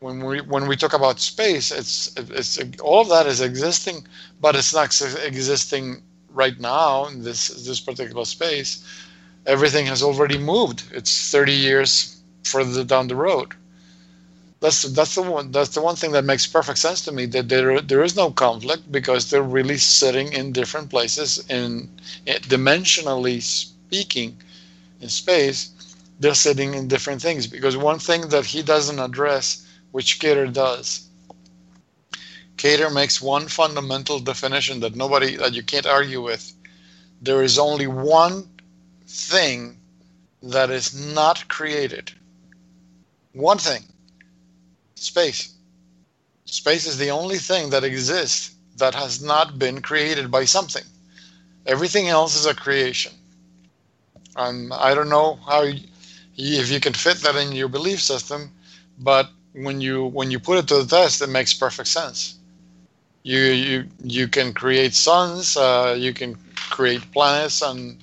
[0.07, 4.07] When we when we talk about space, it's it's all of that is existing,
[4.41, 4.89] but it's not
[5.25, 8.71] existing right now in this this particular space.
[9.47, 10.83] Everything has already moved.
[10.93, 13.55] It's 30 years further down the road
[14.61, 17.49] that's that's the one that's the one thing that makes perfect sense to me that
[17.49, 21.89] there there is no conflict because they're really sitting in different places in,
[22.27, 24.37] dimensionally speaking
[25.01, 25.71] in space
[26.21, 31.09] they're sitting in different things because one thing that he doesn't address which Cater does
[32.57, 36.53] Cater makes one fundamental definition that nobody that you can't argue with
[37.21, 38.49] there is only one
[39.07, 39.79] thing
[40.43, 42.13] that is not created
[43.33, 43.83] one thing
[44.97, 45.55] space.
[46.47, 50.85] Space is the only thing that exists that has not been created by something.
[51.67, 53.13] Everything else is a creation.
[54.37, 55.81] And I don't know how you,
[56.37, 58.51] if you can fit that in your belief system,
[58.99, 62.37] but when you when you put it to the test, it makes perfect sense.
[63.23, 66.37] You you you can create suns, uh, you can
[66.71, 67.97] create planets, and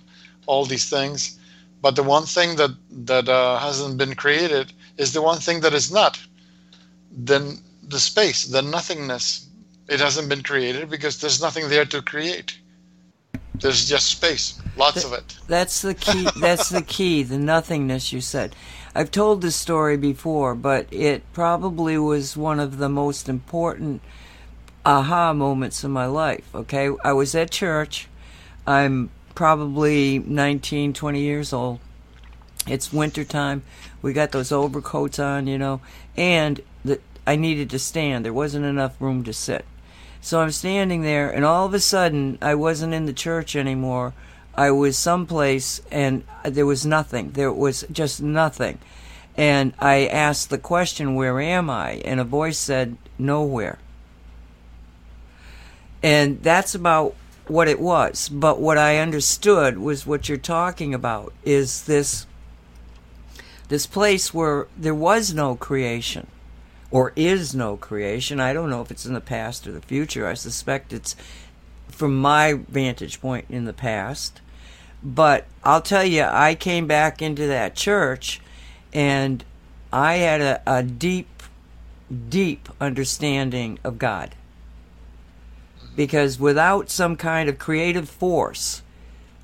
[0.45, 1.39] all these things.
[1.81, 2.71] But the one thing that
[3.05, 6.19] that uh, hasn't been created is the one thing that is not
[7.13, 9.47] then the space, the nothingness,
[9.87, 12.57] it hasn't been created because there's nothing there to create.
[13.55, 15.37] There's just space, lots of it.
[15.47, 16.27] That's the key.
[16.39, 17.23] that's the key.
[17.23, 18.55] The nothingness you said.
[18.95, 24.01] I've told this story before, but it probably was one of the most important
[24.85, 26.43] aha moments in my life.
[26.53, 28.07] Okay, I was at church.
[28.67, 31.79] I'm probably 19, 20 years old.
[32.67, 33.63] It's wintertime.
[34.01, 35.81] We got those overcoats on, you know,
[36.15, 38.23] and the, I needed to stand.
[38.23, 39.65] There wasn't enough room to sit.
[40.21, 44.13] So I'm standing there, and all of a sudden, I wasn't in the church anymore.
[44.55, 47.31] I was someplace, and there was nothing.
[47.31, 48.79] There was just nothing.
[49.35, 52.01] And I asked the question, Where am I?
[52.05, 53.79] And a voice said, Nowhere.
[56.03, 57.15] And that's about
[57.47, 58.29] what it was.
[58.29, 62.27] But what I understood was what you're talking about is this
[63.69, 66.27] this place where there was no creation
[66.91, 68.39] or is no creation.
[68.39, 70.27] I don't know if it's in the past or the future.
[70.27, 71.15] I suspect it's,
[71.87, 74.41] from my vantage point, in the past.
[75.03, 78.39] But I'll tell you, I came back into that church
[78.93, 79.43] and
[79.91, 81.43] I had a, a deep,
[82.29, 84.35] deep understanding of God.
[85.95, 88.81] Because without some kind of creative force,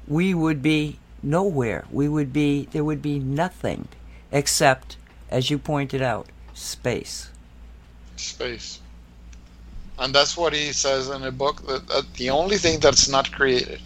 [0.08, 1.86] we would be nowhere.
[1.92, 3.88] We would be, there would be nothing
[4.32, 4.98] except,
[5.30, 7.30] as you pointed out, space
[8.20, 8.80] space.
[9.98, 13.32] And that's what he says in a book that, that the only thing that's not
[13.32, 13.82] created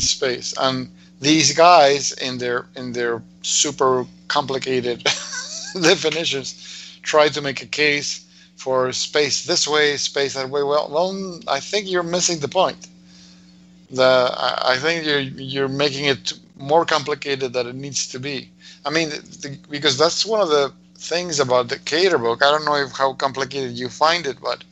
[0.00, 0.54] space.
[0.58, 0.90] And
[1.20, 5.04] these guys in their in their super complicated
[5.82, 8.24] definitions try to make a case
[8.56, 10.62] for space this way, space that way.
[10.62, 12.88] Well, well, I think you're missing the point.
[13.90, 14.34] The
[14.72, 18.50] I think you're you're making it more complicated than it needs to be.
[18.84, 22.42] I mean, the, because that's one of the things about the Cater book.
[22.42, 24.62] I don't know if how complicated you find it, but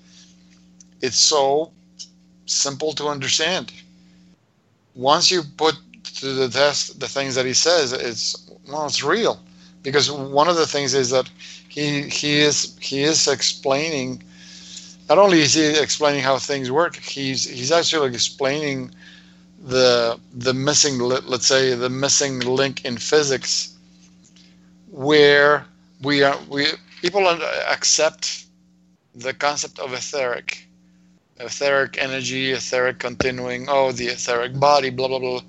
[1.00, 1.72] it's so
[2.46, 3.72] simple to understand.
[4.98, 9.40] Once you put to the test the things that he says, it's well, it's real.
[9.82, 11.30] Because one of the things is that
[11.68, 14.22] he he is he is explaining.
[15.08, 18.92] Not only is he explaining how things work, he's he's actually explaining
[19.64, 23.76] the the missing let's say the missing link in physics
[24.90, 25.64] where
[26.02, 26.66] we are we
[27.02, 27.26] people
[27.68, 28.44] accept
[29.14, 30.67] the concept of etheric
[31.40, 35.40] etheric energy etheric continuing oh the etheric body blah blah blah.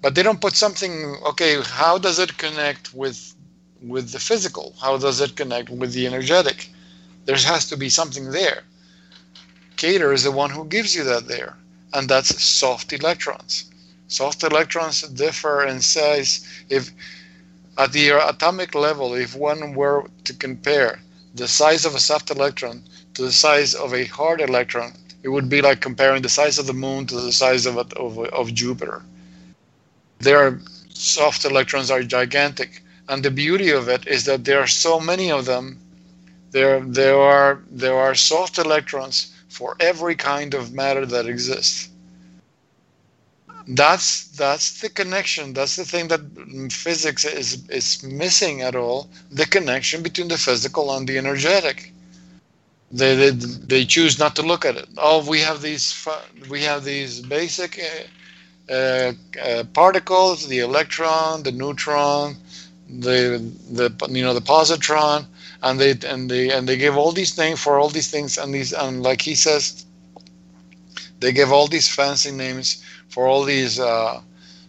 [0.00, 3.34] But they don't put something okay how does it connect with
[3.82, 4.74] with the physical?
[4.80, 6.68] How does it connect with the energetic?
[7.24, 8.62] There has to be something there.
[9.76, 11.56] Cater is the one who gives you that there
[11.92, 13.64] and that's soft electrons.
[14.08, 16.46] Soft electrons differ in size.
[16.68, 16.90] If
[17.76, 21.00] at the atomic level, if one were to compare
[21.34, 22.82] the size of a soft electron
[23.14, 24.92] to the size of a hard electron,
[25.22, 28.18] it would be like comparing the size of the moon to the size of, of,
[28.18, 29.02] of Jupiter.
[30.20, 30.60] Their
[30.92, 35.30] soft electrons are gigantic, and the beauty of it is that there are so many
[35.30, 35.78] of them.
[36.50, 41.88] There, there are there are soft electrons for every kind of matter that exists
[43.68, 46.20] that's that's the connection that's the thing that
[46.72, 51.92] physics is is missing at all the connection between the physical and the energetic
[52.90, 56.06] they they, they choose not to look at it oh we have these
[56.50, 59.12] we have these basic uh, uh,
[59.42, 62.36] uh, particles the electron the neutron
[62.88, 63.38] the
[63.70, 65.26] the you know the positron
[65.62, 68.54] and they and they and they give all these names for all these things and
[68.54, 69.84] these and like he says
[71.20, 74.20] they give all these fancy names for all these uh,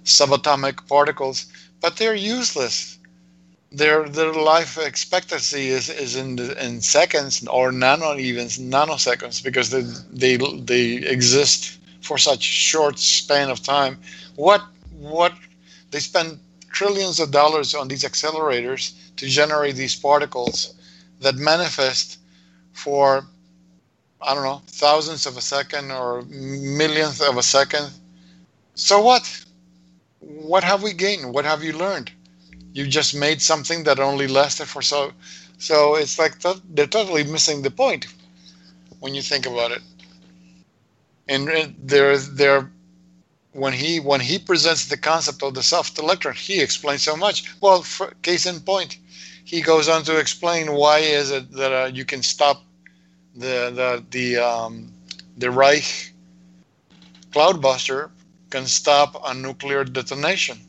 [0.05, 1.47] subatomic particles,
[1.81, 2.98] but they're useless.
[3.71, 9.69] Their their life expectancy is, is in the, in seconds or nano even nanoseconds because
[9.69, 13.99] they they they exist for such short span of time.
[14.35, 15.33] What what
[15.91, 16.39] they spend
[16.71, 20.73] trillions of dollars on these accelerators to generate these particles
[21.21, 22.17] that manifest
[22.73, 23.25] for
[24.21, 27.91] I don't know thousands of a second or millionth of a second
[28.79, 29.45] so what?
[30.21, 31.33] What have we gained?
[31.33, 32.11] What have you learned?
[32.79, 35.11] You just made something that only lasted for so.
[35.57, 38.07] So it's like th- they're totally missing the point
[39.01, 39.81] when you think about it.
[41.27, 42.71] And there, there,
[43.51, 47.37] when he when he presents the concept of the soft electron, he explains so much.
[47.59, 48.97] Well, for, case in point,
[49.43, 52.63] he goes on to explain why is it that uh, you can stop
[53.35, 54.93] the the the um,
[55.37, 56.13] the Reich
[57.31, 58.09] cloudbuster
[58.49, 60.68] can stop a nuclear detonation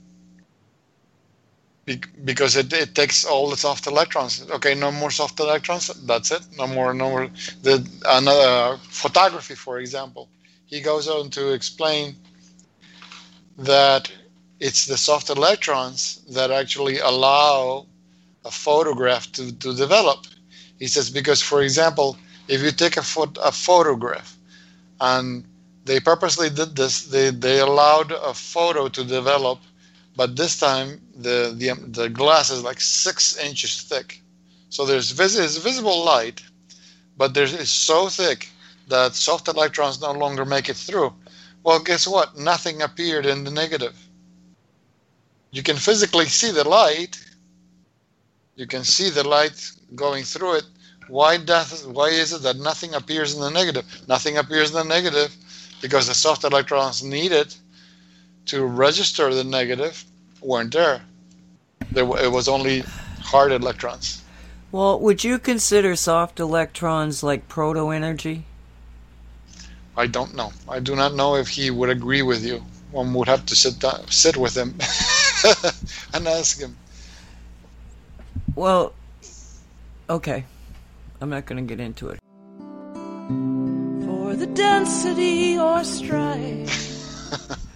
[1.86, 4.44] Be- because it, it takes all the soft electrons.
[4.50, 5.88] Okay, no more soft electrons.
[6.06, 6.42] That's it.
[6.58, 6.94] No more.
[6.94, 7.28] No more.
[7.62, 10.28] The another photography, for example.
[10.66, 12.16] He goes on to explain
[13.58, 14.12] that
[14.60, 17.86] it's the soft electrons that actually allow
[18.44, 20.26] a photograph to, to develop.
[20.78, 22.16] He says because, for example,
[22.48, 24.36] if you take a, pho- a photograph
[25.00, 25.44] and
[25.84, 27.06] they purposely did this.
[27.06, 29.60] They they allowed a photo to develop,
[30.16, 34.22] but this time the the the glass is like six inches thick,
[34.68, 36.42] so there's vis- it's visible light,
[37.16, 38.48] but there's it's so thick
[38.88, 41.14] that soft electrons no longer make it through.
[41.62, 42.36] Well, guess what?
[42.36, 43.96] Nothing appeared in the negative.
[45.52, 47.18] You can physically see the light.
[48.56, 50.64] You can see the light going through it.
[51.08, 53.84] Why does why is it that nothing appears in the negative?
[54.08, 55.36] Nothing appears in the negative
[55.80, 57.54] because the soft electrons needed
[58.50, 60.04] to register the negative
[60.42, 61.00] weren't there.
[61.92, 62.80] There it was only
[63.20, 64.22] hard electrons.
[64.72, 68.44] Well, would you consider soft electrons like proto energy?
[69.96, 70.52] I don't know.
[70.68, 72.64] I do not know if he would agree with you.
[72.90, 74.70] One would have to sit down, sit with him
[76.14, 76.76] and ask him.
[78.56, 78.92] Well,
[80.08, 80.44] okay.
[81.20, 82.18] I'm not going to get into it.
[84.06, 86.96] For the density or strife.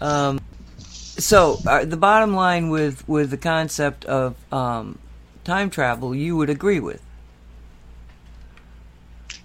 [0.00, 0.38] Um,
[0.78, 4.98] so uh, the bottom line with with the concept of um,
[5.44, 7.02] time travel, you would agree with.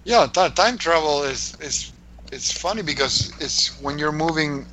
[0.04, 1.92] Yeah, time travel is is
[2.32, 4.66] it's funny because it's when you're moving.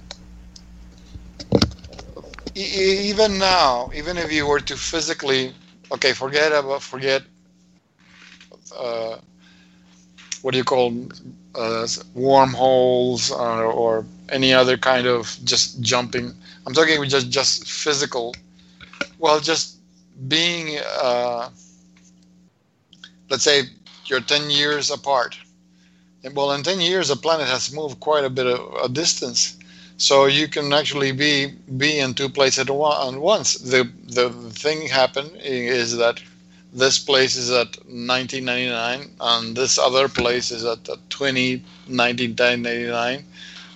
[2.56, 5.54] E- even now, even if you were to physically,
[5.92, 7.24] okay, forget about forget.
[8.76, 9.18] Uh,
[10.42, 10.94] what do you call
[11.56, 16.34] uh, wormholes or, or any other kind of just jumping?
[16.66, 18.36] I'm talking just just physical.
[19.18, 19.78] Well, just
[20.28, 21.50] being, uh,
[23.30, 23.64] let's say,
[24.06, 25.38] you're 10 years apart.
[26.24, 29.58] And well, in 10 years, the planet has moved quite a bit of a distance.
[29.98, 31.48] So you can actually be
[31.78, 33.56] be in two places at once.
[33.56, 36.22] The the thing happened is that
[36.72, 43.26] this place is at 1999 and this other place is at 20 1999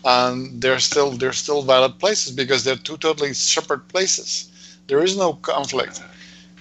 [0.05, 4.49] and they're still they're still valid places because they're two totally separate places.
[4.87, 6.01] There is no conflict.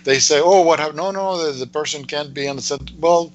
[0.04, 2.90] They say oh what have no no the, the person can't be on the set
[2.98, 3.32] well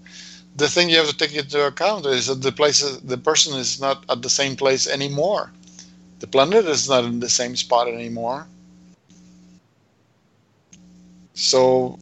[0.55, 3.79] the thing you have to take into account is that the place the person is
[3.79, 5.51] not at the same place anymore.
[6.19, 8.47] The planet is not in the same spot anymore.
[11.35, 11.99] So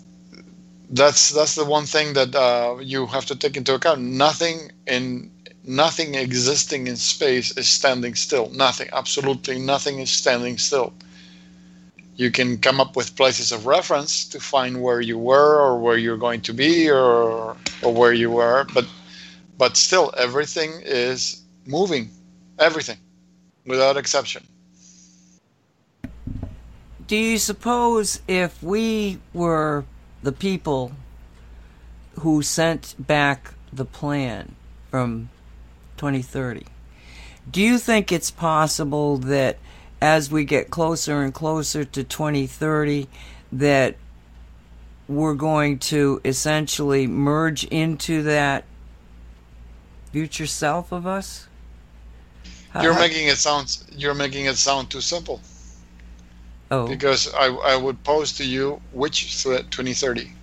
[0.89, 3.99] that's that's the one thing that uh, you have to take into account.
[4.01, 5.31] Nothing in
[5.67, 8.49] nothing existing in space is standing still.
[8.49, 10.93] Nothing, absolutely nothing is standing still.
[12.17, 15.97] you can come up with places of reference to find where you were or where
[15.97, 18.85] you're going to be or or where you were but
[19.57, 22.09] but still everything is moving
[22.59, 22.97] everything
[23.65, 24.43] without exception
[27.07, 29.85] Do you suppose if we were
[30.23, 30.93] the people
[32.21, 34.55] who sent back the plan
[34.89, 35.29] from
[35.97, 36.65] 2030,
[37.49, 39.57] do you think it's possible that
[40.01, 43.07] as we get closer and closer to 2030
[43.51, 43.95] that
[45.07, 48.65] we're going to essentially merge into that
[50.11, 51.47] future self of us?
[52.69, 55.39] How- you're making it sound you're making it sound too simple
[56.71, 60.33] oh, because I, I would pose to you which th- 2030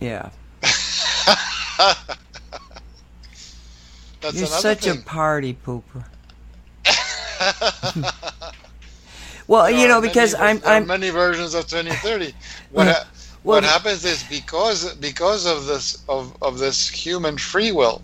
[0.00, 0.30] yeah.
[4.20, 4.86] that's You're such thing.
[4.86, 6.06] a party pooper.
[9.48, 12.34] well, you know, because ver- I'm, there are I'm, many versions of 2030.
[12.70, 13.06] What
[13.42, 18.02] Well, what happens is because because of this of, of this human free will,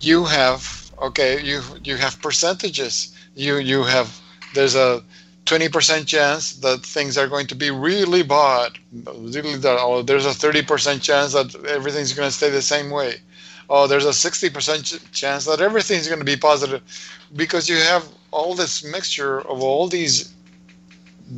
[0.00, 3.14] you have okay you you have percentages.
[3.34, 4.20] You you have
[4.54, 5.02] there's a
[5.46, 8.72] 20% chance that things are going to be really bad.
[8.92, 9.60] Really.
[9.64, 13.14] Oh, there's a 30% chance that everything's going to stay the same way.
[13.68, 16.82] Oh, there's a 60% ch- chance that everything's going to be positive
[17.36, 20.32] because you have all this mixture of all these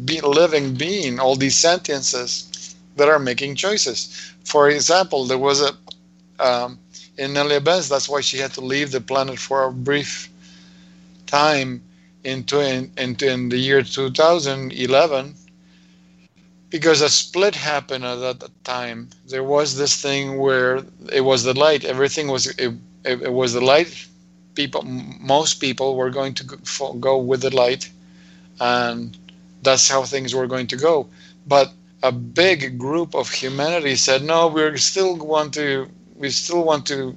[0.04, 4.34] be- living being, all these sentiences that are making choices.
[4.44, 5.76] For example, there was a
[6.38, 6.78] um,
[7.18, 7.88] in Nelia Benz.
[7.88, 10.28] That's why she had to leave the planet for a brief
[11.26, 11.82] time
[12.60, 15.34] in, into in the year 2011
[16.70, 19.10] because a split happened at that time.
[19.28, 20.82] There was this thing where
[21.12, 21.84] it was the light.
[21.84, 22.72] Everything was it,
[23.04, 24.06] it, it was the light.
[24.54, 27.90] People, most people were going to go- go with the light,
[28.60, 29.16] and
[29.62, 31.08] that's how things were going to go.
[31.46, 31.72] But
[32.02, 35.88] a big group of humanity said, "No, we still want to.
[36.16, 37.16] We still want to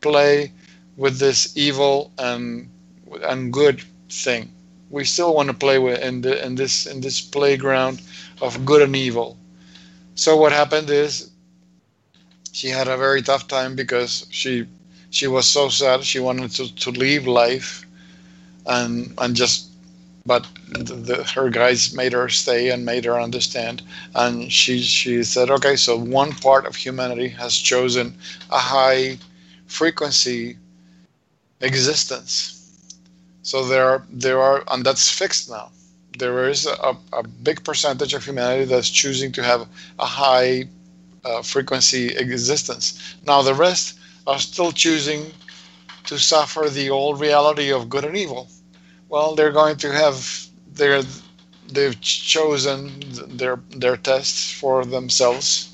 [0.00, 0.52] play
[0.96, 2.68] with this evil and
[3.22, 4.52] and good thing.
[4.90, 8.00] We still want to play with in the in this in this playground
[8.40, 9.36] of good and evil."
[10.14, 11.30] So what happened is
[12.52, 14.66] she had a very tough time because she
[15.10, 16.04] she was so sad.
[16.04, 17.84] She wanted to, to leave life
[18.66, 19.68] and and just
[20.26, 23.82] but the, the, her guys made her stay and made her understand
[24.14, 28.16] and she she said okay so one part of humanity has chosen
[28.50, 29.18] a high
[29.66, 30.56] frequency
[31.60, 32.53] existence
[33.44, 35.70] so there are there are and that's fixed now.
[36.18, 39.68] There is a, a big percentage of humanity that's choosing to have
[39.98, 40.68] a high
[41.24, 42.98] uh, frequency existence.
[43.26, 45.30] Now the rest are still choosing
[46.04, 48.48] to suffer the old reality of good and evil.
[49.10, 51.02] Well they're going to have their
[51.70, 52.98] they've chosen
[53.28, 55.70] their their tests for themselves.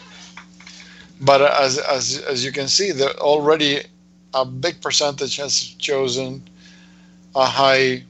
[1.20, 3.82] But as as as you can see already
[4.34, 6.42] a big percentage has chosen
[7.34, 8.04] a high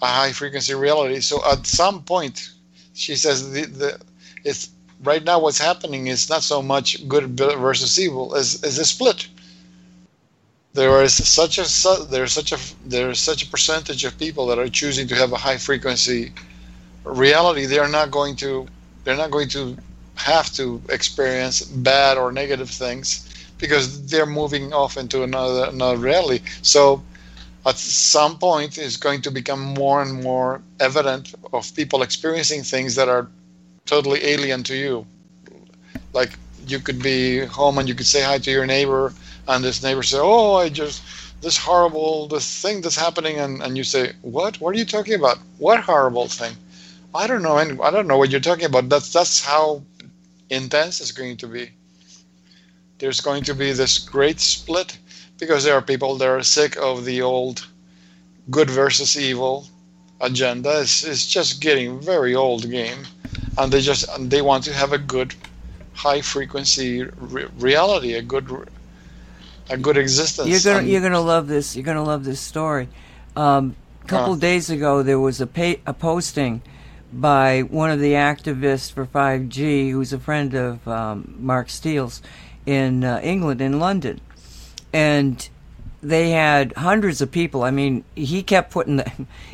[0.00, 1.20] a high frequency reality.
[1.20, 2.50] So at some point
[2.94, 4.00] she says the, the
[4.44, 4.70] it's
[5.02, 9.28] right now what's happening is not so much good versus evil as is a split.
[10.74, 11.66] There is such a
[12.10, 15.36] there's such a there's such a percentage of people that are choosing to have a
[15.36, 16.32] high frequency
[17.04, 17.66] reality.
[17.66, 18.66] They are not going to
[19.04, 19.76] they're not going to
[20.14, 23.28] have to experience bad or negative things
[23.58, 26.40] because they're moving off into another another reality.
[26.62, 27.02] So
[27.64, 32.94] at some point it's going to become more and more evident of people experiencing things
[32.96, 33.28] that are
[33.86, 35.06] totally alien to you.
[36.12, 39.12] Like you could be home and you could say hi to your neighbor
[39.48, 41.02] and this neighbor say oh i just
[41.40, 44.60] this horrible this thing that's happening and, and you say what?
[44.60, 45.38] What are you talking about?
[45.58, 46.54] What horrible thing?
[47.14, 49.82] I don't know any, i don't know what you're talking about that's that's how
[50.50, 51.70] intense it's going to be.
[52.98, 54.96] There's going to be this great split
[55.42, 57.66] because there are people that are sick of the old
[58.48, 59.66] good versus evil
[60.20, 63.00] agenda it's, it's just getting very old game
[63.58, 65.34] and they just and they want to have a good
[65.94, 68.46] high frequency re- reality a good
[69.68, 71.74] a good existence You're gonna And- you're gonna love this.
[71.74, 72.88] You're gonna love this story.
[73.36, 73.74] Um,
[74.04, 74.40] a couple Huh.
[74.40, 76.62] days ago, there was a pa- a posting
[77.12, 82.20] by one of the activists for 5G, who's a friend of um, Mark Steele's
[82.66, 84.20] in uh, England, in London,
[84.92, 85.48] and
[86.02, 87.62] they had hundreds of people.
[87.62, 89.10] I mean, he kept putting the,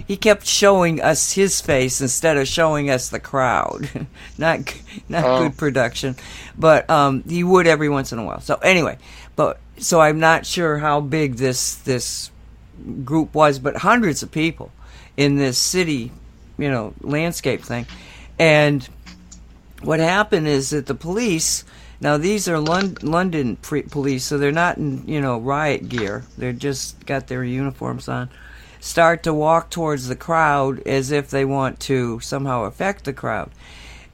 [0.06, 3.88] he kept showing us his face instead of showing us the crowd.
[4.38, 4.60] not
[5.08, 5.42] not Oh.
[5.42, 6.16] good production,
[6.56, 8.40] but um, he would every once in a while.
[8.40, 8.98] So anyway,
[9.36, 12.30] but so I'm not sure how big this this
[13.04, 14.72] group was, but hundreds of people
[15.16, 16.12] in this city,
[16.56, 17.86] you know, landscape thing.
[18.38, 18.88] And
[19.82, 21.64] what happened is that the police
[22.00, 26.24] now these are Lon- London pre- police, so they're not in you know riot gear.
[26.36, 28.30] They're just got their uniforms on.
[28.80, 33.50] Start to walk towards the crowd as if they want to somehow affect the crowd.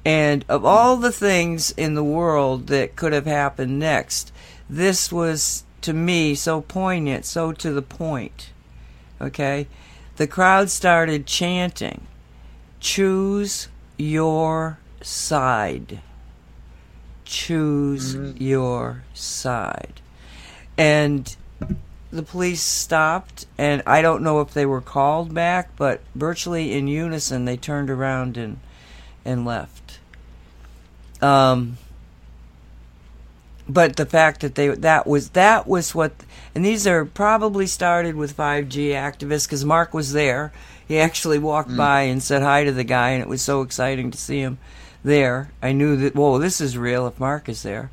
[0.05, 4.33] And of all the things in the world that could have happened next,
[4.69, 8.51] this was to me so poignant, so to the point.
[9.21, 9.67] Okay?
[10.17, 12.07] The crowd started chanting,
[12.81, 16.01] Choose your side.
[17.35, 20.01] Choose your side.
[20.79, 21.35] And
[22.13, 26.87] the police stopped, and I don't know if they were called back, but virtually in
[26.87, 28.61] unison they turned around and,
[29.25, 29.99] and left.
[31.21, 31.77] Um,
[33.69, 36.13] but the fact that they that was that was what
[36.55, 40.53] and these are probably started with 5G activists because Mark was there.
[40.87, 44.13] He actually walked by and said hi to the guy, and it was so exciting
[44.13, 44.59] to see him
[45.05, 45.51] there.
[45.63, 47.91] I knew that whoa, this is real if Mark is there,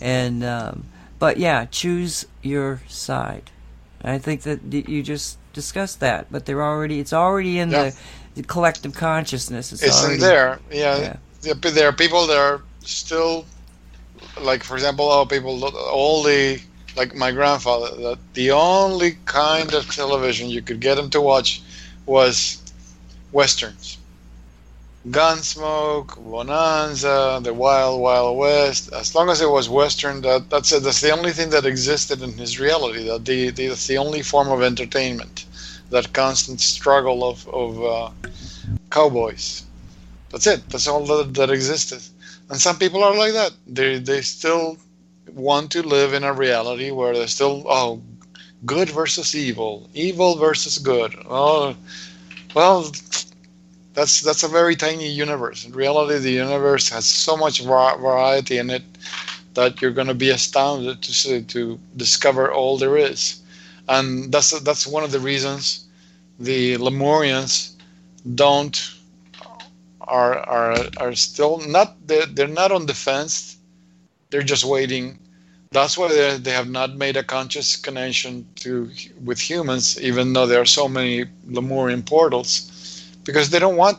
[0.00, 0.84] and um,
[1.18, 3.50] but yeah, choose your side.
[4.02, 7.90] I think that you just discussed that, but they're already it's already in Yeah.
[7.90, 7.96] the,
[8.34, 9.72] the collective consciousness.
[9.72, 10.58] It's, It's already in there.
[10.70, 11.16] Yeah.
[11.42, 11.54] Yeah.
[11.60, 13.44] There- are people that are still,
[14.40, 16.60] like, for example, all people, all the,
[16.96, 21.62] like my grandfather, that the only kind of television you could get him to watch
[22.06, 22.60] was
[23.32, 23.98] westerns.
[25.08, 28.90] Gunsmoke, Bonanza, the Wild Wild West.
[28.92, 30.82] As long as it was Western, that that's it.
[30.82, 33.04] That's the only thing that existed in his reality.
[33.04, 35.44] That the, the that's the only form of entertainment.
[35.90, 38.10] That constant struggle of of uh,
[38.90, 39.64] cowboys.
[40.30, 40.68] That's it.
[40.70, 42.00] That's all that, that existed.
[42.48, 43.52] And some people are like that.
[43.66, 44.78] They they still
[45.32, 48.00] want to live in a reality where they're still oh
[48.64, 51.14] good versus evil, evil versus good.
[51.28, 51.76] Oh,
[52.54, 52.90] well,
[53.94, 55.64] that's that's a very tiny universe.
[55.64, 58.82] In reality, the universe has so much va- variety in it
[59.54, 63.40] that you're going to be astounded to to discover all there is.
[63.88, 65.84] And that's that's one of the reasons
[66.38, 67.72] the Lemurians
[68.34, 68.94] don't
[70.00, 73.56] are are are still not they're, they're not on defense.
[74.30, 75.18] They're just waiting.
[75.70, 78.90] That's why they, they have not made a conscious connection to
[79.24, 82.70] with humans, even though there are so many Lemurian portals,
[83.24, 83.98] because they don't want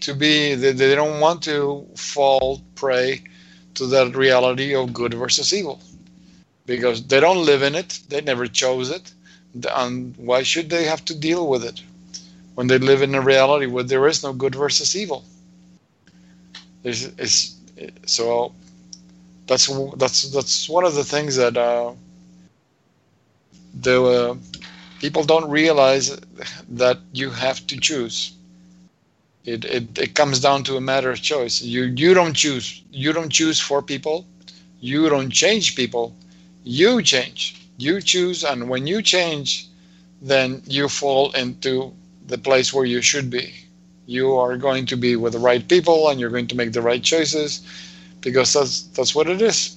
[0.00, 3.22] to be they, they don't want to fall prey
[3.74, 5.80] to that reality of good versus evil,
[6.66, 8.00] because they don't live in it.
[8.08, 9.12] They never chose it,
[9.74, 11.82] and why should they have to deal with it?
[12.60, 15.24] when they live in a reality where there is no good versus evil.
[16.82, 17.56] There's, it's,
[18.06, 18.54] so
[19.46, 19.66] that's
[19.96, 21.92] that's that's one of the things that uh,
[23.80, 24.34] the uh,
[24.98, 26.18] people don't realize
[26.68, 28.32] that you have to choose.
[29.44, 31.60] It, it it comes down to a matter of choice.
[31.62, 32.82] You you don't choose.
[32.90, 34.26] You don't choose for people.
[34.80, 36.14] You don't change people.
[36.64, 37.56] You change.
[37.78, 39.68] You choose, and when you change,
[40.20, 41.94] then you fall into
[42.26, 43.54] the place where you should be.
[44.06, 46.82] You are going to be with the right people and you're going to make the
[46.82, 47.60] right choices
[48.20, 49.76] because that's that's what it is.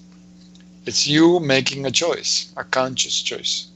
[0.85, 3.67] It's you making a choice, a conscious choice,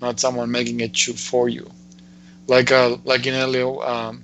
[0.00, 1.70] not someone making it cho- for you.
[2.46, 4.22] Like uh, like in Elio, um,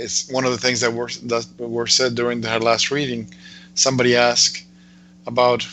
[0.00, 3.32] it's one of the things that were that were said during her last reading.
[3.74, 4.64] Somebody asked
[5.26, 5.66] about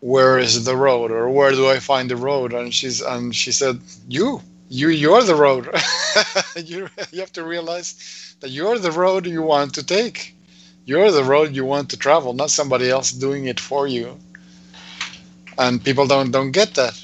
[0.00, 3.52] where is the road or where do I find the road, and she's and she
[3.52, 5.68] said you you you're the road.
[6.54, 10.34] You, you have to realize that you're the road you want to take.
[10.84, 14.18] You're the road you want to travel not somebody else doing it for you.
[15.56, 17.00] And people don't don't get that.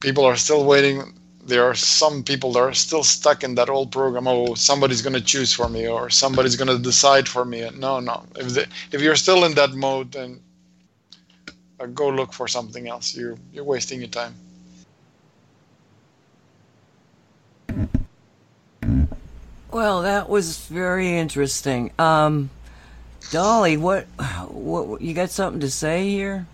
[0.00, 1.14] People are still waiting
[1.50, 5.18] there are some people that are still stuck in that old program oh somebody's going
[5.20, 8.66] to choose for me or somebody's going to decide for me no no if the,
[8.92, 10.40] if you're still in that mode then
[11.80, 14.34] uh, go look for something else you you're wasting your time
[19.72, 21.92] Well, that was very interesting.
[21.96, 22.50] Um,
[23.30, 24.06] Dolly, what,
[24.48, 26.46] what, you got something to say here?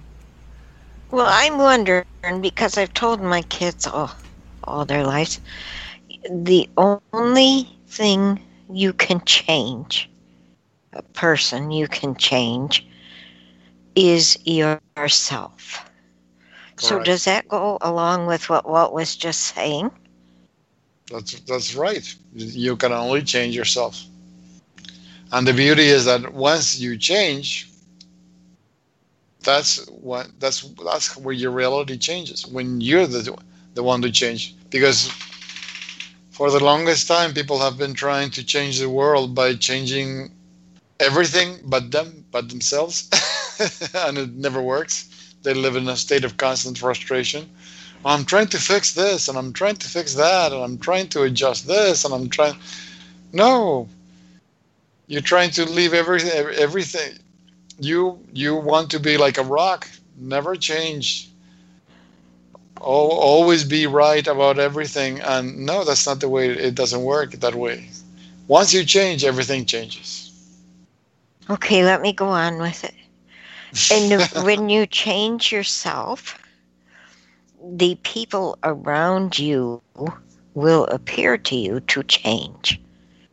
[1.10, 2.04] Well, I'm wondering
[2.42, 4.10] because I've told my kids all,
[4.66, 5.40] all their lives,
[6.30, 8.40] the only thing
[8.72, 10.10] you can change,
[10.92, 12.86] a person you can change,
[13.94, 15.88] is yourself.
[16.78, 19.90] So does that go along with what Walt was just saying?
[21.10, 22.14] That's that's right.
[22.34, 24.02] You can only change yourself.
[25.32, 27.68] And the beauty is that once you change,
[29.42, 33.36] that's what that's that's where your reality changes when you're the
[33.74, 35.10] the one to change because
[36.30, 40.30] for the longest time people have been trying to change the world by changing
[41.00, 43.10] everything but them but themselves.
[43.94, 45.08] And it never works.
[45.42, 47.48] They live in a state of constant frustration.
[48.04, 51.22] I'm trying to fix this and i'm trying to fix that and i'm trying to
[51.22, 52.54] adjust this and i'm trying
[53.32, 53.88] no.
[55.08, 57.18] You're trying to leave everything everything.
[57.78, 59.88] You you want to be like a rock.
[60.16, 61.30] Never change
[62.80, 65.20] always be right about everything.
[65.20, 67.88] And no that's not the way it doesn't work that way.
[68.46, 70.30] Once you change everything changes.
[71.50, 72.94] Okay, let me go on with it.
[73.90, 76.38] And when you change yourself,
[77.62, 79.82] the people around you
[80.54, 82.80] will appear to you to change.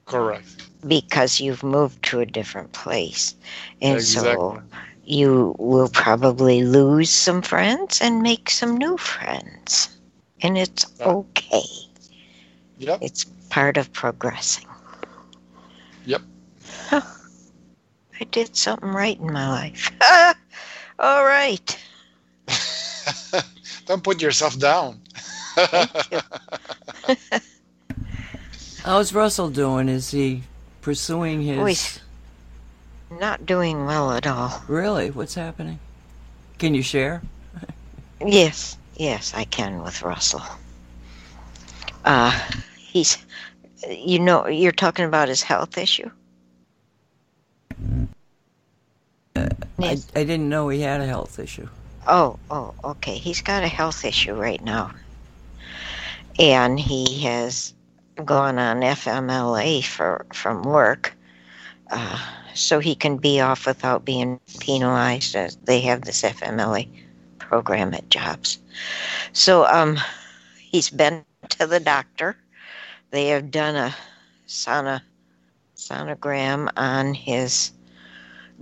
[0.05, 0.67] Correct.
[0.85, 3.35] Because you've moved to a different place.
[3.81, 9.89] And so exactly you will probably lose some friends and make some new friends.
[10.41, 11.07] And it's Yeah.
[11.07, 11.63] okay.
[12.77, 14.67] yep It's part of progressing.
[16.05, 16.21] Yep.
[16.89, 17.01] Huh.
[18.19, 19.91] I did something right in my life.
[20.99, 21.77] All right.
[23.85, 24.99] don't put yourself down
[28.83, 29.87] How's Russell doing?
[29.89, 30.43] Is he
[30.81, 31.57] pursuing his?
[31.59, 31.99] Oh, he's-
[33.19, 34.63] Not doing well at all.
[34.67, 35.11] Really?
[35.11, 35.79] What's happening?
[36.57, 37.21] Can you share?
[38.25, 40.41] Yes, yes, I can with Russell.
[42.05, 42.31] Uh,
[42.77, 43.17] he's,
[43.89, 46.09] you know, you're talking about his health issue.
[49.35, 49.49] I,
[49.79, 50.07] Yes.
[50.15, 51.67] I didn't know he had a health issue.
[52.07, 53.17] Oh, oh, okay.
[53.17, 54.91] He's got a health issue right now.
[56.39, 57.73] And he has
[58.23, 61.13] gone on FMLA for from work.
[61.89, 62.19] Uh,
[62.53, 66.87] so he can be off without being penalized as they have this FMLA
[67.39, 68.59] program at jobs.
[69.33, 69.97] So um
[70.57, 72.37] he's been to the doctor.
[73.11, 73.95] They have done a
[74.47, 74.99] sono,
[75.75, 77.71] sonogram on his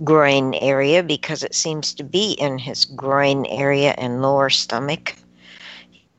[0.04, 5.14] groin area because it seems to be in his groin area and lower stomach.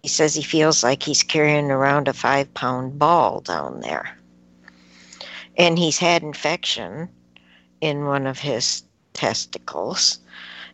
[0.02, 4.18] He says he feels like he's carrying around a five pound ball down there.
[5.58, 7.10] And he's had infection
[7.84, 8.82] in one of his
[9.12, 10.20] testicles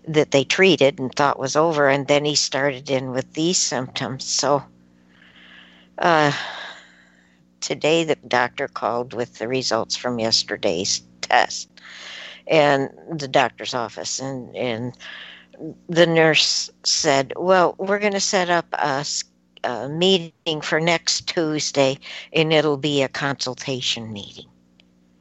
[0.07, 1.89] that they treated and thought was over.
[1.89, 4.25] And then he started in with these symptoms.
[4.25, 4.63] So
[5.97, 6.31] uh,
[7.61, 11.67] today the doctor called with the results from yesterday's test
[12.45, 14.95] and the doctor's office and and
[15.89, 21.99] the nurse said well we're going to set up a meeting for next tuesday
[22.31, 24.47] and it'll be a consultation meeting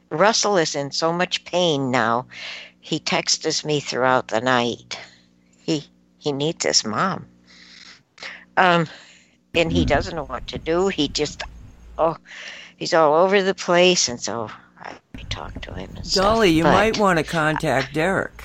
[0.09, 2.25] russell is in so much pain now
[2.79, 4.97] he texts me throughout the night
[5.57, 5.83] he
[6.17, 7.25] he needs his mom
[8.57, 8.87] um
[9.55, 11.43] and he doesn't know what to do he just
[11.97, 12.17] oh
[12.77, 14.49] he's all over the place and so
[14.79, 18.43] i, I talk to him and stuff, Dolly, you but- might want to contact Derek.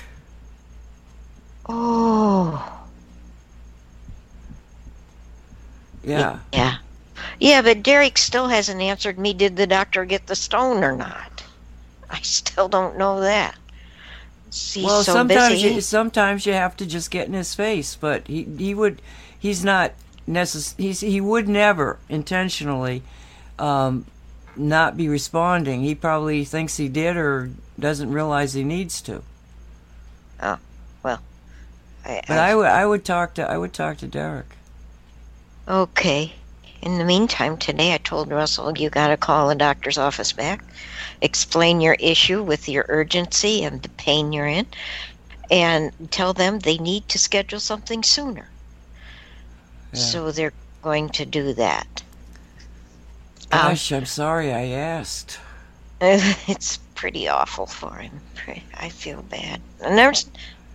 [1.67, 2.87] Oh,
[6.03, 6.39] Yeah.
[6.53, 6.75] yeah.
[7.39, 9.33] Yeah, but Derek still hasn't answered me.
[9.33, 11.34] Did the doctor get the stone or not?
[12.09, 13.55] I still don't know that.
[14.53, 15.75] He's well, so sometimes busy.
[15.75, 19.01] you, sometimes you have to just get in his face, but he he would
[19.37, 19.91] he's not
[20.29, 23.03] necess- he's he would never intentionally
[23.59, 24.05] um,
[24.55, 25.81] not be responding.
[25.81, 29.23] He probably thinks he did or doesn't realize he needs to.
[30.41, 30.57] Oh
[31.03, 31.21] well,
[32.05, 34.55] I, But I would I would talk to I would talk to Derek.
[35.67, 36.33] Okay.
[36.81, 40.63] In the meantime, today I told Russell you got to call the doctor's office back,
[41.25, 44.65] explain your issue with your urgency and the pain you're in,
[45.51, 48.47] and tell them they need to schedule something sooner.
[49.91, 49.99] Yeah.
[49.99, 52.03] So they're going to do that.
[53.51, 55.39] Um, Gosh, I'm sorry I asked.
[56.01, 58.21] it's pretty awful for him.
[58.75, 59.61] I feel bad.
[59.83, 60.29] And there's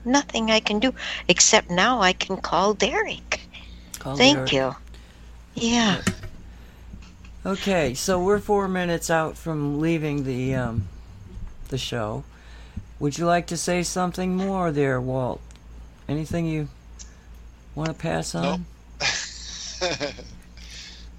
[0.05, 0.95] nothing I can do
[1.29, 3.41] except now I can call Derek.
[3.99, 4.53] Call Thank Derek.
[4.53, 4.75] you.
[5.55, 6.01] Yeah.
[7.45, 10.89] Okay, so we're four minutes out from leaving the um,
[11.69, 12.23] the show.
[12.99, 15.41] Would you like to say something more there, Walt?
[16.07, 16.69] Anything you
[17.75, 18.67] want to pass on?
[19.81, 19.89] no,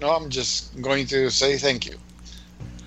[0.00, 1.96] no I'm just going to say thank you.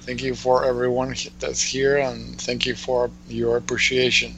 [0.01, 4.33] Thank you for everyone that's here, and thank you for your appreciation.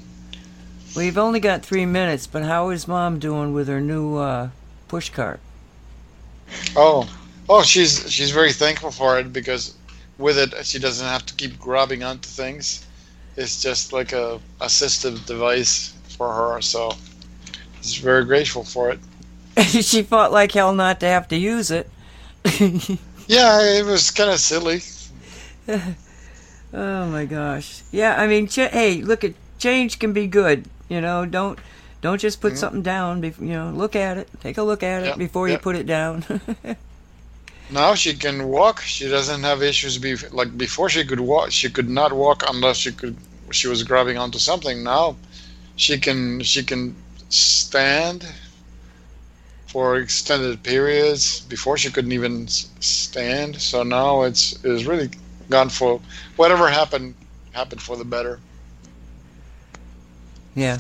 [0.96, 4.50] We've only got three minutes, but how is Mom doing with her new uh,
[4.88, 5.40] push cart?
[6.76, 7.08] Oh,
[7.50, 9.76] oh, she's she's very thankful for it because
[10.18, 12.86] with it she doesn't have to keep grabbing onto things.
[13.36, 16.62] It's just like a assistive device for her.
[16.62, 16.94] So
[17.82, 19.00] she's very grateful for it.
[19.84, 21.90] she fought like hell not to have to use it.
[23.28, 24.82] Yeah, it was kind of silly.
[26.74, 27.82] Oh my gosh.
[27.92, 30.66] Yeah, I mean, ch- hey, look at change can be good.
[30.90, 31.58] You know, don't
[32.02, 32.60] don't just put mm-hmm.
[32.60, 33.22] something down.
[33.22, 34.28] Bef- you know, look at it.
[34.42, 36.26] Take a look at it Yep, before you put it down.
[37.70, 38.82] Now she can walk.
[38.82, 39.98] She doesn't have issues.
[39.98, 41.52] Be like before, she could walk.
[41.52, 43.18] She could not walk unless she could.
[43.52, 44.84] She was grabbing onto something.
[44.84, 45.18] Now,
[45.76, 46.42] she can.
[46.44, 46.96] She can
[47.30, 48.26] stand
[49.68, 51.42] for extended periods.
[51.42, 53.62] Before she couldn't even stand.
[53.62, 55.10] So now it's it's really
[55.50, 56.02] gone for
[56.36, 57.16] whatever happened
[57.54, 58.40] happened for the better.
[60.56, 60.80] yeah,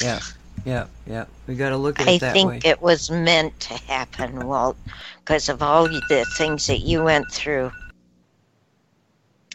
[0.00, 0.20] yeah,
[0.64, 1.26] yeah, yeah.
[1.46, 4.78] We got to look at I it that think it was meant to happen, Walt,
[5.26, 7.72] because of all the things that you went through.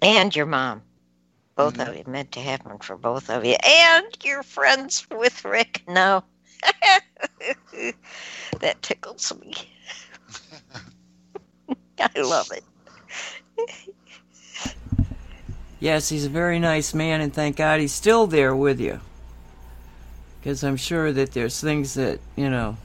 [0.02, 0.82] And your mom.
[1.56, 1.98] Both of mm-hmm.
[1.98, 3.56] you meant to happen for both of you.
[3.66, 6.26] And you're friends with Rick now.
[8.60, 9.54] that tickles me.
[12.00, 12.66] I love it.
[15.80, 19.00] Yes, he's a very nice man, and thank God he's still there with you.
[20.40, 22.76] Because I'm sure that there's things that you know.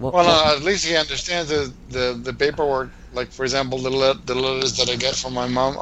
[0.00, 2.90] Well, Well, uh, at least he understands the, the, the paperwork.
[3.12, 5.76] Like, for example, the, let, the letters that I get from my mom.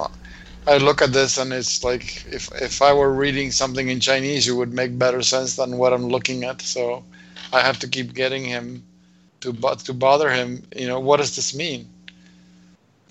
[0.66, 4.48] I look at this and it's like if, if I were reading something in Chinese,
[4.48, 6.60] it would make better sense than what I'm looking at.
[6.62, 7.04] So
[7.52, 8.84] I have to keep getting him
[9.40, 10.64] to to bother him.
[10.76, 11.88] You know, what does this mean?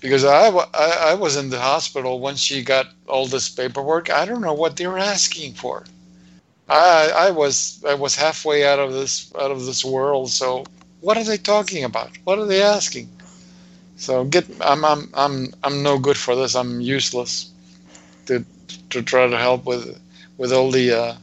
[0.00, 4.10] Because I, I, I was in the hospital when she got all this paperwork.
[4.10, 5.84] I don't know what they were asking for.
[6.68, 10.30] I, I was I was halfway out of this out of this world.
[10.30, 10.64] So
[11.00, 12.10] what are they talking about?
[12.24, 13.08] What are they asking?
[13.96, 16.54] So get I'm I'm I'm I'm no good for this.
[16.54, 17.50] I'm useless
[18.26, 18.44] to
[18.90, 20.00] to try to help with
[20.38, 21.14] with all the uh,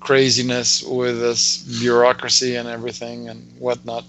[0.00, 4.04] craziness with this bureaucracy and everything and whatnot.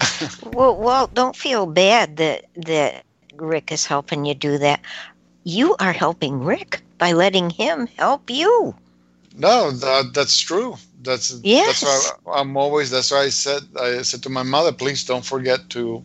[0.52, 3.04] Well, Walt, don't feel bad that that
[3.36, 4.80] Rick is helping you do that.
[5.44, 8.74] You are helping Rick by letting him help you.
[9.36, 10.76] No, that, that's true.
[11.02, 11.80] That's Yes.
[11.80, 12.90] that's why I'm always.
[12.90, 16.02] That's why I said I said to my mother, please don't forget to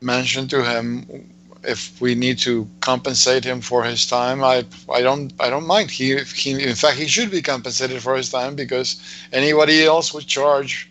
[0.00, 1.32] mention to him
[1.64, 4.44] if we need to compensate him for his time.
[4.44, 5.90] I I don't I don't mind.
[5.90, 9.00] He, he in fact he should be compensated for his time because
[9.32, 10.90] anybody else would charge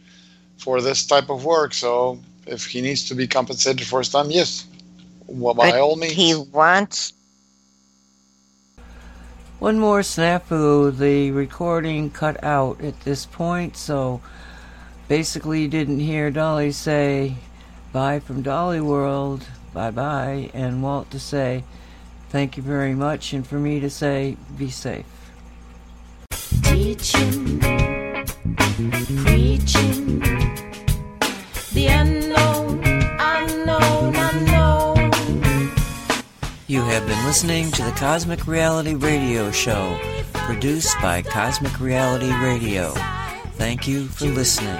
[0.58, 1.74] for this type of work.
[1.74, 4.66] So if he needs to be compensated for his time, yes,
[5.28, 6.14] well, by But all means.
[6.14, 7.14] He wants
[9.60, 10.96] One more snafu.
[10.96, 14.22] The recording cut out at this point, so
[15.08, 17.36] basically you didn't hear Dolly say
[17.92, 21.64] bye from Dolly World, bye bye, and Walt to say
[22.30, 25.06] thank you very much, and for me to say be safe.
[26.64, 27.60] Teaching,
[36.70, 39.98] You have been listening to the Cosmic Reality Radio Show,
[40.34, 42.90] produced by Cosmic Reality Radio.
[43.54, 44.76] Thank you for listening.